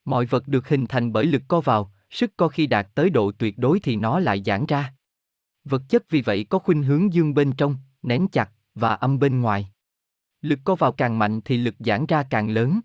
Mọi 0.06 0.26
vật 0.26 0.48
được 0.48 0.70
hình 0.70 0.86
thành 0.88 1.14
bởi 1.14 1.26
lực 1.26 1.42
co 1.48 1.62
vào, 1.62 1.92
sức 2.10 2.38
co 2.38 2.48
khi 2.48 2.68
đạt 2.68 2.88
tới 2.96 3.10
độ 3.10 3.32
tuyệt 3.32 3.58
đối 3.58 3.80
thì 3.80 3.96
nó 3.96 4.20
lại 4.20 4.44
giãn 4.46 4.66
ra. 4.66 4.94
Vật 5.64 5.82
chất 5.90 6.04
vì 6.10 6.22
vậy 6.22 6.46
có 6.50 6.60
khuynh 6.60 6.84
hướng 6.84 7.14
dương 7.14 7.34
bên 7.34 7.52
trong, 7.52 7.76
nén 8.02 8.28
chặt, 8.28 8.52
và 8.76 8.90
âm 8.90 9.20
bên 9.20 9.42
ngoài. 9.42 9.72
Lực 10.42 10.60
co 10.64 10.76
vào 10.76 10.92
càng 10.92 11.20
mạnh 11.20 11.42
thì 11.46 11.58
lực 11.58 11.76
giãn 11.80 12.06
ra 12.06 12.24
càng 12.24 12.50
lớn. 12.50 12.80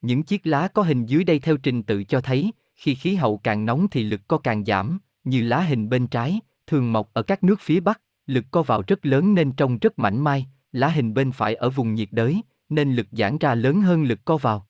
Những 0.00 0.22
chiếc 0.22 0.46
lá 0.46 0.68
có 0.68 0.82
hình 0.82 1.06
dưới 1.06 1.24
đây 1.24 1.38
theo 1.38 1.56
trình 1.56 1.82
tự 1.82 2.04
cho 2.04 2.20
thấy, 2.20 2.52
khi 2.74 2.94
khí 2.94 3.14
hậu 3.14 3.38
càng 3.38 3.66
nóng 3.66 3.86
thì 3.90 4.02
lực 4.02 4.28
co 4.28 4.38
càng 4.38 4.64
giảm, 4.64 4.98
như 5.24 5.42
lá 5.42 5.60
hình 5.60 5.88
bên 5.88 6.06
trái, 6.06 6.40
thường 6.66 6.92
mọc 6.92 7.10
ở 7.12 7.22
các 7.22 7.44
nước 7.44 7.60
phía 7.60 7.80
Bắc, 7.80 8.00
lực 8.26 8.44
co 8.50 8.62
vào 8.62 8.82
rất 8.86 9.06
lớn 9.06 9.34
nên 9.34 9.52
trông 9.52 9.78
rất 9.78 9.98
mảnh 9.98 10.24
mai, 10.24 10.46
lá 10.72 10.88
hình 10.88 11.14
bên 11.14 11.32
phải 11.32 11.54
ở 11.54 11.70
vùng 11.70 11.94
nhiệt 11.94 12.08
đới, 12.12 12.42
nên 12.68 12.94
lực 12.94 13.06
giãn 13.12 13.38
ra 13.38 13.54
lớn 13.54 13.80
hơn 13.80 14.04
lực 14.04 14.24
co 14.24 14.36
vào. 14.36 14.66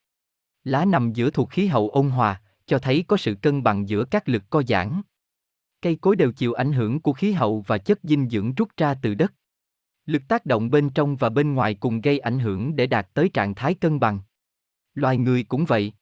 Lá 0.65 0.85
nằm 0.85 1.13
giữa 1.13 1.31
thuộc 1.31 1.51
khí 1.51 1.67
hậu 1.67 1.91
ôn 1.91 2.11
hòa, 2.11 2.41
cho 2.67 2.79
thấy 2.79 3.05
có 3.09 3.17
sự 3.17 3.35
cân 3.43 3.63
bằng 3.63 3.89
giữa 3.89 4.05
các 4.05 4.29
lực 4.29 4.43
co 4.51 4.63
giãn. 4.69 5.03
Cây 5.83 5.97
cối 5.97 6.17
đều 6.17 6.33
chịu 6.33 6.53
ảnh 6.53 6.73
hưởng 6.73 7.01
của 7.01 7.13
khí 7.13 7.33
hậu 7.33 7.65
và 7.67 7.79
chất 7.79 7.99
dinh 8.03 8.29
dưỡng 8.29 8.55
rút 8.55 8.69
ra 8.77 8.95
từ 8.95 9.15
đất. 9.15 9.33
Lực 10.07 10.23
tác 10.29 10.47
động 10.47 10.71
bên 10.71 10.91
trong 10.91 11.17
và 11.17 11.29
bên 11.29 11.55
ngoài 11.55 11.75
cùng 11.75 12.01
gây 12.01 12.19
ảnh 12.19 12.39
hưởng 12.39 12.77
để 12.77 12.87
đạt 12.87 13.09
tới 13.15 13.29
trạng 13.29 13.55
thái 13.55 13.75
cân 13.75 14.01
bằng. 14.01 14.21
Loài 14.95 15.19
người 15.19 15.45
cũng 15.45 15.65
vậy. 15.65 15.93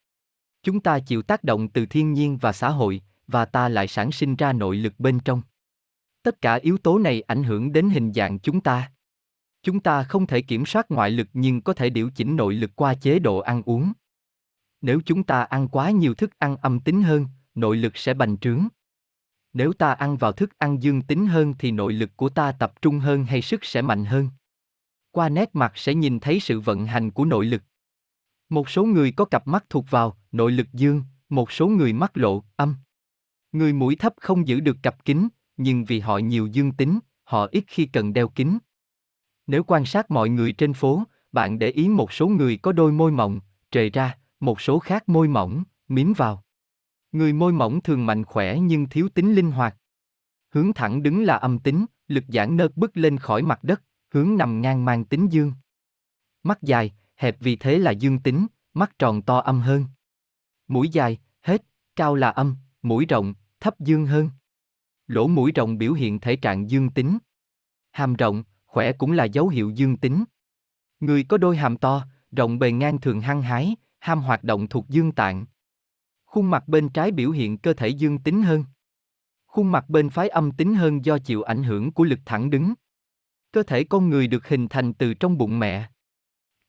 Chúng 0.63 0.81
ta 0.81 0.99
chịu 0.99 1.23
tác 1.23 1.45
động 1.45 1.69
từ 1.69 1.87
thiên 1.87 2.13
nhiên 2.13 2.39
và 2.39 2.53
xã 2.53 2.69
hội, 2.69 3.03
và 3.27 3.45
ta 3.45 3.69
lại 3.69 3.89
sản 3.89 4.13
sinh 4.13 4.37
ra 4.37 4.53
nội 4.53 4.77
lực 4.77 4.95
bên 4.99 5.21
trong. 5.21 5.43
Tất 6.23 6.41
cả 6.41 6.55
yếu 6.55 6.79
tố 6.79 6.99
này 6.99 7.23
ảnh 7.23 7.45
hưởng 7.45 7.73
đến 7.73 7.91
hình 7.91 8.13
dạng 8.13 8.39
chúng 8.39 8.61
ta. 8.61 8.93
Chúng 9.63 9.81
ta 9.81 10.03
không 10.03 10.27
thể 10.27 10.43
kiểm 10.43 10.67
soát 10.67 10.91
ngoại 10.91 11.11
lực 11.11 11.29
nhưng 11.33 11.61
có 11.61 11.73
thể 11.73 11.91
điều 11.91 12.11
chỉnh 12.11 12.37
nội 12.37 12.55
lực 12.55 12.71
qua 12.77 12.95
chế 12.95 13.19
độ 13.19 13.39
ăn 13.39 13.63
uống. 13.63 13.93
Nếu 14.81 15.01
chúng 15.07 15.23
ta 15.23 15.43
ăn 15.43 15.69
quá 15.69 15.91
nhiều 15.91 16.15
thức 16.15 16.39
ăn 16.39 16.57
âm 16.57 16.81
tính 16.81 17.03
hơn, 17.03 17.27
nội 17.55 17.77
lực 17.77 17.97
sẽ 17.97 18.15
bành 18.15 18.39
trướng. 18.39 18.69
Nếu 19.53 19.73
ta 19.73 19.93
ăn 19.93 20.17
vào 20.17 20.33
thức 20.33 20.59
ăn 20.59 20.83
dương 20.83 21.03
tính 21.03 21.27
hơn 21.27 21.55
thì 21.59 21.71
nội 21.71 21.93
lực 21.93 22.11
của 22.17 22.29
ta 22.29 22.53
tập 22.53 22.83
trung 22.83 22.99
hơn 22.99 23.25
hay 23.25 23.43
sức 23.43 23.65
sẽ 23.65 23.83
mạnh 23.83 24.05
hơn. 24.05 24.29
Qua 25.11 25.29
nét 25.29 25.51
mặt 25.53 25.73
sẽ 25.75 25.95
nhìn 25.95 26.21
thấy 26.21 26.41
sự 26.41 26.61
vận 26.61 26.87
hành 26.87 27.11
của 27.11 27.25
nội 27.25 27.45
lực. 27.45 27.63
Một 28.49 28.71
số 28.71 28.85
người 28.85 29.13
có 29.13 29.25
cặp 29.25 29.47
mắt 29.47 29.65
thuộc 29.71 29.91
vào 29.91 30.17
nội 30.33 30.53
lực 30.53 30.67
dương, 30.73 31.03
một 31.29 31.53
số 31.53 31.69
người 31.69 31.93
mắt 31.93 32.17
lộ 32.17 32.45
âm. 32.57 32.75
Người 33.53 33.73
mũi 33.73 33.97
thấp 33.97 34.15
không 34.21 34.49
giữ 34.49 34.61
được 34.61 34.77
cặp 34.83 35.05
kính, 35.05 35.29
nhưng 35.57 35.85
vì 35.85 36.01
họ 36.01 36.19
nhiều 36.19 36.47
dương 36.47 36.73
tính, 36.73 36.99
họ 37.25 37.49
ít 37.53 37.65
khi 37.67 37.87
cần 37.87 38.13
đeo 38.13 38.29
kính. 38.29 38.59
Nếu 39.47 39.63
quan 39.65 39.85
sát 39.85 40.11
mọi 40.11 40.29
người 40.29 40.53
trên 40.53 40.73
phố, 40.73 41.03
bạn 41.33 41.59
để 41.59 41.71
ý 41.71 41.89
một 41.89 42.13
số 42.13 42.29
người 42.29 42.57
có 42.57 42.73
đôi 42.73 42.93
môi 42.93 43.11
mỏng, 43.11 43.41
trề 43.71 43.91
ra, 43.91 44.19
một 44.41 44.61
số 44.61 44.79
khác 44.79 45.09
môi 45.09 45.29
mỏng, 45.29 45.65
miếm 45.89 46.13
vào. 46.13 46.45
Người 47.13 47.33
môi 47.33 47.53
mỏng 47.53 47.81
thường 47.81 48.07
mạnh 48.07 48.25
khỏe 48.25 48.59
nhưng 48.59 48.89
thiếu 48.89 49.09
tính 49.09 49.35
linh 49.35 49.51
hoạt. 49.51 49.77
Hướng 50.51 50.73
thẳng 50.73 51.03
đứng 51.03 51.23
là 51.23 51.37
âm 51.37 51.59
tính, 51.59 51.87
lực 52.09 52.25
giãn 52.29 52.57
nớt 52.57 52.77
bứt 52.77 52.97
lên 52.97 53.19
khỏi 53.19 53.43
mặt 53.43 53.65
đất, 53.65 53.83
hướng 54.11 54.37
nằm 54.37 54.61
ngang 54.61 54.85
mang 54.85 55.05
tính 55.05 55.29
dương. 55.33 55.53
Mắt 56.43 56.63
dài, 56.63 56.93
hẹp 57.17 57.37
vì 57.41 57.57
thế 57.57 57.79
là 57.79 57.91
dương 57.91 58.19
tính, 58.19 58.47
mắt 58.75 58.99
tròn 58.99 59.23
to 59.23 59.39
âm 59.39 59.61
hơn. 59.61 59.85
Mũi 60.69 60.89
dài, 60.89 61.19
hết, 61.43 61.63
cao 61.97 62.15
là 62.15 62.31
âm, 62.31 62.57
mũi 62.83 63.07
rộng, 63.07 63.35
thấp 63.61 63.81
dương 63.81 64.07
hơn. 64.07 64.31
Lỗ 65.07 65.27
mũi 65.27 65.53
rộng 65.53 65.79
biểu 65.79 65.93
hiện 65.93 66.21
thể 66.21 66.37
trạng 66.37 66.71
dương 66.71 66.91
tính. 66.91 67.19
Hàm 67.93 68.15
rộng, 68.15 68.45
khỏe 68.73 68.93
cũng 68.93 69.13
là 69.13 69.25
dấu 69.25 69.49
hiệu 69.49 69.71
dương 69.71 69.97
tính. 69.97 70.25
Người 71.01 71.25
có 71.25 71.39
đôi 71.39 71.57
hàm 71.57 71.77
to, 71.77 72.07
rộng 72.31 72.59
bề 72.59 72.73
ngang 72.73 73.01
thường 73.01 73.21
hăng 73.21 73.43
hái, 73.43 73.77
ham 73.99 74.21
hoạt 74.21 74.45
động 74.45 74.69
thuộc 74.69 74.89
dương 74.89 75.13
tạng. 75.13 75.47
Khuôn 76.25 76.51
mặt 76.51 76.69
bên 76.69 76.89
trái 76.89 77.11
biểu 77.11 77.31
hiện 77.31 77.59
cơ 77.59 77.73
thể 77.73 77.89
dương 77.89 78.19
tính 78.19 78.43
hơn. 78.43 78.65
Khuôn 79.47 79.73
mặt 79.73 79.89
bên 79.89 80.11
phái 80.11 80.29
âm 80.29 80.53
tính 80.53 80.75
hơn 80.75 81.05
do 81.05 81.19
chịu 81.19 81.43
ảnh 81.43 81.63
hưởng 81.63 81.93
của 81.93 82.05
lực 82.05 82.19
thẳng 82.25 82.51
đứng. 82.51 82.75
Cơ 83.53 83.63
thể 83.63 83.85
con 83.85 84.09
người 84.09 84.27
được 84.27 84.49
hình 84.49 84.69
thành 84.69 84.95
từ 84.95 85.15
trong 85.15 85.39
bụng 85.39 85.59
mẹ. 85.59 85.91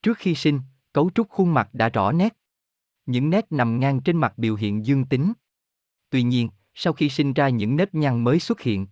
Trước 0.01 0.17
khi 0.17 0.35
sinh, 0.35 0.59
cấu 0.93 1.09
trúc 1.15 1.29
khuôn 1.29 1.53
mặt 1.53 1.69
đã 1.73 1.89
rõ 1.89 2.11
nét. 2.11 2.37
Những 3.05 3.29
nét 3.29 3.45
nằm 3.49 3.79
ngang 3.79 4.01
trên 4.01 4.17
mặt 4.17 4.37
biểu 4.37 4.55
hiện 4.55 4.85
dương 4.85 5.05
tính. 5.05 5.33
Tuy 6.09 6.23
nhiên, 6.23 6.49
sau 6.73 6.93
khi 6.93 7.09
sinh 7.09 7.33
ra 7.33 7.49
những 7.49 7.75
nếp 7.75 7.93
nhăn 7.93 8.23
mới 8.23 8.39
xuất 8.39 8.61
hiện. 8.61 8.87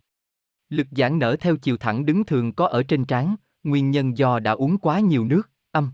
Lực 0.72 0.88
giãn 0.92 1.20
nở 1.20 1.36
theo 1.40 1.56
chiều 1.56 1.78
thẳng 1.78 2.06
đứng 2.06 2.26
thường 2.26 2.54
có 2.54 2.68
ở 2.68 2.84
trên 2.84 3.06
trán, 3.06 3.36
nguyên 3.64 3.92
nhân 3.92 4.18
do 4.18 4.40
đã 4.40 4.52
uống 4.52 4.78
quá 4.78 5.00
nhiều 5.00 5.26
nước, 5.26 5.50
âm. 5.72 5.92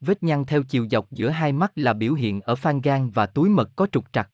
Vết 0.00 0.22
nhăn 0.22 0.44
theo 0.44 0.62
chiều 0.62 0.86
dọc 0.90 1.10
giữa 1.10 1.28
hai 1.28 1.52
mắt 1.52 1.72
là 1.74 1.92
biểu 1.92 2.14
hiện 2.14 2.40
ở 2.40 2.54
phan 2.54 2.80
gan 2.80 3.10
và 3.10 3.26
túi 3.26 3.48
mật 3.48 3.70
có 3.76 3.86
trục 3.92 4.12
trặc. 4.12 4.30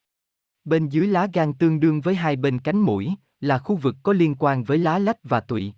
Bên 0.65 0.89
dưới 0.89 1.07
lá 1.07 1.29
gan 1.33 1.55
tương 1.55 1.81
đương 1.81 2.01
với 2.01 2.15
hai 2.15 2.37
bên 2.37 2.59
cánh 2.59 2.79
mũi, 2.79 3.15
là 3.41 3.59
khu 3.59 3.77
vực 3.77 3.97
có 4.03 4.13
liên 4.13 4.35
quan 4.39 4.65
với 4.65 4.79
lá 4.79 4.99
lách 4.99 5.19
và 5.23 5.41
tụy. 5.41 5.73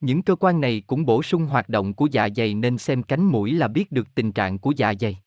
Những 0.00 0.22
cơ 0.22 0.34
quan 0.34 0.60
này 0.60 0.82
cũng 0.86 1.06
bổ 1.06 1.22
sung 1.22 1.46
hoạt 1.46 1.68
động 1.68 1.94
của 1.94 2.08
dạ 2.12 2.28
dày 2.36 2.54
nên 2.54 2.78
xem 2.78 3.02
cánh 3.02 3.24
mũi 3.24 3.52
là 3.52 3.68
biết 3.68 3.92
được 3.92 4.14
tình 4.14 4.32
trạng 4.32 4.58
của 4.58 4.72
dạ 4.76 4.94
dày. 5.00 5.18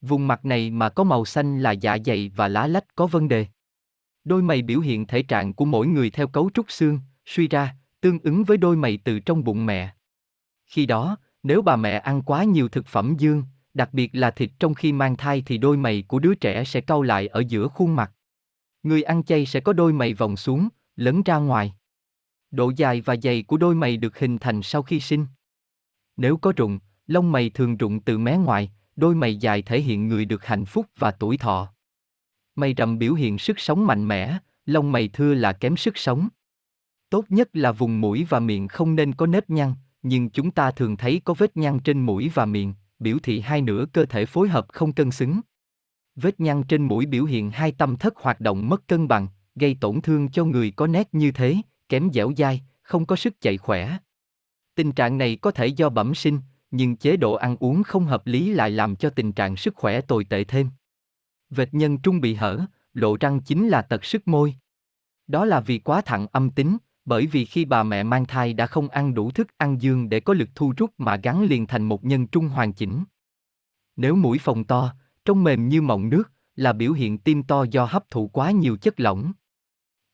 Vùng 0.00 0.28
mặt 0.28 0.44
này 0.44 0.70
mà 0.70 0.88
có 0.88 1.04
màu 1.04 1.24
xanh 1.24 1.60
là 1.60 1.72
dạ 1.72 1.98
dày 2.04 2.32
và 2.36 2.48
lá 2.48 2.66
lách 2.66 2.94
có 2.94 3.06
vấn 3.06 3.28
đề. 3.28 3.46
Đôi 4.24 4.42
mày 4.42 4.62
biểu 4.62 4.80
hiện 4.80 5.06
thể 5.06 5.22
trạng 5.22 5.52
của 5.52 5.64
mỗi 5.64 5.86
người 5.86 6.10
theo 6.10 6.28
cấu 6.28 6.50
trúc 6.54 6.70
xương, 6.70 7.00
suy 7.26 7.48
ra, 7.48 7.76
tương 8.00 8.18
ứng 8.18 8.44
với 8.44 8.56
đôi 8.56 8.76
mày 8.76 8.98
từ 9.04 9.20
trong 9.20 9.44
bụng 9.44 9.66
mẹ. 9.66 9.94
Khi 10.66 10.86
đó, 10.86 11.16
nếu 11.42 11.62
bà 11.62 11.76
mẹ 11.76 11.98
ăn 11.98 12.22
quá 12.22 12.44
nhiều 12.44 12.68
thực 12.68 12.86
phẩm 12.86 13.14
dương, 13.18 13.42
đặc 13.74 13.88
biệt 13.92 14.10
là 14.12 14.30
thịt 14.30 14.50
trong 14.58 14.74
khi 14.74 14.92
mang 14.92 15.16
thai 15.16 15.42
thì 15.46 15.58
đôi 15.58 15.76
mày 15.76 16.02
của 16.08 16.18
đứa 16.18 16.34
trẻ 16.34 16.64
sẽ 16.64 16.80
cau 16.80 17.02
lại 17.02 17.26
ở 17.26 17.42
giữa 17.48 17.68
khuôn 17.68 17.96
mặt. 17.96 18.12
Người 18.82 19.02
ăn 19.02 19.24
chay 19.24 19.46
sẽ 19.46 19.60
có 19.60 19.72
đôi 19.72 19.92
mày 19.92 20.14
vòng 20.14 20.36
xuống, 20.36 20.68
lấn 20.96 21.22
ra 21.22 21.36
ngoài. 21.36 21.74
Độ 22.50 22.72
dài 22.76 23.00
và 23.00 23.16
dày 23.22 23.42
của 23.42 23.56
đôi 23.56 23.74
mày 23.74 23.96
được 23.96 24.18
hình 24.18 24.38
thành 24.38 24.62
sau 24.62 24.82
khi 24.82 25.00
sinh. 25.00 25.26
Nếu 26.16 26.36
có 26.36 26.52
rụng, 26.56 26.78
lông 27.06 27.32
mày 27.32 27.50
thường 27.50 27.76
rụng 27.76 28.00
từ 28.00 28.18
mé 28.18 28.36
ngoài, 28.36 28.70
đôi 28.96 29.14
mày 29.14 29.36
dài 29.36 29.62
thể 29.62 29.80
hiện 29.80 30.08
người 30.08 30.24
được 30.24 30.44
hạnh 30.44 30.64
phúc 30.64 30.86
và 30.98 31.10
tuổi 31.10 31.36
thọ. 31.36 31.72
Mày 32.60 32.74
rậm 32.76 32.98
biểu 32.98 33.14
hiện 33.14 33.38
sức 33.38 33.60
sống 33.60 33.86
mạnh 33.86 34.08
mẽ, 34.08 34.38
lông 34.66 34.92
mày 34.92 35.08
thưa 35.08 35.34
là 35.34 35.52
kém 35.52 35.76
sức 35.76 35.98
sống. 35.98 36.28
Tốt 37.10 37.24
nhất 37.28 37.48
là 37.52 37.72
vùng 37.72 38.00
mũi 38.00 38.26
và 38.28 38.40
miệng 38.40 38.68
không 38.68 38.96
nên 38.96 39.14
có 39.14 39.26
nếp 39.26 39.50
nhăn, 39.50 39.74
nhưng 40.02 40.30
chúng 40.30 40.50
ta 40.50 40.70
thường 40.70 40.96
thấy 40.96 41.20
có 41.24 41.34
vết 41.34 41.56
nhăn 41.56 41.78
trên 41.80 42.00
mũi 42.00 42.30
và 42.34 42.46
miệng, 42.46 42.74
biểu 42.98 43.18
thị 43.22 43.40
hai 43.40 43.62
nửa 43.62 43.84
cơ 43.92 44.04
thể 44.04 44.26
phối 44.26 44.48
hợp 44.48 44.66
không 44.72 44.92
cân 44.92 45.10
xứng. 45.10 45.40
Vết 46.16 46.40
nhăn 46.40 46.62
trên 46.62 46.82
mũi 46.82 47.06
biểu 47.06 47.24
hiện 47.24 47.50
hai 47.50 47.72
tâm 47.72 47.96
thất 47.96 48.16
hoạt 48.16 48.40
động 48.40 48.68
mất 48.68 48.88
cân 48.88 49.08
bằng, 49.08 49.28
gây 49.54 49.76
tổn 49.80 50.00
thương 50.00 50.28
cho 50.28 50.44
người 50.44 50.70
có 50.70 50.86
nét 50.86 51.08
như 51.12 51.32
thế, 51.32 51.56
kém 51.88 52.10
dẻo 52.12 52.32
dai, 52.36 52.62
không 52.82 53.06
có 53.06 53.16
sức 53.16 53.40
chạy 53.40 53.56
khỏe. 53.56 53.96
Tình 54.74 54.92
trạng 54.92 55.18
này 55.18 55.36
có 55.36 55.50
thể 55.50 55.66
do 55.66 55.88
bẩm 55.88 56.14
sinh, 56.14 56.38
nhưng 56.70 56.96
chế 56.96 57.16
độ 57.16 57.34
ăn 57.34 57.56
uống 57.60 57.82
không 57.82 58.04
hợp 58.04 58.26
lý 58.26 58.52
lại 58.52 58.70
làm 58.70 58.96
cho 58.96 59.10
tình 59.10 59.32
trạng 59.32 59.56
sức 59.56 59.74
khỏe 59.76 60.00
tồi 60.00 60.24
tệ 60.24 60.44
thêm. 60.44 60.70
Vệt 61.50 61.74
nhân 61.74 61.98
trung 61.98 62.20
bị 62.20 62.34
hở, 62.34 62.60
lộ 62.92 63.16
răng 63.20 63.40
chính 63.40 63.68
là 63.68 63.82
tật 63.82 64.04
sức 64.04 64.28
môi. 64.28 64.54
Đó 65.26 65.44
là 65.44 65.60
vì 65.60 65.78
quá 65.78 66.00
thẳng 66.00 66.26
âm 66.32 66.50
tính, 66.50 66.76
bởi 67.04 67.26
vì 67.26 67.44
khi 67.44 67.64
bà 67.64 67.82
mẹ 67.82 68.02
mang 68.02 68.26
thai 68.26 68.52
đã 68.52 68.66
không 68.66 68.88
ăn 68.88 69.14
đủ 69.14 69.30
thức 69.30 69.48
ăn 69.58 69.82
dương 69.82 70.08
để 70.08 70.20
có 70.20 70.34
lực 70.34 70.48
thu 70.54 70.72
rút 70.76 70.90
mà 70.98 71.16
gắn 71.16 71.42
liền 71.42 71.66
thành 71.66 71.82
một 71.82 72.04
nhân 72.04 72.26
trung 72.26 72.48
hoàn 72.48 72.72
chỉnh. 72.72 73.04
Nếu 73.96 74.16
mũi 74.16 74.38
phồng 74.38 74.64
to, 74.64 74.94
trông 75.24 75.44
mềm 75.44 75.68
như 75.68 75.82
mọng 75.82 76.08
nước, 76.08 76.32
là 76.56 76.72
biểu 76.72 76.92
hiện 76.92 77.18
tim 77.18 77.42
to 77.42 77.64
do 77.70 77.84
hấp 77.84 78.10
thụ 78.10 78.28
quá 78.28 78.50
nhiều 78.50 78.76
chất 78.76 79.00
lỏng. 79.00 79.32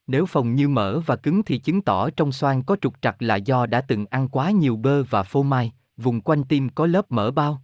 Nếu 0.07 0.27
phồng 0.27 0.55
như 0.55 0.69
mỡ 0.69 1.01
và 1.01 1.17
cứng 1.17 1.43
thì 1.43 1.59
chứng 1.59 1.83
tỏ 1.83 2.11
trong 2.11 2.33
xoang 2.33 2.63
có 2.63 2.77
trục 2.81 3.03
trặc 3.03 3.23
là 3.23 3.37
do 3.37 3.67
đã 3.67 3.81
từng 3.81 4.07
ăn 4.07 4.29
quá 4.29 4.51
nhiều 4.51 4.77
bơ 4.77 5.03
và 5.03 5.23
phô 5.23 5.43
mai, 5.43 5.73
vùng 5.97 6.21
quanh 6.21 6.45
tim 6.45 6.69
có 6.69 6.87
lớp 6.87 7.13
mỡ 7.13 7.31
bao. 7.31 7.63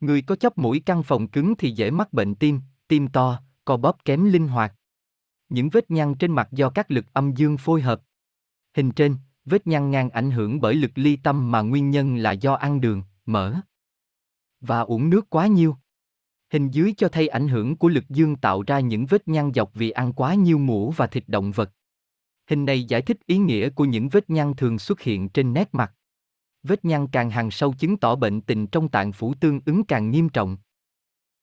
Người 0.00 0.22
có 0.22 0.36
chóp 0.36 0.58
mũi 0.58 0.80
căng 0.80 1.02
phồng 1.02 1.28
cứng 1.28 1.54
thì 1.56 1.70
dễ 1.70 1.90
mắc 1.90 2.12
bệnh 2.12 2.34
tim, 2.34 2.60
tim 2.94 3.08
to, 3.08 3.40
co 3.64 3.76
bóp 3.76 3.96
kém 4.04 4.24
linh 4.24 4.48
hoạt. 4.48 4.74
Những 5.48 5.68
vết 5.68 5.90
nhăn 5.90 6.14
trên 6.14 6.32
mặt 6.32 6.48
do 6.52 6.70
các 6.70 6.90
lực 6.90 7.04
âm 7.12 7.32
dương 7.34 7.56
phối 7.58 7.82
hợp. 7.82 8.02
Hình 8.76 8.90
trên, 8.92 9.16
vết 9.44 9.66
nhăn 9.66 9.90
ngang 9.90 10.10
ảnh 10.10 10.30
hưởng 10.30 10.60
bởi 10.60 10.74
lực 10.74 10.90
ly 10.94 11.16
tâm 11.16 11.52
mà 11.52 11.60
nguyên 11.60 11.90
nhân 11.90 12.16
là 12.16 12.32
do 12.32 12.54
ăn 12.54 12.80
đường, 12.80 13.02
mỡ 13.26 13.54
và 14.60 14.80
uống 14.80 15.10
nước 15.10 15.30
quá 15.30 15.46
nhiều. 15.46 15.76
Hình 16.52 16.70
dưới 16.70 16.94
cho 16.96 17.08
thấy 17.08 17.28
ảnh 17.28 17.48
hưởng 17.48 17.76
của 17.76 17.88
lực 17.88 18.04
dương 18.08 18.36
tạo 18.36 18.62
ra 18.62 18.80
những 18.80 19.06
vết 19.06 19.28
nhăn 19.28 19.52
dọc 19.54 19.74
vì 19.74 19.90
ăn 19.90 20.12
quá 20.12 20.34
nhiều 20.34 20.58
mũ 20.58 20.90
và 20.90 21.06
thịt 21.06 21.24
động 21.26 21.52
vật. 21.52 21.70
Hình 22.50 22.64
này 22.64 22.84
giải 22.84 23.02
thích 23.02 23.18
ý 23.26 23.38
nghĩa 23.38 23.70
của 23.70 23.84
những 23.84 24.08
vết 24.08 24.30
nhăn 24.30 24.54
thường 24.56 24.78
xuất 24.78 25.00
hiện 25.00 25.28
trên 25.28 25.52
nét 25.52 25.68
mặt. 25.72 25.94
Vết 26.62 26.84
nhăn 26.84 27.06
càng 27.06 27.30
hàng 27.30 27.50
sâu 27.50 27.74
chứng 27.78 27.96
tỏ 27.96 28.16
bệnh 28.16 28.40
tình 28.40 28.66
trong 28.66 28.88
tạng 28.88 29.12
phủ 29.12 29.34
tương 29.34 29.60
ứng 29.66 29.84
càng 29.84 30.10
nghiêm 30.10 30.28
trọng. 30.28 30.56